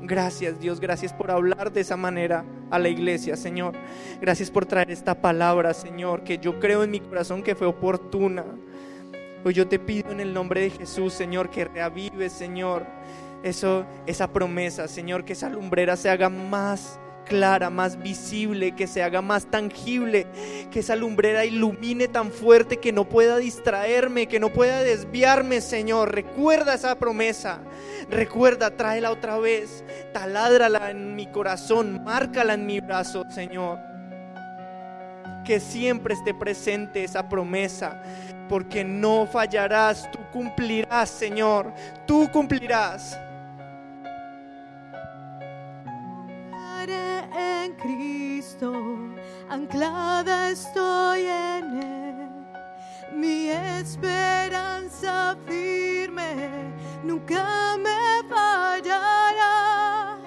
Gracias 0.00 0.58
Dios, 0.58 0.80
gracias 0.80 1.12
por 1.12 1.30
hablar 1.30 1.72
de 1.72 1.80
esa 1.80 1.96
manera 1.96 2.44
a 2.70 2.78
la 2.78 2.88
iglesia, 2.88 3.36
Señor. 3.36 3.74
Gracias 4.20 4.50
por 4.50 4.64
traer 4.64 4.92
esta 4.92 5.20
palabra, 5.20 5.74
Señor, 5.74 6.22
que 6.22 6.38
yo 6.38 6.60
creo 6.60 6.84
en 6.84 6.92
mi 6.92 7.00
corazón 7.00 7.42
que 7.42 7.56
fue 7.56 7.66
oportuna. 7.66 8.44
Hoy 9.44 9.54
yo 9.54 9.66
te 9.66 9.80
pido 9.80 10.12
en 10.12 10.20
el 10.20 10.32
nombre 10.32 10.60
de 10.60 10.70
Jesús, 10.70 11.12
Señor, 11.12 11.50
que 11.50 11.64
reavives, 11.64 12.32
Señor, 12.32 12.86
eso, 13.42 13.84
esa 14.06 14.32
promesa, 14.32 14.86
Señor, 14.86 15.24
que 15.24 15.32
esa 15.32 15.48
lumbrera 15.48 15.96
se 15.96 16.10
haga 16.10 16.28
más 16.28 17.00
clara, 17.24 17.70
más 17.70 17.98
visible, 17.98 18.74
que 18.74 18.86
se 18.86 19.02
haga 19.02 19.22
más 19.22 19.46
tangible, 19.46 20.26
que 20.70 20.80
esa 20.80 20.96
lumbrera 20.96 21.44
ilumine 21.44 22.08
tan 22.08 22.30
fuerte 22.30 22.78
que 22.78 22.92
no 22.92 23.08
pueda 23.08 23.38
distraerme, 23.38 24.26
que 24.26 24.40
no 24.40 24.50
pueda 24.50 24.82
desviarme, 24.82 25.60
Señor. 25.60 26.14
Recuerda 26.14 26.74
esa 26.74 26.94
promesa, 26.96 27.60
recuerda, 28.10 28.70
tráela 28.76 29.10
otra 29.10 29.38
vez, 29.38 29.84
taládrala 30.12 30.90
en 30.90 31.14
mi 31.16 31.26
corazón, 31.26 32.02
márcala 32.04 32.54
en 32.54 32.66
mi 32.66 32.80
brazo, 32.80 33.24
Señor. 33.30 33.78
Que 35.44 35.58
siempre 35.58 36.14
esté 36.14 36.34
presente 36.34 37.04
esa 37.04 37.28
promesa, 37.28 38.02
porque 38.48 38.84
no 38.84 39.26
fallarás, 39.26 40.10
tú 40.12 40.18
cumplirás, 40.32 41.10
Señor, 41.10 41.72
tú 42.06 42.30
cumplirás. 42.30 43.18
En 47.64 47.72
Cristo, 47.74 48.72
anclada 49.48 50.50
estoy 50.50 51.26
en 51.26 51.82
Él. 51.82 52.28
Mi 53.14 53.50
esperanza 53.50 55.36
firme 55.46 56.72
nunca 57.04 57.76
me 57.78 58.28
fallará. 58.28 60.18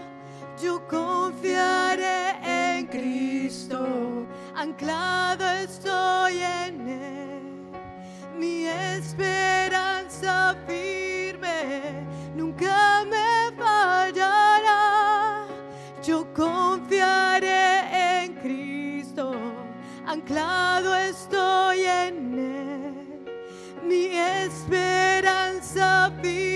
Yo 0.61 0.81
confiaré 0.87 2.35
en 2.43 2.87
Cristo, 2.87 4.25
anclado 4.55 5.45
estoy 5.49 6.39
en 6.39 6.87
Él. 6.87 7.41
Mi 8.39 8.65
esperanza 8.67 10.55
firme 10.67 11.04
anclado 20.25 20.95
estoy 20.95 21.83
en 21.83 22.39
Él. 22.39 23.25
Mi 23.83 24.07
esperanza 24.43 26.11
firme 26.21 26.54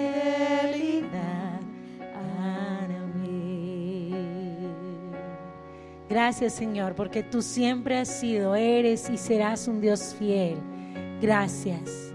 a 2.14 2.88
mí. 3.18 4.14
Gracias, 6.10 6.54
Señor, 6.54 6.96
porque 6.96 7.24
tú 7.24 7.42
siempre 7.42 7.98
has 7.98 8.10
sido, 8.20 8.56
eres 8.56 9.10
y 9.10 9.18
serás 9.18 9.68
un 9.68 9.82
Dios 9.82 10.16
fiel. 10.18 10.58
Gracias. 11.22 12.06